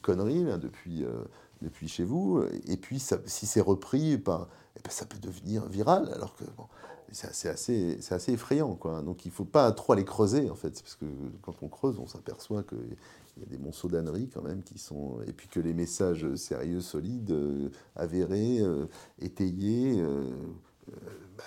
connerie 0.00 0.44
depuis, 0.60 1.02
euh, 1.02 1.10
depuis 1.62 1.88
chez 1.88 2.04
vous, 2.04 2.40
et 2.68 2.76
puis 2.76 3.00
si 3.00 3.46
c'est 3.46 3.60
repris, 3.60 4.12
eh 4.12 4.16
ben, 4.16 4.46
ça 4.88 5.06
peut 5.06 5.18
devenir 5.18 5.66
viral, 5.66 6.08
alors 6.14 6.36
que 6.36 6.44
c'est 7.10 7.48
assez, 7.48 7.98
assez, 8.10 8.32
effrayant. 8.32 8.76
Quoi. 8.76 9.02
Donc 9.02 9.24
il 9.24 9.28
ne 9.30 9.34
faut 9.34 9.44
pas 9.44 9.72
trop 9.72 9.94
aller 9.94 10.04
creuser, 10.04 10.48
en 10.48 10.54
fait, 10.54 10.80
parce 10.80 10.94
que 10.94 11.06
quand 11.42 11.64
on 11.64 11.68
creuse, 11.68 11.98
on 11.98 12.06
s'aperçoit 12.06 12.62
qu'il 12.62 12.96
y 13.40 13.42
a 13.42 13.46
des 13.46 13.58
monceaux 13.58 13.88
d'âneries 13.88 14.28
quand 14.32 14.42
même 14.42 14.62
qui 14.62 14.78
sont. 14.78 15.18
Et 15.26 15.32
puis 15.32 15.48
que 15.48 15.58
les 15.58 15.74
messages 15.74 16.32
sérieux, 16.36 16.80
solides, 16.80 17.34
avérés, 17.96 18.60
étayés, 19.20 20.00
bah, 21.36 21.44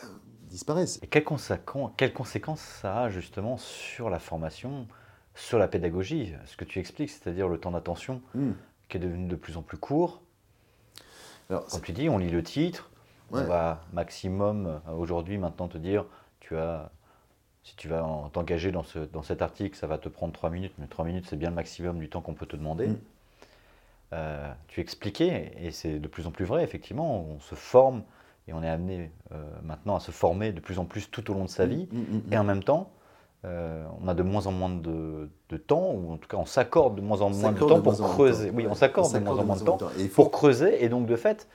disparaissent. 0.50 1.00
Et 1.02 1.08
quelles, 1.08 1.24
conséquences 1.24 2.62
ça 2.62 3.04
a 3.04 3.10
justement 3.10 3.58
sur 3.58 4.10
la 4.10 4.20
formation, 4.20 4.88
sur 5.36 5.60
la 5.60 5.68
pédagogie? 5.68 6.34
Ce 6.46 6.58
que 6.58 6.66
tu 6.66 6.80
expliques, 6.80 7.10
c'est-à-dire 7.10 7.48
le 7.48 7.60
temps 7.60 7.72
d'attention 7.72 8.22
hmm. 8.36 8.52
qui 8.88 8.98
est 8.98 9.00
devenu 9.00 9.28
de 9.28 9.36
plus 9.36 9.58
en 9.58 9.62
plus 9.62 9.78
court. 9.78 10.22
Alors, 11.50 11.66
Comme 11.66 11.82
tu 11.82 11.94
dis, 11.94 12.10
on 12.10 12.18
lit 12.18 12.30
le 12.30 12.44
titre, 12.44 12.92
on 13.32 13.44
va 13.44 13.82
maximum 13.94 14.68
euh, 14.68 14.92
aujourd'hui 14.94 15.38
maintenant 15.38 15.68
te 15.68 15.78
dire, 15.78 16.06
tu 16.40 16.56
as, 16.58 16.92
si 17.64 17.76
tu 17.76 17.88
vas 17.88 18.30
t'engager 18.34 18.72
dans, 18.72 18.84
ce, 18.84 19.00
dans 19.00 19.24
cet 19.24 19.42
article, 19.42 19.76
ça 19.78 19.88
va 19.88 19.98
te 19.98 20.10
prendre 20.10 20.34
3 20.34 20.50
minutes, 20.50 20.74
mais 20.78 20.88
3 20.88 21.06
minutes 21.06 21.26
c'est 21.28 21.38
bien 21.38 21.50
le 21.50 21.56
maximum 21.56 22.00
du 22.00 22.10
temps 22.10 22.22
qu'on 22.22 22.34
peut 22.34 22.46
te 22.46 22.56
demander. 22.56 22.88
Hmm. 22.88 23.00
Euh, 24.14 24.52
tu 24.68 24.82
expliquais, 24.82 25.54
et 25.58 25.72
c'est 25.72 26.00
de 26.00 26.08
plus 26.08 26.26
en 26.26 26.32
plus 26.32 26.46
vrai, 26.46 26.64
effectivement, 26.64 27.22
on 27.22 27.40
se 27.40 27.54
forme 27.54 28.04
et 28.50 28.54
on 28.54 28.64
est 28.64 28.70
amené 28.70 29.12
euh, 29.32 29.44
maintenant 29.64 29.96
à 29.96 30.00
se 30.00 30.12
former 30.12 30.52
de 30.52 30.60
plus 30.60 30.80
en 30.80 30.86
plus 30.86 31.10
tout 31.10 31.30
au 31.32 31.34
long 31.34 31.46
de 31.46 31.50
sa 31.50 31.66
mm, 31.66 31.70
vie. 31.70 31.88
Mm, 31.92 31.98
mm, 31.98 32.22
et 32.34 32.38
en 32.38 32.44
même 32.44 32.64
temps, 32.64 32.92
euh, 33.46 33.86
on 34.02 34.08
a 34.08 34.14
de 34.14 34.24
moins 34.24 34.48
en 34.48 34.52
moins 34.52 34.70
de, 34.70 35.30
temps, 35.68 35.92
ou 35.92 36.12
en 36.12 36.18
tout 36.18 36.28
cas 36.28 36.38
on 36.38 36.46
s'accorde 36.46 36.96
de 36.96 37.02
moins 37.02 37.22
en 37.22 37.30
moins 37.30 37.52
de 37.52 37.60
temps 37.60 37.82
pour 37.82 37.94
creuser. 37.94 38.52
Oui, 38.54 38.66
on 38.70 38.76
s'accorde 38.76 39.14
de 39.14 39.20
moins 39.20 39.38
en 39.38 39.46
moins 39.46 39.56
de 39.56 39.64
temps 39.64 39.78
pour 40.14 40.32
creuser 40.32 40.84
et 40.84 40.90
donc 40.90 41.06
de 41.06 41.16
fait 41.16 41.48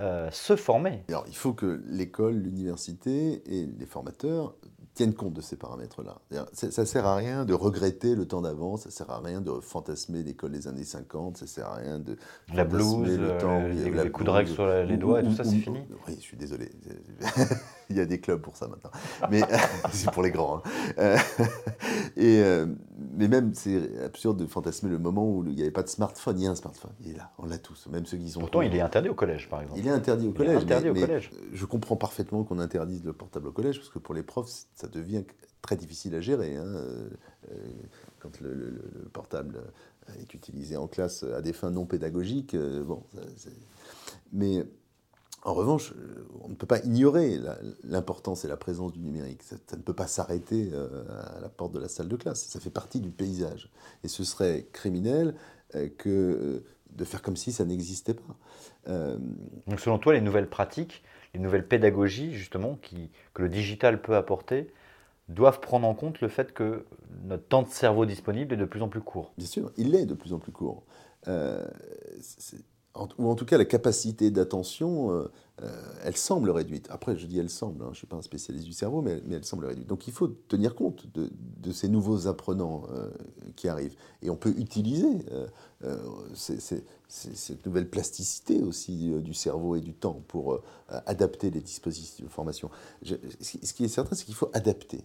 euh, 0.00 0.30
se 0.30 0.56
former. 0.56 1.04
Alors 1.08 1.24
il 1.28 1.36
faut 1.36 1.52
que 1.52 1.82
l'école, 1.86 2.34
l'université 2.34 3.42
et 3.46 3.66
les 3.66 3.86
formateurs 3.86 4.54
tiennent 4.94 5.14
compte 5.14 5.34
de 5.34 5.40
ces 5.40 5.56
paramètres-là. 5.56 6.18
Ça 6.52 6.84
sert 6.84 7.06
à 7.06 7.16
rien 7.16 7.44
de 7.44 7.54
regretter 7.54 8.14
le 8.14 8.26
temps 8.26 8.42
d'avance, 8.42 8.82
ça 8.82 8.90
sert 8.90 9.10
à 9.10 9.20
rien 9.20 9.40
de 9.40 9.52
fantasmer 9.60 10.22
l'école 10.22 10.52
des 10.52 10.68
années 10.68 10.84
50, 10.84 11.38
ça 11.38 11.46
sert 11.46 11.66
à 11.68 11.76
rien 11.76 11.98
de 11.98 12.16
la 12.52 12.64
blouse, 12.64 13.18
le 13.18 13.38
temps, 13.38 13.66
les, 13.66 13.90
les 13.90 14.10
coups 14.10 14.26
de 14.26 14.30
règle 14.30 14.50
sur 14.50 14.66
les 14.66 14.96
doigts 14.96 15.20
et 15.20 15.24
tout 15.24 15.34
ça, 15.34 15.44
c'est 15.44 15.56
fini. 15.56 15.80
Oui, 16.06 16.16
je 16.16 16.22
suis 16.22 16.36
désolé. 16.36 16.70
Il 17.90 17.96
y 17.96 18.00
a 18.00 18.04
des 18.04 18.20
clubs 18.20 18.40
pour 18.40 18.56
ça 18.56 18.68
maintenant, 18.68 18.90
mais 19.30 19.40
c'est 19.92 20.10
pour 20.12 20.22
les 20.22 20.30
grands. 20.30 20.58
Hein. 20.58 20.62
Euh, 20.98 21.16
et 22.16 22.40
euh, 22.40 22.66
mais 23.16 23.26
même 23.26 23.52
c'est 23.54 24.00
absurde 24.04 24.38
de 24.38 24.46
fantasmer 24.46 24.90
le 24.90 24.98
moment 24.98 25.28
où 25.28 25.44
il 25.44 25.54
n'y 25.56 25.62
avait 25.62 25.72
pas 25.72 25.82
de 25.82 25.88
smartphone. 25.88 26.38
Il 26.38 26.44
y 26.44 26.46
a 26.46 26.50
un 26.50 26.54
smartphone, 26.54 26.92
il 27.00 27.10
est 27.10 27.16
là, 27.16 27.30
on 27.38 27.46
l'a 27.46 27.58
tous, 27.58 27.88
même 27.90 28.06
ceux 28.06 28.16
qui 28.16 28.30
sont. 28.30 28.40
Pourtant, 28.40 28.60
il 28.60 28.74
est 28.76 28.80
interdit 28.80 29.08
au 29.08 29.14
collège, 29.14 29.48
par 29.48 29.62
exemple. 29.62 29.80
Il 29.80 29.88
est 29.90 29.94
interdit 29.96 30.28
au 30.28 30.32
collège. 30.32 30.62
interdit 30.62 30.90
au 30.90 30.94
collège. 30.94 31.30
je 31.52 31.64
comprends 31.66 31.96
parfaitement 31.96 32.44
qu'on 32.44 32.58
interdise 32.58 33.04
le 33.04 33.12
portable 33.12 33.48
au 33.48 33.52
collège 33.52 33.78
parce 33.78 33.90
que 33.90 33.98
pour 33.98 34.14
les 34.14 34.22
profs, 34.22 34.50
ça 34.74 34.88
devient 34.88 35.24
très 35.62 35.76
difficile 35.76 36.14
à 36.14 36.20
gérer. 36.20 36.56
Hein, 36.56 36.66
euh, 36.66 37.08
quand 38.18 38.40
le, 38.40 38.80
portable 39.12 39.60
est 40.20 40.34
utilisé 40.34 40.76
en 40.76 40.88
classe 40.88 41.22
à 41.22 41.42
des 41.42 41.52
fins 41.52 41.70
non 41.70 41.86
pédagogiques, 41.86 42.56
bon, 42.56 43.02
mais 44.32 44.64
en 45.42 45.54
revanche, 45.54 45.94
on 46.42 46.48
ne 46.48 46.54
peut 46.54 46.66
pas 46.66 46.80
ignorer 46.80 47.40
l'importance 47.82 48.44
et 48.44 48.48
la 48.48 48.58
présence 48.58 48.92
du 48.92 49.00
numérique. 49.00 49.42
Ça, 49.42 49.56
ne 49.76 49.82
peut 49.82 49.94
pas 49.94 50.06
s'arrêter 50.06 50.70
euh, 50.72 51.04
à 51.36 51.40
la 51.40 51.48
porte 51.48 51.72
de 51.72 51.78
la 51.78 51.88
salle 51.88 52.08
de 52.08 52.16
classe. 52.16 52.44
Ça 52.44 52.60
fait 52.60 52.70
partie 52.70 53.00
du 53.00 53.10
paysage. 53.10 53.70
Et 54.04 54.08
ce 54.08 54.22
serait 54.22 54.68
criminel 54.72 55.34
euh, 55.76 55.88
que 55.96 56.08
euh, 56.10 56.64
de 56.92 57.04
faire 57.04 57.22
comme 57.22 57.36
si 57.36 57.52
ça 57.52 57.64
n'existait 57.64 58.14
pas. 58.14 58.36
Donc 59.66 59.80
selon 59.80 59.98
toi, 59.98 60.12
les 60.14 60.20
nouvelles 60.20 60.48
pratiques, 60.48 61.02
les 61.34 61.40
nouvelles 61.40 61.66
pédagogies, 61.66 62.32
justement, 62.34 62.78
que 63.34 63.42
le 63.42 63.48
digital 63.48 64.00
peut 64.02 64.16
apporter, 64.16 64.72
doivent 65.28 65.60
prendre 65.60 65.86
en 65.86 65.94
compte 65.94 66.20
le 66.20 66.28
fait 66.28 66.52
que 66.52 66.84
notre 67.24 67.46
temps 67.46 67.62
de 67.62 67.68
cerveau 67.68 68.04
disponible 68.04 68.54
est 68.54 68.56
de 68.56 68.64
plus 68.64 68.82
en 68.82 68.88
plus 68.88 69.00
court? 69.00 69.32
Bien 69.38 69.46
sûr, 69.46 69.70
il 69.76 69.94
est 69.94 70.06
de 70.06 70.14
plus 70.14 70.32
en 70.32 70.38
plus 70.38 70.52
court 70.52 70.82
ou 73.18 73.28
en 73.28 73.34
tout 73.36 73.44
cas 73.44 73.56
la 73.56 73.64
capacité 73.64 74.30
d'attention, 74.30 75.12
euh, 75.12 75.30
euh, 75.62 75.92
elle 76.04 76.16
semble 76.16 76.50
réduite. 76.50 76.88
Après, 76.90 77.16
je 77.16 77.26
dis 77.26 77.38
elle 77.38 77.48
semble, 77.48 77.82
hein, 77.82 77.86
je 77.86 77.90
ne 77.90 77.94
suis 77.94 78.06
pas 78.06 78.16
un 78.16 78.22
spécialiste 78.22 78.66
du 78.66 78.72
cerveau, 78.72 79.00
mais, 79.00 79.22
elle 79.30 79.44
semble 79.44 79.66
réduite. 79.66 79.86
Donc 79.86 80.08
il 80.08 80.12
faut 80.12 80.26
tenir 80.26 80.74
compte 80.74 81.06
de, 81.14 81.72
ces 81.72 81.88
nouveaux 81.88 82.26
apprenants 82.26 82.82
euh, 82.92 83.08
qui 83.54 83.68
arrivent. 83.68 83.94
Et 84.22 84.30
on 84.30 84.36
peut 84.36 84.52
utiliser 84.58 85.06
cette 86.34 87.64
nouvelle 87.64 87.88
plasticité 87.88 88.60
aussi 88.62 89.10
du 89.20 89.34
cerveau 89.34 89.76
et 89.76 89.80
du 89.80 89.94
temps 89.94 90.22
pour 90.26 90.60
adapter 90.88 91.50
les 91.50 91.60
dispositifs 91.60 92.24
de 92.24 92.30
formation. 92.30 92.70
ce 93.02 93.72
qui 93.72 93.84
est 93.84 93.88
certain, 93.88 94.16
c'est 94.16 94.24
qu'il 94.24 94.34
faut 94.34 94.50
adapter. 94.52 95.04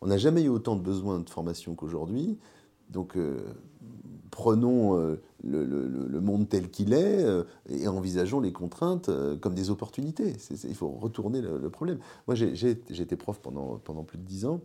On 0.00 0.06
n'a 0.06 0.16
jamais 0.16 0.42
eu 0.42 0.48
autant 0.48 0.76
de 0.76 0.80
besoins 0.80 1.20
de 1.20 1.28
formation 1.28 1.74
qu'aujourd'hui. 1.74 2.38
Donc 2.90 3.16
prenons 4.30 5.18
le, 5.44 6.20
monde 6.20 6.48
tel 6.48 6.70
qu'il 6.70 6.92
est 6.92 7.24
euh, 7.24 7.44
et 7.68 7.88
envisageons 7.88 8.40
les 8.40 8.52
contraintes 8.52 9.08
euh, 9.08 9.36
comme 9.36 9.54
des 9.54 9.70
opportunités. 9.70 10.34
il 10.64 10.74
faut 10.74 10.90
retourner 10.90 11.40
le, 11.40 11.70
problème. 11.70 11.98
Moi, 12.26 12.34
j'ai 12.34 12.70
été 12.70 13.16
prof 13.16 13.40
pendant, 13.40 13.78
pendant 13.78 14.04
plus 14.04 14.18
de 14.18 14.24
dix 14.24 14.44
ans 14.46 14.60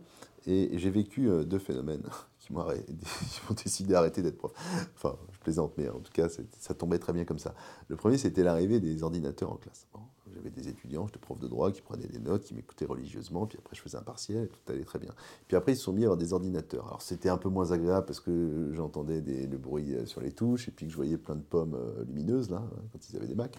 et 0.46 0.70
j'ai 0.78 0.90
vécu 0.90 1.28
deux 1.46 1.58
phénomènes 1.58 2.02
qui 2.46 2.52
m'ont 2.52 3.54
décidé 3.54 3.92
d'arrêter 3.92 4.22
d'être 4.22 4.36
prof. 4.36 4.52
Enfin, 4.96 5.16
je 5.32 5.38
plaisante, 5.38 5.72
mais 5.78 5.88
en 5.88 6.00
tout 6.00 6.12
cas, 6.12 6.28
ça 6.28 6.74
tombait 6.74 6.98
très 6.98 7.12
bien 7.12 7.24
comme 7.24 7.38
ça. 7.38 7.54
Le 7.88 7.96
premier, 7.96 8.18
c'était 8.18 8.42
l'arrivée 8.42 8.80
des 8.80 9.02
ordinateurs 9.02 9.52
en 9.52 9.56
classe. 9.56 9.86
J'avais 10.34 10.50
des 10.50 10.68
étudiants, 10.68 11.06
j'étais 11.06 11.18
prof 11.18 11.38
de 11.38 11.48
droit, 11.48 11.70
qui 11.70 11.82
prenaient 11.82 12.06
des 12.06 12.18
notes, 12.18 12.44
qui 12.44 12.54
m'écoutaient 12.54 12.84
religieusement, 12.84 13.46
puis 13.46 13.58
après 13.58 13.74
je 13.76 13.80
faisais 13.80 13.96
un 13.96 14.02
partiel, 14.02 14.48
tout 14.48 14.72
allait 14.72 14.84
très 14.84 14.98
bien. 14.98 15.12
Puis 15.46 15.56
après, 15.56 15.72
ils 15.72 15.76
se 15.76 15.82
sont 15.82 15.92
mis 15.92 16.02
à 16.02 16.06
avoir 16.06 16.18
des 16.18 16.32
ordinateurs. 16.32 16.86
Alors 16.86 17.02
c'était 17.02 17.28
un 17.28 17.36
peu 17.36 17.48
moins 17.48 17.72
agréable 17.72 18.06
parce 18.06 18.20
que 18.20 18.70
j'entendais 18.72 19.20
le 19.20 19.58
bruit 19.58 19.94
euh, 19.94 20.06
sur 20.06 20.20
les 20.20 20.32
touches, 20.32 20.68
et 20.68 20.70
puis 20.70 20.86
que 20.86 20.92
je 20.92 20.96
voyais 20.96 21.16
plein 21.16 21.36
de 21.36 21.42
pommes 21.42 21.74
euh, 21.74 22.04
lumineuses, 22.04 22.50
là, 22.50 22.62
hein, 22.64 22.82
quand 22.92 23.08
ils 23.08 23.16
avaient 23.16 23.26
des 23.26 23.34
Macs. 23.34 23.58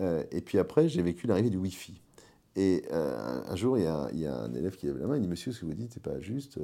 Euh, 0.00 0.24
et 0.30 0.40
puis 0.40 0.58
après, 0.58 0.88
j'ai 0.88 1.02
vécu 1.02 1.26
l'arrivée 1.26 1.50
du 1.50 1.58
Wi-Fi. 1.58 2.00
Et 2.56 2.84
un 2.90 3.54
jour, 3.54 3.78
il 3.78 3.84
y, 3.84 3.86
a, 3.86 4.08
il 4.12 4.18
y, 4.18 4.26
a, 4.26 4.36
un 4.36 4.52
élève 4.54 4.74
qui 4.74 4.86
lève 4.86 4.98
la 4.98 5.06
main, 5.06 5.16
il 5.16 5.22
dit 5.22 5.28
Monsieur, 5.28 5.52
ce 5.52 5.60
que 5.60 5.66
vous 5.66 5.72
dites, 5.72 5.92
c'est 5.94 6.02
pas 6.02 6.18
juste. 6.18 6.58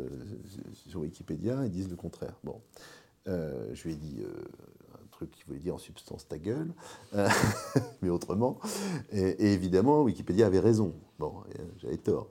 sur 0.88 1.00
Wikipédia, 1.00 1.64
ils 1.64 1.70
disent 1.70 1.88
le 1.88 1.94
contraire. 1.94 2.34
Bon. 2.42 2.60
je 3.24 3.82
lui 3.84 3.92
ai 3.92 3.96
dit 3.96 4.18
truc 5.16 5.30
qui 5.30 5.44
voulait 5.46 5.58
dire 5.58 5.74
en 5.74 5.78
substance 5.78 6.28
ta 6.28 6.38
gueule, 6.38 6.72
euh, 7.14 7.28
mais 8.02 8.10
autrement. 8.10 8.58
Et, 9.12 9.52
évidemment, 9.52 10.02
Wikipédia 10.02 10.46
avait 10.46 10.60
raison. 10.60 10.92
Bon, 11.18 11.32
euh, 11.58 11.62
j'avais 11.78 11.96
tort. 11.96 12.28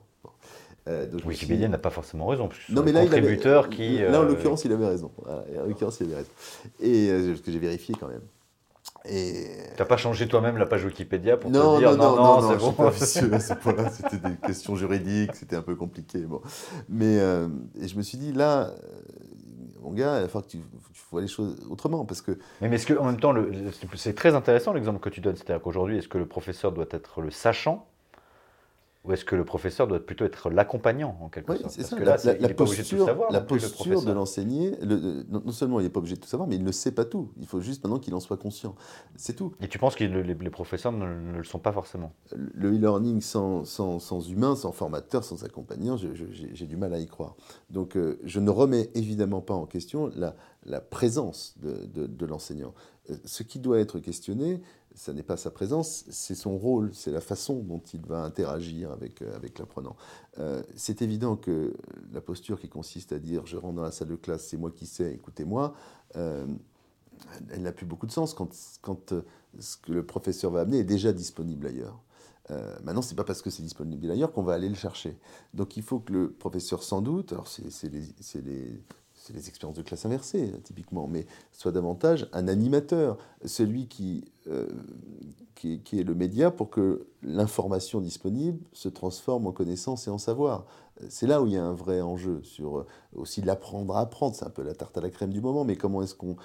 Euh, 0.88 1.08
Wikipédia 1.26 1.68
n'a 1.68 1.80
pas 1.80 1.90
forcément 1.90 2.28
raison. 2.28 2.48
Non, 2.70 2.84
mais 2.84 2.92
là, 2.92 3.02
contributeur 3.02 3.70
qui. 3.70 3.98
Là, 3.98 4.22
en 4.22 4.24
l'occurrence, 4.24 4.66
il 4.66 4.72
avait 4.72 4.88
raison. 4.88 5.12
en 5.26 5.68
l'occurrence, 5.68 6.00
il 6.00 6.08
avait 6.08 6.18
raison. 6.18 6.30
Et 6.80 7.08
ce 7.36 7.42
que 7.42 7.52
j'ai 7.52 7.60
vérifié 7.60 7.96
quand 8.00 8.08
même. 8.08 8.22
Et... 9.08 9.46
Tu 9.76 9.80
n'as 9.80 9.86
pas 9.86 9.98
changé 9.98 10.28
toi-même 10.28 10.58
la 10.58 10.66
page 10.66 10.84
Wikipédia 10.84 11.38
pour 11.38 11.52
te 11.52 11.78
dire 11.78 11.96
non, 11.96 12.16
non, 12.16 12.42
non, 12.42 12.50
c'est 12.50 12.58
bon. 12.58 12.72
Pas 12.72 12.92
c'était 13.90 14.18
des 14.18 14.36
questions 14.46 14.76
juridiques, 14.76 15.36
c'était 15.36 15.56
un 15.56 15.62
peu 15.62 15.76
compliqué. 15.76 16.20
Bon. 16.20 16.42
Mais 16.90 17.16
et 17.16 17.88
je 17.88 17.98
me 17.98 18.04
suis 18.04 18.20
dit, 18.20 18.32
là, 18.32 18.76
mon 19.86 19.94
gars, 19.94 20.22
il 20.22 20.28
falloir 20.28 20.46
que 20.46 20.52
tu, 20.52 20.62
vois 21.12 21.22
les 21.22 21.28
choses 21.28 21.66
autrement. 21.70 22.06
Parce 22.06 22.22
que... 22.22 22.32
Mais, 22.62 22.70
mais 22.70 22.76
est-ce 22.76 22.92
qu'en 22.92 23.06
même 23.06 23.20
temps, 23.20 23.34
c'est 23.96 24.16
très 24.16 24.36
intéressant 24.36 24.74
l'exemple 24.74 25.00
que 25.00 25.10
tu 25.10 25.22
donnes. 25.22 25.36
C'est-à-dire 25.36 25.62
qu'aujourd'hui, 25.62 25.98
est-ce 25.98 26.08
que 26.08 26.18
le 26.18 26.26
professeur 26.26 26.72
doit 26.72 26.88
être 26.92 27.22
le 27.22 27.30
sachant 27.30 27.88
ou 29.06 29.14
est-ce 29.14 29.26
que 29.26 29.36
le 29.36 29.46
professeur 29.46 29.88
doit 29.88 30.00
plutôt 30.00 30.26
être 30.26 30.50
l'accompagnant 30.50 31.18
en 31.22 31.30
quelque 31.30 31.56
sorte? 31.58 31.76
Parce 31.78 31.90
que 31.90 32.04
là, 32.04 32.18
la, 32.24 32.36
il 32.38 32.48
n'est 32.48 32.54
pas 32.54 32.64
obligé 32.64 32.84
de 32.84 32.88
tout 32.88 33.06
savoir. 33.06 33.32
La 33.32 33.42
posture 33.42 34.02
de 34.02 34.12
l'enseigner, 34.12 34.72
non 35.30 35.52
seulement 35.52 35.80
il 35.80 35.84
n'est 35.84 35.90
pas 35.90 36.00
obligé 36.00 36.16
de 36.16 36.22
tout 36.22 36.28
savoir, 36.28 36.48
mais 36.48 36.56
il 36.56 36.64
ne 36.64 36.72
sait 36.72 36.92
pas 36.92 37.06
tout. 37.06 37.32
Il 37.38 37.46
faut 37.46 37.62
juste 37.62 37.84
maintenant 37.84 38.00
qu'il 38.00 38.14
en 38.16 38.20
soit 38.20 38.38
conscient. 38.38 38.76
C'est 39.16 39.36
tout. 39.36 39.54
Et 39.62 39.68
tu 39.68 39.78
penses 39.78 39.96
que 39.96 40.04
les, 40.04 40.50
professeurs 40.50 40.92
ne, 40.92 41.38
le 41.38 41.44
sont 41.44 41.60
pas 41.60 41.72
forcément? 41.72 42.14
Le 42.34 42.76
e-learning 42.76 43.22
sans, 43.22 43.64
sans, 43.64 44.00
sans, 44.00 44.28
humain, 44.30 44.56
sans 44.56 44.72
formateur, 44.72 45.24
sans 45.24 45.44
accompagnant, 45.44 45.98
j'ai 45.98 46.66
du 46.66 46.78
mal 46.78 46.94
à 46.94 47.00
y 47.00 47.08
croire. 47.08 47.36
Donc 47.70 47.96
euh, 47.96 48.20
je 48.24 48.40
ne 48.40 48.50
remets 48.50 48.90
évidemment 48.96 49.42
pas 49.42 49.54
en 49.54 49.66
question 49.66 50.10
la, 50.16 50.36
la 50.66 50.82
présence 50.82 51.56
de, 51.62 51.86
de, 51.86 52.08
de 52.08 52.26
l'enseignant. 52.26 52.74
Euh, 53.10 53.16
ce 53.26 53.44
qui 53.44 53.60
doit 53.60 53.80
être 53.80 54.00
questionné, 54.00 54.62
ce 54.96 55.12
n'est 55.12 55.24
pas 55.24 55.38
sa 55.38 55.52
présence, 55.52 56.06
c'est 56.10 56.36
son 56.36 56.58
rôle, 56.58 56.94
c'est 56.94 57.12
la 57.12 57.22
façon 57.22 57.60
dont 57.60 57.82
il 57.94 58.02
va 58.06 58.24
interagir 58.24 58.92
avec, 58.92 59.22
euh, 59.22 59.36
avec 59.36 59.60
l'apprenant. 59.60 59.96
Euh, 60.40 60.64
c'est 60.76 61.02
évident 61.02 61.36
que 61.36 61.76
la 62.14 62.22
posture 62.22 62.60
qui 62.60 62.70
consiste 62.70 63.12
à 63.12 63.20
dire 63.20 63.46
je 63.46 63.58
rentre 63.58 63.76
dans 63.76 63.84
la 63.84 63.92
salle 63.92 64.08
de 64.08 64.16
classe, 64.16 64.48
c'est 64.48 64.58
moi 64.58 64.72
qui 64.72 64.86
sais, 64.86 65.14
écoutez-moi, 65.14 65.76
euh, 66.16 66.48
elle 67.50 67.62
n'a 67.62 67.74
plus 67.74 67.86
beaucoup 67.86 68.08
de 68.08 68.12
sens 68.12 68.34
quand, 68.34 68.50
quand 68.82 69.14
ce 69.60 69.78
que 69.78 69.92
le 69.92 70.06
professeur 70.06 70.52
va 70.52 70.62
amener 70.62 70.80
est 70.80 70.84
déjà 70.84 71.12
disponible 71.14 71.68
ailleurs. 71.68 72.02
maintenant, 72.84 73.02
ce 73.02 73.12
n'est 73.12 73.16
pas 73.16 73.24
parce 73.24 73.42
que 73.42 73.50
c'est 73.50 73.64
disponible 73.64 74.12
ailleurs 74.12 74.32
qu'on 74.32 74.44
va 74.44 74.54
aller 74.54 74.70
le 74.70 74.76
chercher. 74.76 75.18
Donc 75.54 75.78
il 75.78 75.84
faut 75.84 76.00
que 76.00 76.14
le 76.14 76.32
professeur, 76.32 76.84
sans 76.84 77.02
doute, 77.02 77.32
alors 77.32 77.48
c'est 77.48 77.90
les 77.90 78.82
c'est 79.26 79.34
les 79.34 79.50
expériences 79.50 79.78
de 79.78 79.82
classe 79.82 80.06
inversée, 80.06 80.52
typiquement, 80.64 81.08
mais 81.08 81.26
soit 81.52 81.72
davantage 81.72 82.30
un 82.32 82.48
animateur, 82.48 83.18
celui 83.44 83.88
qui, 83.88 84.24
euh, 84.48 84.68
qui, 85.56 85.82
est 85.94 86.04
le 86.04 86.14
média 86.14 86.52
pour 86.52 86.70
que 86.70 87.08
l'information 87.24 88.02
disponible 88.02 88.60
se 88.72 88.88
transforme 88.88 89.48
en 89.48 89.52
connaissance 89.52 90.08
et 90.08 90.12
en 90.12 90.20
savoir. 90.20 90.68
C'est 91.10 91.26
là 91.26 91.42
où 91.42 91.48
il 91.48 91.54
y 91.54 91.58
a 91.58 91.64
un 91.66 91.74
vrai 91.74 92.02
enjeu 92.02 92.44
sur 92.44 92.78
euh, 92.78 92.86
aussi 93.16 93.42
l'apprendre 93.42 93.98
à 93.98 94.02
apprendre. 94.02 94.36
C'est 94.36 94.46
un 94.46 94.52
peu 94.52 94.62
la 94.62 94.76
tarte 94.76 94.96
à 95.00 95.02
la 95.02 95.10
crème 95.10 95.32
du 95.32 95.42
moment, 95.42 95.66
mais 95.66 95.76
comment 95.76 96.04
est-ce 96.04 96.14
qu'on, 96.14 96.36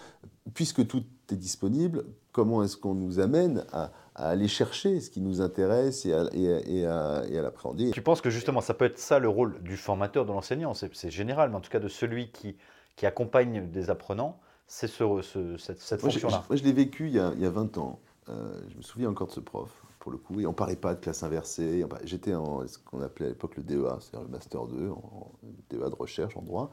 puisque 0.54 0.86
tout 0.86 1.04
est 1.30 1.36
disponible, 1.36 2.06
comment 2.32 2.62
est-ce 2.62 2.78
qu'on 2.78 2.94
nous 2.94 3.18
amène 3.18 3.66
à, 3.72 3.92
aller 4.28 4.48
chercher 4.48 5.00
ce 5.00 5.10
qui 5.10 5.20
nous 5.20 5.40
intéresse 5.40 6.04
et 6.06 6.12
à, 6.12 6.24
et 6.32 6.86
à, 6.86 7.24
et 7.28 7.38
à 7.38 7.42
l'appréhender. 7.42 7.90
Tu 7.90 8.02
penses 8.02 8.20
que 8.20 8.30
justement 8.30 8.60
ça 8.60 8.74
peut 8.74 8.84
être 8.84 8.98
ça 8.98 9.18
le 9.18 9.28
rôle 9.28 9.62
du 9.62 9.76
formateur, 9.76 10.26
de 10.26 10.32
l'enseignant, 10.32 10.74
c'est 10.74 11.10
général, 11.10 11.50
mais 11.50 11.56
en 11.56 11.60
tout 11.60 11.70
cas 11.70 11.78
de 11.78 11.88
celui 11.88 12.30
qui, 12.30 12.56
qui 12.96 13.06
accompagne 13.06 13.70
des 13.70 13.90
apprenants, 13.90 14.40
c'est 14.66 14.86
ce, 14.86 15.56
cette, 15.58 15.80
cette 15.80 16.00
fonction-là. 16.00 16.44
Moi, 16.48 16.56
je, 16.56 16.62
l'ai 16.62 16.72
vécu 16.72 17.08
il 17.08 17.14
y, 17.14 17.18
a, 17.18 17.32
il 17.34 17.42
y, 17.42 17.46
a, 17.46 17.50
20 17.50 17.76
ans. 17.78 17.98
Euh, 18.28 18.60
je 18.68 18.76
me 18.76 18.82
souviens 18.82 19.10
encore 19.10 19.26
de 19.26 19.32
ce 19.32 19.40
prof, 19.40 19.68
pour 19.98 20.12
le 20.12 20.18
coup, 20.18 20.38
et 20.38 20.46
on 20.46 20.50
ne 20.50 20.54
parlait 20.54 20.76
pas 20.76 20.94
de 20.94 21.00
classe 21.00 21.24
inversée. 21.24 21.84
J'étais 22.04 22.34
en 22.34 22.66
ce 22.68 22.78
qu'on 22.78 23.00
appelait 23.00 23.26
à 23.26 23.28
l'époque 23.30 23.56
le 23.56 23.64
DEA, 23.64 23.98
c'est-à-dire 24.00 24.22
le 24.22 24.28
Master 24.28 24.66
2, 24.66 24.90
en, 24.90 25.32
DEA 25.70 25.90
de 25.90 25.94
recherche 25.94 26.36
en 26.36 26.42
droit. 26.42 26.70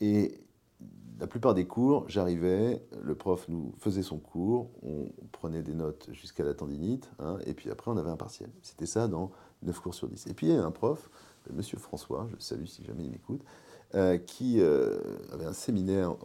Et 0.00 0.38
la 1.20 1.26
plupart 1.26 1.54
des 1.54 1.66
cours, 1.66 2.04
j'arrivais, 2.08 2.82
le 3.02 3.14
prof 3.14 3.48
nous 3.48 3.72
faisait 3.78 4.02
son 4.02 4.18
cours, 4.18 4.70
on 4.82 5.06
prenait 5.30 5.62
des 5.62 5.74
notes 5.74 6.08
jusqu'à 6.12 6.44
la 6.44 6.54
tendinite, 6.54 7.10
hein, 7.18 7.38
et 7.46 7.54
puis 7.54 7.70
après 7.70 7.90
on 7.90 7.96
avait 7.96 8.10
un 8.10 8.16
partiel. 8.16 8.50
C'était 8.62 8.86
ça 8.86 9.08
dans 9.08 9.30
9 9.62 9.78
cours 9.80 9.94
sur 9.94 10.08
10. 10.08 10.26
Et 10.26 10.34
puis 10.34 10.48
il 10.48 10.54
y 10.54 10.56
a 10.56 10.64
un 10.64 10.70
prof, 10.70 11.10
Monsieur 11.52 11.78
François, 11.78 12.26
je 12.30 12.34
le 12.34 12.40
salue 12.40 12.66
si 12.66 12.84
jamais 12.84 13.04
il 13.04 13.10
m'écoute, 13.10 13.42
euh, 13.94 14.16
qui 14.16 14.60
euh, 14.60 15.00
avait 15.32 15.44
un 15.44 15.52
séminaire 15.52 16.16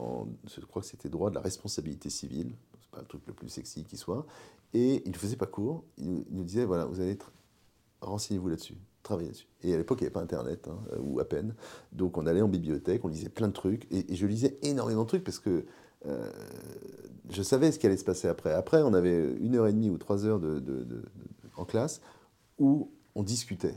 je 0.46 0.66
crois 0.66 0.82
que 0.82 0.88
c'était 0.88 1.10
droit 1.10 1.30
de 1.30 1.36
la 1.36 1.42
responsabilité 1.42 2.10
civile, 2.10 2.54
c'est 2.80 2.92
pas 2.92 3.00
le 3.00 3.08
truc 3.08 3.22
le 3.28 3.34
plus 3.34 3.50
sexy 3.50 3.84
qui 3.84 3.98
soit, 3.98 4.26
et 4.74 5.02
il 5.06 5.12
ne 5.12 5.18
faisait 5.18 5.36
pas 5.36 5.46
court, 5.46 5.84
il 5.98 6.26
nous, 6.30 6.44
disait, 6.44 6.66
voilà, 6.66 6.86
vous 6.86 7.00
allez 7.00 7.12
être, 7.12 7.32
renseignez-vous 8.02 8.50
là-dessus, 8.50 8.78
Et 9.64 9.74
à 9.74 9.78
l'époque, 9.78 10.00
il 10.02 10.04
n'y 10.04 10.08
avait 10.08 10.14
pas 10.14 10.22
Internet, 10.22 10.68
hein, 10.68 10.78
ou 11.00 11.20
à 11.20 11.26
peine. 11.26 11.56
Donc 11.92 12.18
on 12.18 12.26
allait 12.26 12.42
en 12.42 12.48
bibliothèque, 12.48 13.04
on 13.06 13.08
lisait 13.08 13.30
plein 13.30 13.48
de 13.48 13.54
trucs, 13.54 13.88
et, 13.92 14.16
je 14.16 14.26
lisais 14.26 14.58
énormément 14.62 15.04
de 15.04 15.08
trucs 15.08 15.24
parce 15.24 15.40
que 15.40 15.66
euh, 16.06 16.32
je 17.30 17.42
savais 17.42 17.72
ce 17.72 17.80
qui 17.80 17.86
allait 17.86 17.98
se 17.98 18.06
passer 18.06 18.28
après. 18.28 18.54
Après, 18.54 18.82
on 18.82 18.94
avait 18.94 19.34
une 19.40 19.56
heure 19.56 19.68
et 19.68 19.74
demie 19.74 19.90
ou 19.90 19.98
trois 19.98 20.26
heures 20.26 20.40
de, 20.40 20.62
en 21.56 21.66
classe 21.66 22.02
où 22.60 22.92
on 23.16 23.24
discutait. 23.24 23.76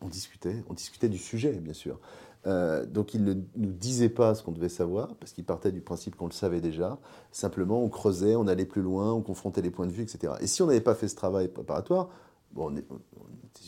On 0.00 0.08
discutait, 0.08 0.62
on 0.68 0.74
discutait 0.74 1.08
du 1.08 1.18
sujet, 1.18 1.52
bien 1.52 1.72
sûr. 1.72 1.98
Euh, 2.46 2.84
donc 2.84 3.14
il 3.14 3.24
ne 3.24 3.34
nous 3.56 3.72
disait 3.72 4.10
pas 4.10 4.34
ce 4.34 4.42
qu'on 4.42 4.52
devait 4.52 4.68
savoir, 4.68 5.14
parce 5.16 5.32
qu'il 5.32 5.44
partait 5.44 5.72
du 5.72 5.80
principe 5.80 6.16
qu'on 6.16 6.26
le 6.26 6.32
savait 6.32 6.60
déjà. 6.60 6.98
Simplement, 7.32 7.82
on 7.82 7.88
creusait, 7.88 8.36
on 8.36 8.46
allait 8.46 8.66
plus 8.66 8.82
loin, 8.82 9.12
on 9.12 9.22
confrontait 9.22 9.62
les 9.62 9.70
points 9.70 9.86
de 9.86 9.92
vue, 9.92 10.02
etc. 10.02 10.34
Et 10.40 10.46
si 10.46 10.60
on 10.62 10.66
n'avait 10.66 10.80
pas 10.80 10.94
fait 10.94 11.08
ce 11.08 11.16
travail 11.16 11.48
préparatoire, 11.48 12.10
bon, 12.52 12.70
on, 12.70 12.76
était 12.76 13.64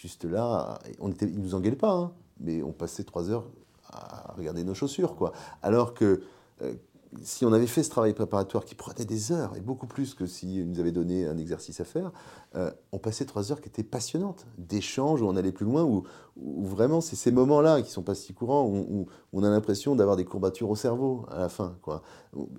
juste 0.00 0.24
là, 0.24 0.78
on 0.98 1.10
était, 1.10 1.26
il 1.26 1.38
ne 1.38 1.42
nous 1.42 1.54
engueulait 1.54 1.76
pas, 1.76 1.92
hein, 1.92 2.12
mais 2.40 2.62
on 2.62 2.72
passait 2.72 3.04
trois 3.04 3.30
heures 3.30 3.46
à 3.92 4.34
regarder 4.36 4.64
nos 4.64 4.74
chaussures. 4.74 5.14
Quoi. 5.14 5.32
Alors 5.62 5.94
que 5.94 6.22
euh, 6.62 6.74
si 7.22 7.44
on 7.44 7.52
avait 7.52 7.66
fait 7.66 7.82
ce 7.82 7.90
travail 7.90 8.14
préparatoire 8.14 8.64
qui 8.64 8.76
prenait 8.76 9.04
des 9.04 9.32
heures, 9.32 9.56
et 9.56 9.60
beaucoup 9.60 9.86
plus 9.86 10.14
que 10.14 10.26
s'il 10.26 10.70
nous 10.70 10.78
avait 10.78 10.92
donné 10.92 11.26
un 11.26 11.36
exercice 11.38 11.80
à 11.80 11.84
faire, 11.84 12.12
euh, 12.54 12.70
on 12.92 12.98
passait 12.98 13.24
trois 13.24 13.50
heures 13.50 13.60
qui 13.60 13.68
étaient 13.68 13.82
passionnantes, 13.82 14.46
d'échanges 14.58 15.20
où 15.20 15.26
on 15.26 15.36
allait 15.36 15.52
plus 15.52 15.66
loin, 15.66 15.82
où, 15.82 16.04
vraiment 16.36 17.00
c'est 17.00 17.16
ces 17.16 17.32
moments-là 17.32 17.82
qui 17.82 17.90
sont 17.90 18.02
pas 18.02 18.14
si 18.14 18.32
courants, 18.32 18.64
où, 18.66 19.06
on 19.32 19.42
a 19.42 19.50
l'impression 19.50 19.96
d'avoir 19.96 20.16
des 20.16 20.24
courbatures 20.24 20.70
au 20.70 20.76
cerveau 20.76 21.26
à 21.30 21.38
la 21.38 21.48
fin. 21.48 21.76
Quoi. 21.82 22.02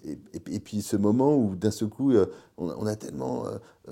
Et, 0.03 0.59
puis 0.59 0.81
ce 0.81 0.97
moment 0.97 1.35
où 1.35 1.55
d'un 1.55 1.71
seul 1.71 1.89
coup, 1.89 2.11
euh, 2.11 2.25
on, 2.57 2.85
a 2.85 2.95
tellement 2.95 3.45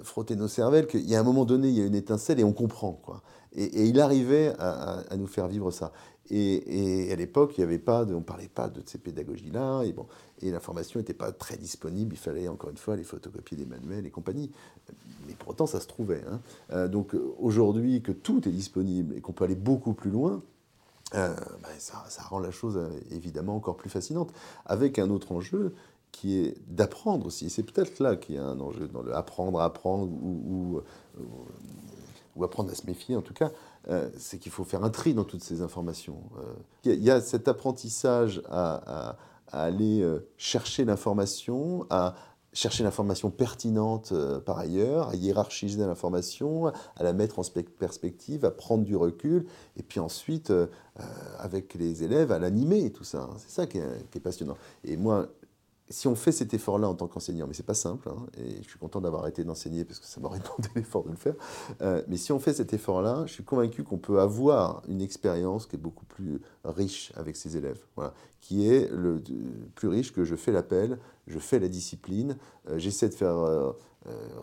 frotté 0.04 0.36
nos 0.36 0.50
cervelles 0.50 0.88
qu'il 0.88 1.10
y 1.10 1.16
a 1.16 1.20
un 1.20 1.24
moment 1.24 1.46
donné, 1.46 1.70
il 1.70 1.76
y 1.76 1.82
a 1.82 1.86
une 1.86 1.96
étincelle 1.96 2.40
et 2.40 2.44
on 2.44 2.54
comprend. 2.54 3.00
Quoi. 3.02 3.24
Et, 3.54 3.88
il 3.88 4.00
arrivait 4.00 4.54
à, 4.60 5.16
nous 5.18 5.28
faire 5.28 5.48
vivre 5.48 5.72
ça. 5.72 5.92
Et, 6.30 7.10
à 7.12 7.16
l'époque, 7.16 7.58
il 7.58 7.62
y 7.62 7.64
avait 7.64 7.80
pas, 7.80 8.04
on 8.06 8.20
ne 8.20 8.20
parlait 8.20 8.50
pas 8.50 8.70
de 8.70 8.82
ces 8.86 9.00
pédagogies-là, 9.00 9.84
et, 9.84 9.94
bon, 9.94 10.06
et 10.42 10.52
l'information 10.52 11.00
n'était 11.00 11.14
pas 11.14 11.32
très 11.32 11.58
disponible, 11.58 12.14
il 12.14 12.20
fallait 12.20 12.48
encore 12.48 12.70
une 12.70 12.78
fois 12.78 12.96
les 12.96 13.04
photocopier 13.04 13.58
des 13.58 13.66
manuels 13.66 14.06
et 14.06 14.12
compagnie. 14.12 14.52
Mais 15.28 15.34
pour 15.34 15.50
autant, 15.50 15.66
ça 15.66 15.80
se 15.80 15.88
trouvait. 15.88 16.24
Hein. 16.30 16.40
Euh, 16.72 16.88
donc 16.88 17.16
aujourd'hui, 17.40 18.02
que 18.02 18.12
tout 18.12 18.48
est 18.48 18.52
disponible 18.52 19.16
et 19.16 19.22
qu'on 19.22 19.34
peut 19.34 19.46
aller 19.46 19.56
beaucoup 19.56 19.94
plus 19.94 20.12
loin, 20.12 20.44
euh, 21.16 21.36
ben, 21.64 21.70
ça, 21.80 22.22
rend 22.30 22.40
la 22.40 22.52
chose 22.52 22.78
euh, 22.78 22.90
évidemment 23.12 23.56
encore 23.56 23.78
plus 23.78 23.90
fascinante, 23.90 24.32
avec 24.66 25.00
un 25.00 25.10
autre 25.10 25.32
enjeu 25.32 25.74
qui 26.12 26.38
est 26.38 26.56
d'apprendre 26.68 27.26
aussi. 27.26 27.50
C'est 27.50 27.64
peut-être 27.64 28.00
là 28.00 28.16
qu'il 28.16 28.36
y 28.36 28.38
a 28.38 28.46
un 28.46 28.60
enjeu 28.60 28.88
dans 28.88 29.02
le 29.02 29.16
apprendre, 29.16 29.60
apprendre 29.62 30.12
ou 30.12 30.82
apprendre 32.42 32.72
à 32.72 32.76
se 32.76 32.86
méfier 32.86 33.16
en 33.16 33.22
tout 33.22 33.34
cas. 33.34 33.52
Euh, 33.90 34.10
c'est 34.18 34.38
qu'il 34.38 34.52
faut 34.52 34.64
faire 34.64 34.84
un 34.84 34.90
tri 34.90 35.14
dans 35.14 35.24
toutes 35.24 35.44
ces 35.44 35.62
informations. 35.62 36.22
Euh, 36.38 36.54
il 36.84 37.04
y, 37.04 37.10
a 37.10 37.22
cet 37.22 37.48
apprentissage 37.48 38.42
à, 38.50 39.16
aller 39.52 40.02
euh, 40.02 40.28
chercher 40.38 40.86
l'information, 40.86 41.86
à 41.90 42.16
chercher 42.52 42.84
l'information 42.84 43.30
pertinente 43.30 44.14
par 44.46 44.58
ailleurs, 44.58 45.10
à 45.10 45.16
hiérarchiser 45.16 45.80
l'information, 45.80 46.68
à 46.68 47.04
la 47.04 47.14
mettre 47.14 47.40
en 47.40 47.44
perspective, 47.80 48.44
à 48.44 48.52
prendre 48.52 48.84
du 48.84 48.96
recul, 48.96 49.46
et 49.78 49.84
puis 49.84 50.00
ensuite, 50.00 50.52
avec 51.38 51.76
les 51.76 52.04
élèves, 52.04 52.32
à 52.32 52.40
l'animer, 52.40 52.92
tout 52.92 53.04
ça. 53.04 53.30
C'est 53.38 53.52
ça 53.52 53.68
qui 53.68 53.78
est, 53.78 54.10
qui 54.10 54.18
est, 54.18 54.22
passionnant. 54.22 54.58
Et 54.84 54.98
moi, 54.98 55.28
si 55.90 56.08
on 56.08 56.16
fait 56.16 56.32
cet 56.32 56.54
effort-là 56.54 56.88
en 56.88 56.96
tant 56.96 57.08
qu'enseignant, 57.08 57.48
mais 57.48 57.54
c'est 57.54 57.66
pas 57.66 57.74
simple, 57.74 58.10
hein, 58.10 58.26
et 58.38 58.62
je 58.62 58.70
suis 58.70 58.80
content 58.80 59.02
d'avoir 59.02 59.24
arrêté 59.24 59.44
d'enseigner 59.44 59.86
parce 59.86 60.00
que 60.00 60.06
ça 60.06 60.20
m'aurait 60.20 60.40
demandé 60.44 60.70
l'effort 60.76 61.04
de 61.04 61.10
le 61.10 61.16
faire, 61.16 61.36
euh, 61.82 62.04
mais 62.08 62.18
si 62.18 62.32
on 62.32 62.40
fait 62.40 62.54
cet 62.54 62.74
effort-là, 62.74 63.24
je 63.26 63.34
suis 63.34 63.44
convaincu 63.44 63.84
qu'on 63.84 63.98
peut 63.98 64.20
avoir 64.20 64.84
une 64.88 65.02
expérience 65.02 65.66
qui 65.66 65.76
est 65.76 65.80
beaucoup 65.80 66.06
plus 66.06 66.42
riche 66.64 67.12
avec 67.16 67.36
ses 67.36 67.58
élèves, 67.58 67.84
qui 68.42 68.68
est 68.68 68.90
plus 69.76 69.88
riche 69.88 70.14
que 70.14 70.24
je 70.24 70.36
fais 70.36 70.52
l'appel, 70.52 71.00
je 71.28 71.40
fais 71.40 71.60
la 71.60 71.68
discipline, 71.68 72.38
euh, 72.70 72.78
j'essaie 72.78 73.10
de 73.10 73.16
faire 73.16 73.38
euh, 73.38 73.72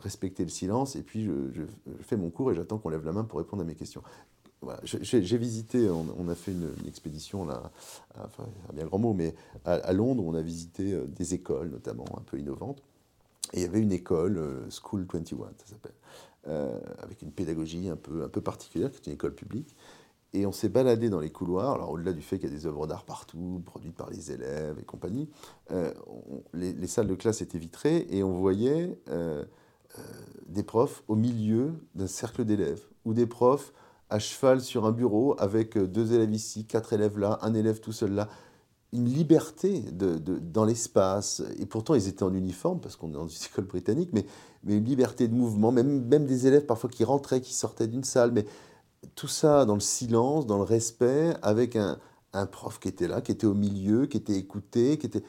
respecter 0.00 0.42
le 0.42 0.50
silence, 0.50 0.96
et 0.96 1.02
puis 1.02 1.24
je 1.24 1.62
fais 2.02 2.16
mon 2.16 2.30
cours 2.30 2.50
et 2.52 2.54
j'attends 2.54 2.78
qu'on 2.78 2.90
lève 2.90 3.04
la 3.04 3.12
main 3.12 3.24
pour 3.24 3.38
répondre 3.38 3.62
à 3.62 3.64
mes 3.64 3.74
questions. 3.74 4.02
J'ai 4.82 5.38
visité, 5.38 5.88
on, 5.90 6.28
a 6.28 6.34
fait 6.34 6.52
une, 6.52 6.72
expédition, 6.88 7.44
là, 7.44 7.70
enfin, 8.18 8.44
un 8.70 8.72
bien 8.72 8.86
grand 8.86 8.98
mot, 8.98 9.12
mais 9.12 9.34
à, 9.64 9.92
Londres, 9.92 10.24
on 10.26 10.34
a 10.34 10.42
visité 10.42 10.92
euh, 10.92 11.06
des 11.06 11.34
écoles, 11.34 11.68
notamment 11.68 12.06
un 12.16 12.22
peu 12.22 12.38
innovantes. 12.38 12.82
Et 13.52 13.58
il 13.58 13.62
y 13.62 13.66
avait 13.66 13.80
une 13.80 13.92
école, 13.92 14.38
euh, 14.38 14.68
School 14.70 15.06
21, 15.12 15.46
ça 15.58 15.66
s'appelle, 15.66 15.94
euh, 16.48 16.80
avec 17.00 17.22
une 17.22 17.30
pédagogie 17.30 17.88
un 17.88 17.96
peu, 17.96 18.24
un 18.24 18.28
peu 18.28 18.40
particulière, 18.40 18.90
qui 18.90 18.96
est 18.98 19.06
une 19.06 19.12
école 19.12 19.34
publique. 19.34 19.76
Et 20.32 20.46
on 20.46 20.52
s'est 20.52 20.68
baladé 20.68 21.10
dans 21.10 21.20
les 21.20 21.30
couloirs, 21.30 21.74
alors 21.74 21.90
au-delà 21.90 22.12
du 22.12 22.22
fait 22.22 22.38
qu'il 22.38 22.48
y 22.50 22.52
a 22.52 22.56
des 22.56 22.66
œuvres 22.66 22.86
d'art 22.86 23.04
partout, 23.04 23.62
produites 23.64 23.94
par 23.94 24.10
les 24.10 24.32
élèves 24.32 24.78
et 24.78 24.84
compagnie, 24.84 25.30
les, 26.52 26.86
salles 26.88 27.06
de 27.06 27.14
classe 27.14 27.40
étaient 27.40 27.58
vitrées 27.58 28.06
et 28.10 28.22
on 28.22 28.32
voyait 28.32 28.98
des 30.46 30.62
profs 30.62 31.04
au 31.08 31.14
milieu 31.14 31.72
d'un 31.94 32.08
cercle 32.08 32.44
d'élèves, 32.44 32.82
ou 33.06 33.14
des 33.14 33.24
profs 33.24 33.72
à 34.10 34.18
cheval 34.18 34.60
sur 34.60 34.86
un 34.86 34.92
bureau 34.92 35.34
avec 35.38 35.76
euh, 35.76 35.86
deux 35.86 36.12
élèves 36.12 36.32
ici, 36.32 36.64
quatre 36.64 36.92
élèves 36.92 37.18
là, 37.18 37.38
un 37.42 37.54
élève 37.54 37.80
tout 37.80 37.92
seul 37.92 38.12
là. 38.12 38.28
Une 38.92 39.06
liberté 39.06 39.80
de, 39.80 40.16
dans 40.16 40.64
l'espace. 40.64 41.42
Et 41.58 41.66
pourtant, 41.66 41.94
ils 41.94 42.06
étaient 42.08 42.22
en 42.22 42.32
uniforme, 42.32 42.80
parce 42.80 42.96
qu'on 42.96 43.10
est 43.10 43.14
dans 43.14 43.26
une 43.26 43.44
école 43.52 43.64
britannique, 43.64 44.10
mais, 44.12 44.24
mais 44.62 44.76
une 44.76 44.84
liberté 44.84 45.28
de 45.28 45.34
mouvement, 45.34 45.72
même, 45.72 46.06
même 46.06 46.24
des 46.24 46.46
élèves 46.46 46.64
parfois 46.66 46.88
qui 46.88 47.04
rentraient, 47.04 47.40
qui 47.40 47.52
sortaient 47.52 47.88
d'une 47.88 48.04
salle. 48.04 48.30
Mais 48.32 48.46
tout 49.14 49.28
ça 49.28 49.64
dans 49.64 49.74
le 49.74 49.80
silence, 49.80 50.46
dans 50.46 50.56
le 50.56 50.62
respect, 50.62 51.34
avec 51.42 51.76
un, 51.76 51.98
un 52.32 52.46
prof 52.46 52.78
qui 52.78 52.88
était 52.88 53.08
là, 53.08 53.20
qui 53.20 53.32
était 53.32 53.46
au 53.46 53.54
milieu, 53.54 54.06
qui 54.06 54.16
était 54.16 54.36
écouté, 54.36 54.98
qui 54.98 55.06
était 55.06 55.24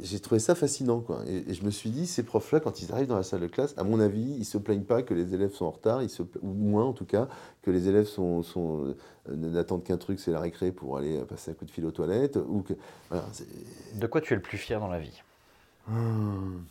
j'ai 0.00 0.18
trouvé 0.20 0.38
ça 0.38 0.54
fascinant. 0.54 1.00
Quoi. 1.00 1.22
Et, 1.26 1.54
je 1.54 1.64
me 1.64 1.70
suis 1.70 1.90
dit, 1.90 2.06
ces 2.06 2.22
profs-là, 2.22 2.60
quand 2.60 2.82
ils 2.82 2.92
arrivent 2.92 3.08
dans 3.08 3.16
la 3.16 3.22
salle 3.22 3.40
de 3.40 3.46
classe, 3.46 3.74
à 3.76 3.84
mon 3.84 4.00
avis, 4.00 4.22
ils 4.22 4.40
ne 4.40 4.44
se 4.44 4.58
plaignent 4.58 4.84
pas 4.84 5.02
que 5.02 5.14
les 5.14 5.34
élèves 5.34 5.52
sont 5.52 5.66
en 5.66 5.70
retard, 5.70 6.02
ils 6.02 6.10
se, 6.10 6.22
ou 6.42 6.52
moins 6.52 6.84
en 6.84 6.92
tout 6.92 7.04
cas, 7.04 7.28
que 7.62 7.70
les 7.70 7.88
élèves 7.88 8.06
sont, 8.06 8.42
sont 8.42 8.94
euh, 9.28 9.36
n'attendent 9.36 9.84
qu'un 9.84 9.98
truc, 9.98 10.20
c'est 10.20 10.32
la 10.32 10.40
récré 10.40 10.72
pour 10.72 10.96
aller 10.96 11.20
passer 11.24 11.52
un 11.52 11.54
coup 11.54 11.64
de 11.64 11.70
fil 11.70 11.84
aux 11.84 11.92
toilettes. 11.92 12.36
Ou 12.36 12.62
que, 12.62 12.74
de 13.94 14.06
quoi 14.06 14.20
tu 14.20 14.32
es 14.32 14.36
le 14.36 14.42
plus 14.42 14.58
fier 14.58 14.80
dans 14.80 14.88
la 14.88 14.98
vie? 14.98 15.22
Hum 15.88 16.64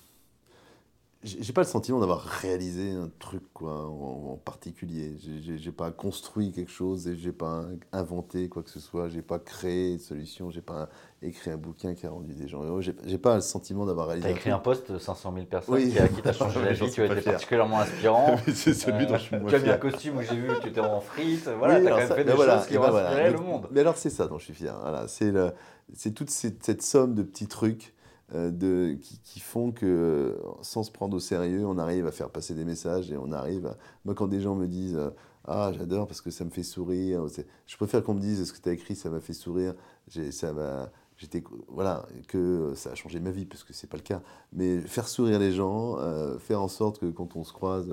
j'ai 1.23 1.53
pas 1.53 1.61
le 1.61 1.67
sentiment 1.67 1.99
d'avoir 1.99 2.21
réalisé 2.21 2.91
un 2.91 3.09
truc 3.19 3.43
quoi, 3.53 3.85
en, 3.87 4.37
particulier. 4.43 5.15
J'ai 5.57 5.71
pas 5.71 5.91
construit 5.91 6.51
quelque 6.51 6.71
chose 6.71 7.07
et 7.07 7.15
j'ai 7.15 7.31
pas 7.31 7.65
inventé 7.93 8.49
quoi 8.49 8.61
que 8.61 8.69
ce 8.69 8.79
soit. 8.79 9.07
J'ai 9.07 9.21
pas 9.21 9.39
créé 9.39 9.93
une 9.93 9.99
solution. 9.99 10.51
J'ai 10.51 10.61
pas 10.61 10.89
écrit 11.21 11.51
un 11.51 11.57
bouquin 11.57 11.93
qui 11.93 12.05
a 12.05 12.09
rendu 12.09 12.33
des 12.33 12.49
gens 12.49 12.63
heureux. 12.63 12.81
J'ai 12.81 13.17
pas 13.17 13.35
le 13.35 13.41
sentiment 13.41 13.85
d'avoir 13.85 14.07
réalisé. 14.07 14.27
T'as 14.27 14.35
écrit 14.35 14.51
un, 14.51 14.59
poste 14.59 14.91
de 14.91 14.97
500 14.97 15.33
000 15.33 15.45
personnes 15.45 15.79
qui, 15.79 15.91
qui 15.91 16.21
t'a 16.21 16.33
changé 16.33 16.61
la 16.61 16.73
vie. 16.73 16.91
tu 16.91 17.01
as 17.01 17.05
été 17.05 17.21
particulièrement 17.21 17.79
inspirant. 17.81 18.35
C'est 18.53 18.73
celui 18.73 19.07
dont 19.07 19.15
je 19.15 19.23
suis 19.23 19.37
moins 19.37 19.49
Tu 19.49 19.55
as 19.55 19.59
mis 19.59 19.69
un 19.69 19.77
costume 19.77 20.17
où 20.17 20.21
j'ai 20.21 20.35
vu 20.35 20.47
que 20.47 20.61
tu 20.61 20.67
étais 20.69 20.81
en 20.81 20.99
frites. 20.99 21.49
Voilà, 21.57 21.81
t'as 21.81 21.89
quand 21.89 21.97
même 21.97 22.07
fait 22.07 22.25
des 22.25 22.31
choses 22.31 22.67
qui 22.67 22.77
ont 22.77 22.81
ben 22.81 22.95
inspiré 22.95 23.31
le 23.31 23.39
monde. 23.39 23.67
Mais 23.71 23.79
alors 23.79 23.97
c'est 23.97 24.09
ça 24.09 24.27
dont 24.27 24.37
je 24.37 24.45
suis 24.45 24.53
fier. 24.53 24.77
Voilà, 24.81 25.07
c'est 25.07 26.11
toute 26.11 26.29
cette, 26.29 26.63
cette 26.63 26.81
somme 26.81 27.15
de 27.15 27.23
petits 27.23 27.47
trucs 27.47 27.93
euh, 27.93 28.01
de, 28.33 28.97
qui, 29.23 29.39
font 29.39 29.71
que, 29.71 30.39
sans 30.61 30.83
se 30.83 30.91
prendre 30.91 31.15
au 31.15 31.19
sérieux, 31.19 31.65
on 31.65 31.77
arrive 31.77 32.07
à 32.07 32.11
faire 32.11 32.29
passer 32.29 32.53
des 32.53 32.65
messages 32.65 33.11
et 33.11 33.17
on 33.17 33.31
arrive 33.31 33.67
à... 33.67 33.77
Moi, 34.05 34.15
quand 34.15 34.27
des 34.27 34.41
gens 34.41 34.55
me 34.55 34.67
disent 34.67 34.97
euh, 34.97 35.09
Ah, 35.45 35.71
j'adore 35.77 36.07
parce 36.07 36.21
que 36.21 36.31
ça 36.31 36.43
me 36.43 36.49
fait 36.49 36.63
sourire, 36.63 37.25
je 37.67 37.77
préfère 37.77 38.03
qu'on 38.03 38.15
me 38.15 38.19
dise 38.19 38.43
Ce 38.43 38.53
que 38.53 38.59
tu 38.59 38.69
as 38.69 38.73
écrit, 38.73 38.95
ça 38.95 39.09
m'a 39.09 39.19
fait 39.19 39.33
sourire, 39.33 39.75
ça 40.31 40.53
m'a 40.53 40.91
j'étais 41.17 41.43
voilà 41.67 42.07
que 42.27 42.73
ça 42.75 42.91
a 42.91 42.95
changé 42.95 43.19
ma 43.19 43.29
vie 43.29 43.45
parce 43.45 43.63
que 43.63 43.71
c'est 43.71 43.87
pas 43.87 43.97
le 43.97 44.03
cas. 44.03 44.21
Mais 44.51 44.79
faire 44.81 45.07
sourire 45.07 45.39
les 45.39 45.51
gens 45.51 45.97
euh, 45.99 46.39
faire 46.39 46.61
en 46.61 46.67
sorte 46.67 46.99
que 46.99 47.05
quand 47.05 47.35
on 47.35 47.43
se 47.43 47.53
croise 47.53 47.87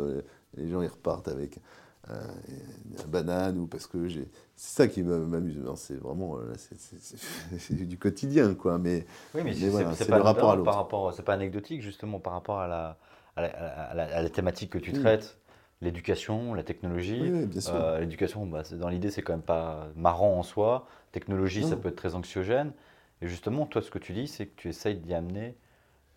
les 0.56 0.68
gens 0.68 0.80
ils 0.80 0.88
repartent 0.88 1.28
avec 1.28 1.60
euh, 2.10 3.06
banane 3.08 3.58
ou 3.58 3.66
parce 3.66 3.86
que 3.86 4.08
j'ai. 4.08 4.28
C'est 4.56 4.76
ça 4.76 4.88
qui 4.88 5.02
m'amuse. 5.02 5.58
C'est 5.76 6.00
vraiment 6.00 6.36
euh, 6.38 6.54
c'est 7.58 7.86
du 7.86 7.98
quotidien, 7.98 8.54
quoi. 8.54 8.78
Mais, 8.78 9.06
oui, 9.34 9.42
mais, 9.44 9.54
c'est 9.54 10.08
le 10.08 10.20
rapport 10.20 10.52
à 10.52 10.56
l'autre. 10.56 11.12
C'est 11.14 11.24
pas 11.24 11.34
anecdotique 11.34 11.82
justement 11.82 12.20
par 12.20 12.32
rapport 12.32 12.60
à 12.60 12.68
la, 12.68 12.98
à 13.36 13.94
la, 13.94 14.30
thématique 14.30 14.70
que 14.70 14.78
tu 14.78 14.92
traites. 14.92 15.38
L'éducation, 15.82 16.52
la 16.52 16.62
technologie. 16.62 17.20
Oui. 17.22 17.48
Euh, 17.68 18.00
l'éducation, 18.00 18.44
bah, 18.44 18.62
dans 18.72 18.90
l'idée, 18.90 19.10
c'est 19.10 19.22
quand 19.22 19.32
même 19.32 19.40
pas 19.40 19.88
marrant 19.96 20.38
en 20.38 20.42
soi. 20.42 20.86
Technologie, 21.12 21.64
ça 21.66 21.76
peut 21.76 21.88
être 21.88 21.96
très 21.96 22.14
anxiogène. 22.14 22.72
Et 23.22 23.26
justement, 23.26 23.66
toi, 23.66 23.80
ce 23.80 23.90
que 23.90 23.98
tu 23.98 24.12
dis, 24.12 24.28
c'est 24.28 24.46
que 24.46 24.56
tu 24.56 24.68
essayes 24.68 24.96
d'y 24.96 25.14
amener 25.14 25.56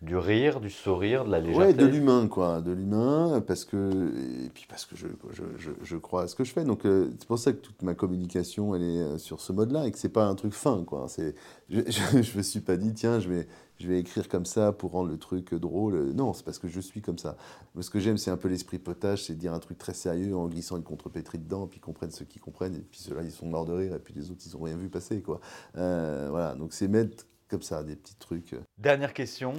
du 0.04 0.16
rire, 0.16 0.60
du 0.60 0.70
sourire, 0.70 1.24
de 1.24 1.30
la 1.30 1.40
légèreté. 1.40 1.66
Ouais, 1.66 1.72
de 1.74 1.86
l'humain, 1.86 2.28
quoi, 2.28 2.60
de 2.60 2.72
l'humain, 2.72 3.42
parce 3.46 3.64
que 3.64 4.12
et 4.44 4.50
puis 4.50 4.66
parce 4.68 4.84
que 4.84 4.96
je, 4.96 5.06
je, 5.30 5.70
je, 5.82 5.96
crois 5.96 6.22
à 6.22 6.28
ce 6.28 6.34
que 6.34 6.44
je 6.44 6.52
fais. 6.52 6.64
Donc 6.64 6.84
euh, 6.84 7.08
c'est 7.18 7.26
pour 7.26 7.38
ça 7.38 7.52
que 7.52 7.58
toute 7.58 7.82
ma 7.82 7.94
communication, 7.94 8.74
elle 8.74 8.82
est 8.82 9.02
euh, 9.02 9.18
sur 9.18 9.40
ce 9.40 9.52
mode-là, 9.52 9.86
et 9.86 9.92
que 9.92 9.98
c'est 9.98 10.10
pas 10.10 10.26
un 10.26 10.34
truc 10.34 10.52
fin, 10.52 10.84
quoi. 10.84 11.06
C'est, 11.08 11.34
je, 11.70 11.80
je, 11.88 12.36
me 12.36 12.42
suis 12.42 12.60
pas 12.60 12.76
dit, 12.76 12.92
tiens, 12.92 13.18
je 13.18 13.28
vais, 13.28 13.48
je 13.78 13.88
vais 13.88 13.98
écrire 13.98 14.28
comme 14.28 14.44
ça 14.44 14.72
pour 14.72 14.92
rendre 14.92 15.10
le 15.10 15.18
truc 15.18 15.54
drôle. 15.54 16.12
Non, 16.12 16.32
c'est 16.32 16.44
parce 16.44 16.58
que 16.58 16.68
je 16.68 16.80
suis 16.80 17.00
comme 17.00 17.18
ça. 17.18 17.36
ce 17.78 17.90
que 17.90 17.98
j'aime, 17.98 18.18
c'est 18.18 18.30
un 18.30 18.36
peu 18.36 18.48
l'esprit 18.48 18.78
potage, 18.78 19.24
c'est 19.24 19.34
dire 19.34 19.52
un 19.52 19.58
truc 19.58 19.78
très 19.78 19.94
sérieux 19.94 20.36
en 20.36 20.48
glissant 20.48 20.76
une 20.76 20.84
contrepétrie 20.84 21.38
dedans, 21.38 21.66
puis 21.66 21.80
comprennent 21.80 22.10
ceux 22.10 22.24
qui 22.24 22.38
comprennent, 22.38 22.76
et 22.76 22.84
puis 22.90 23.00
ceux-là, 23.00 23.22
ils 23.22 23.32
sont 23.32 23.46
morts 23.46 23.66
de 23.66 23.72
rire, 23.72 23.94
et 23.94 23.98
puis 23.98 24.14
les 24.14 24.30
autres, 24.30 24.42
ils 24.46 24.56
n'ont 24.56 24.64
rien 24.64 24.76
vu 24.76 24.88
passer. 24.88 25.22
Quoi. 25.22 25.40
Euh, 25.76 26.28
voilà, 26.30 26.54
donc 26.54 26.72
c'est 26.72 26.88
mettre 26.88 27.24
comme 27.48 27.62
ça 27.62 27.82
des 27.82 27.96
petits 27.96 28.16
trucs. 28.16 28.54
Dernière 28.78 29.14
question, 29.14 29.54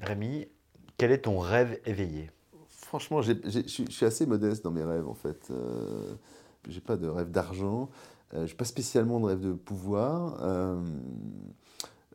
Rémi, 0.00 0.46
quel 0.96 1.12
est 1.12 1.22
ton 1.22 1.38
rêve 1.38 1.80
éveillé? 1.86 2.30
Franchement, 2.68 3.22
je 3.22 3.34
suis 3.66 4.04
assez 4.04 4.26
modeste 4.26 4.64
dans 4.64 4.70
mes 4.70 4.84
rêves, 4.84 5.06
en 5.08 5.14
fait. 5.14 5.48
Euh, 5.50 6.14
j'ai 6.68 6.80
pas 6.80 6.96
de 6.96 7.06
rêve 7.06 7.30
d'argent. 7.30 7.88
Euh, 8.34 8.46
je 8.46 8.52
n'ai 8.52 8.56
pas 8.56 8.64
spécialement 8.64 9.20
de 9.20 9.26
rêve 9.26 9.40
de 9.40 9.52
pouvoir. 9.52 10.38
Euh, 10.42 10.80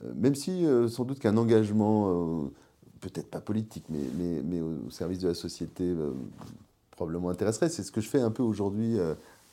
euh, 0.03 0.13
même 0.15 0.35
si, 0.35 0.65
sans 0.89 1.05
doute, 1.05 1.19
qu'un 1.19 1.37
engagement, 1.37 2.51
peut-être 3.01 3.29
pas 3.29 3.41
politique, 3.41 3.85
mais, 3.89 4.03
mais, 4.17 4.41
mais, 4.43 4.61
au 4.61 4.89
service 4.89 5.19
de 5.19 5.29
la 5.29 5.33
société, 5.33 5.93
probablement 6.91 7.29
intéresserait. 7.29 7.69
C'est 7.69 7.83
ce 7.83 7.91
que 7.91 8.01
je 8.01 8.09
fais 8.09 8.21
un 8.21 8.31
peu 8.31 8.43
aujourd'hui 8.43 8.97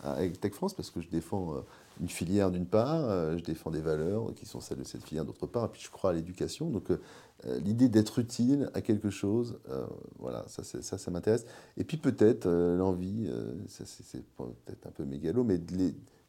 avec 0.00 0.40
Tech 0.40 0.52
France, 0.52 0.74
parce 0.74 0.90
que 0.90 1.00
je 1.00 1.08
défends 1.08 1.54
une 2.00 2.08
filière 2.08 2.50
d'une 2.50 2.66
part, 2.66 3.36
je 3.36 3.42
défends 3.42 3.70
des 3.70 3.80
valeurs 3.80 4.34
qui 4.34 4.46
sont 4.46 4.60
celles 4.60 4.78
de 4.78 4.84
cette 4.84 5.04
filière 5.04 5.24
d'autre 5.24 5.46
part, 5.46 5.66
et 5.66 5.68
puis 5.68 5.82
je 5.82 5.90
crois 5.90 6.10
à 6.10 6.12
l'éducation. 6.12 6.70
Donc 6.70 6.88
l'idée 7.44 7.88
d'être 7.88 8.18
utile 8.18 8.70
à 8.74 8.80
quelque 8.80 9.10
chose, 9.10 9.58
voilà, 10.18 10.44
ça, 10.48 10.62
ça, 10.64 10.98
ça 10.98 11.10
m'intéresse. 11.10 11.44
Et 11.76 11.84
puis 11.84 11.96
peut-être 11.96 12.48
l'envie, 12.48 13.30
c'est 13.68 14.24
peut-être 14.36 14.86
un 14.86 14.90
peu 14.90 15.04
mégalo, 15.04 15.44
mais 15.44 15.60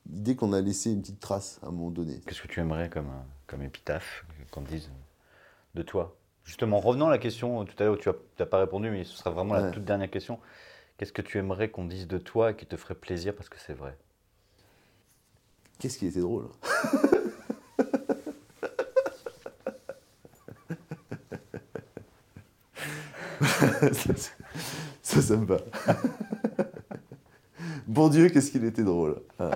l'idée 0.06 0.36
qu'on 0.36 0.54
a 0.54 0.62
laissé 0.62 0.92
une 0.92 1.02
petite 1.02 1.20
trace 1.20 1.60
à 1.64 1.68
un 1.68 1.72
moment 1.72 1.92
donné. 1.92 2.20
Qu'est-ce 2.26 2.42
que 2.42 2.48
tu 2.48 2.60
aimerais 2.60 2.90
comme, 2.90 3.12
comme 3.48 3.62
épitaphe 3.62 4.26
qu'on 4.52 4.62
dise 4.62 4.90
de 5.76 5.82
toi? 5.82 6.18
Justement, 6.44 6.82
revenant 6.82 7.08
à 7.08 7.12
la 7.12 7.20
question 7.20 7.64
tout 7.64 7.76
à 7.80 7.86
l'heure 7.86 7.94
où 7.94 7.98
tu 7.98 8.10
n'as 8.38 8.46
pas 8.46 8.60
répondu, 8.60 8.90
mais 8.90 9.06
ce 9.06 9.16
sera 9.16 9.30
vraiment 9.30 9.54
la 9.54 9.72
toute 9.72 9.86
dernière 9.86 10.12
question. 10.12 10.40
Qu'est-ce 10.98 11.14
que 11.14 11.22
tu 11.22 11.38
aimerais 11.38 11.72
qu'on 11.72 11.86
dise 11.86 12.08
de 12.08 12.18
toi 12.18 12.52
et 12.52 12.56
qui 12.56 12.66
te 12.66 12.76
ferait 12.76 12.96
plaisir 12.96 13.34
parce 13.34 13.50
que 13.50 13.58
c'est 13.60 13.74
vrai? 13.74 13.98
Qu'est-ce 15.80 15.98
qui 15.98 16.08
était 16.08 16.22
drôle 16.22 16.48
ça, 25.02 25.22
ça, 25.22 25.36
me. 25.36 25.58
Bon 27.88 28.08
Dieu, 28.08 28.30
qu'est-ce 28.30 28.52
qu'il 28.52 28.64
était 28.64 28.84
drôle. 28.84 29.22
Ah. 29.40 29.52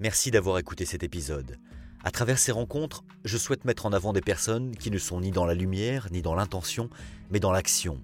Merci 0.00 0.30
d'avoir 0.30 0.58
écouté 0.58 0.84
cet 0.84 1.02
épisode. 1.02 1.58
À 2.04 2.10
travers 2.10 2.38
ces 2.38 2.52
rencontres, 2.52 3.02
je 3.24 3.36
souhaite 3.36 3.64
mettre 3.64 3.86
en 3.86 3.92
avant 3.92 4.12
des 4.12 4.20
personnes 4.20 4.76
qui 4.76 4.90
ne 4.92 4.98
sont 4.98 5.20
ni 5.20 5.32
dans 5.32 5.44
la 5.44 5.54
lumière, 5.54 6.08
ni 6.12 6.22
dans 6.22 6.34
l'intention, 6.34 6.88
mais 7.30 7.40
dans 7.40 7.50
l'action. 7.50 8.00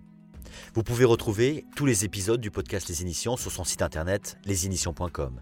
Vous 0.74 0.82
pouvez 0.82 1.04
retrouver 1.04 1.66
tous 1.76 1.84
les 1.84 2.04
épisodes 2.04 2.40
du 2.40 2.50
podcast 2.50 2.88
Les 2.88 3.02
Initiants 3.02 3.36
sur 3.36 3.52
son 3.52 3.64
site 3.64 3.82
internet 3.82 4.38
lesinitiants.com, 4.46 5.40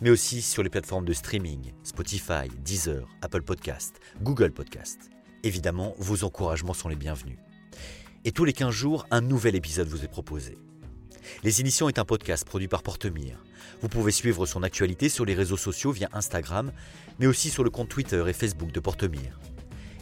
mais 0.00 0.10
aussi 0.10 0.42
sur 0.42 0.62
les 0.62 0.70
plateformes 0.70 1.04
de 1.04 1.12
streaming 1.12 1.72
Spotify, 1.84 2.48
Deezer, 2.64 3.06
Apple 3.20 3.42
Podcast, 3.42 4.00
Google 4.22 4.50
Podcast. 4.50 5.10
Évidemment, 5.44 5.94
vos 5.98 6.24
encouragements 6.24 6.74
sont 6.74 6.88
les 6.88 6.96
bienvenus. 6.96 7.38
Et 8.24 8.32
tous 8.32 8.44
les 8.44 8.52
15 8.52 8.70
jours, 8.72 9.06
un 9.10 9.20
nouvel 9.20 9.54
épisode 9.54 9.88
vous 9.88 10.04
est 10.04 10.08
proposé. 10.08 10.58
Les 11.44 11.60
Initiants 11.60 11.88
est 11.88 12.00
un 12.00 12.04
podcast 12.04 12.44
produit 12.44 12.68
par 12.68 12.82
Portemire. 12.82 13.44
Vous 13.80 13.88
pouvez 13.88 14.10
suivre 14.10 14.46
son 14.46 14.64
actualité 14.64 15.08
sur 15.08 15.24
les 15.24 15.34
réseaux 15.34 15.56
sociaux 15.56 15.92
via 15.92 16.08
Instagram, 16.12 16.72
mais 17.20 17.26
aussi 17.26 17.50
sur 17.50 17.62
le 17.62 17.70
compte 17.70 17.88
Twitter 17.88 18.24
et 18.26 18.32
Facebook 18.32 18.72
de 18.72 18.80
Portemire. 18.80 19.38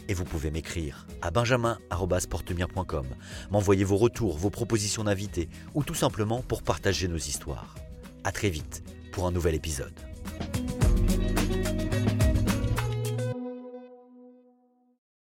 Et 0.07 0.13
vous 0.13 0.25
pouvez 0.25 0.51
m'écrire 0.51 1.07
à 1.21 1.31
benjamin.portemire.com, 1.31 3.05
m'envoyer 3.51 3.83
vos 3.83 3.97
retours, 3.97 4.37
vos 4.37 4.49
propositions 4.49 5.03
d'invités, 5.03 5.49
ou 5.73 5.83
tout 5.83 5.95
simplement 5.95 6.41
pour 6.41 6.63
partager 6.63 7.07
nos 7.07 7.17
histoires. 7.17 7.75
A 8.23 8.31
très 8.31 8.49
vite 8.49 8.83
pour 9.11 9.27
un 9.27 9.31
nouvel 9.31 9.55
épisode. 9.55 9.93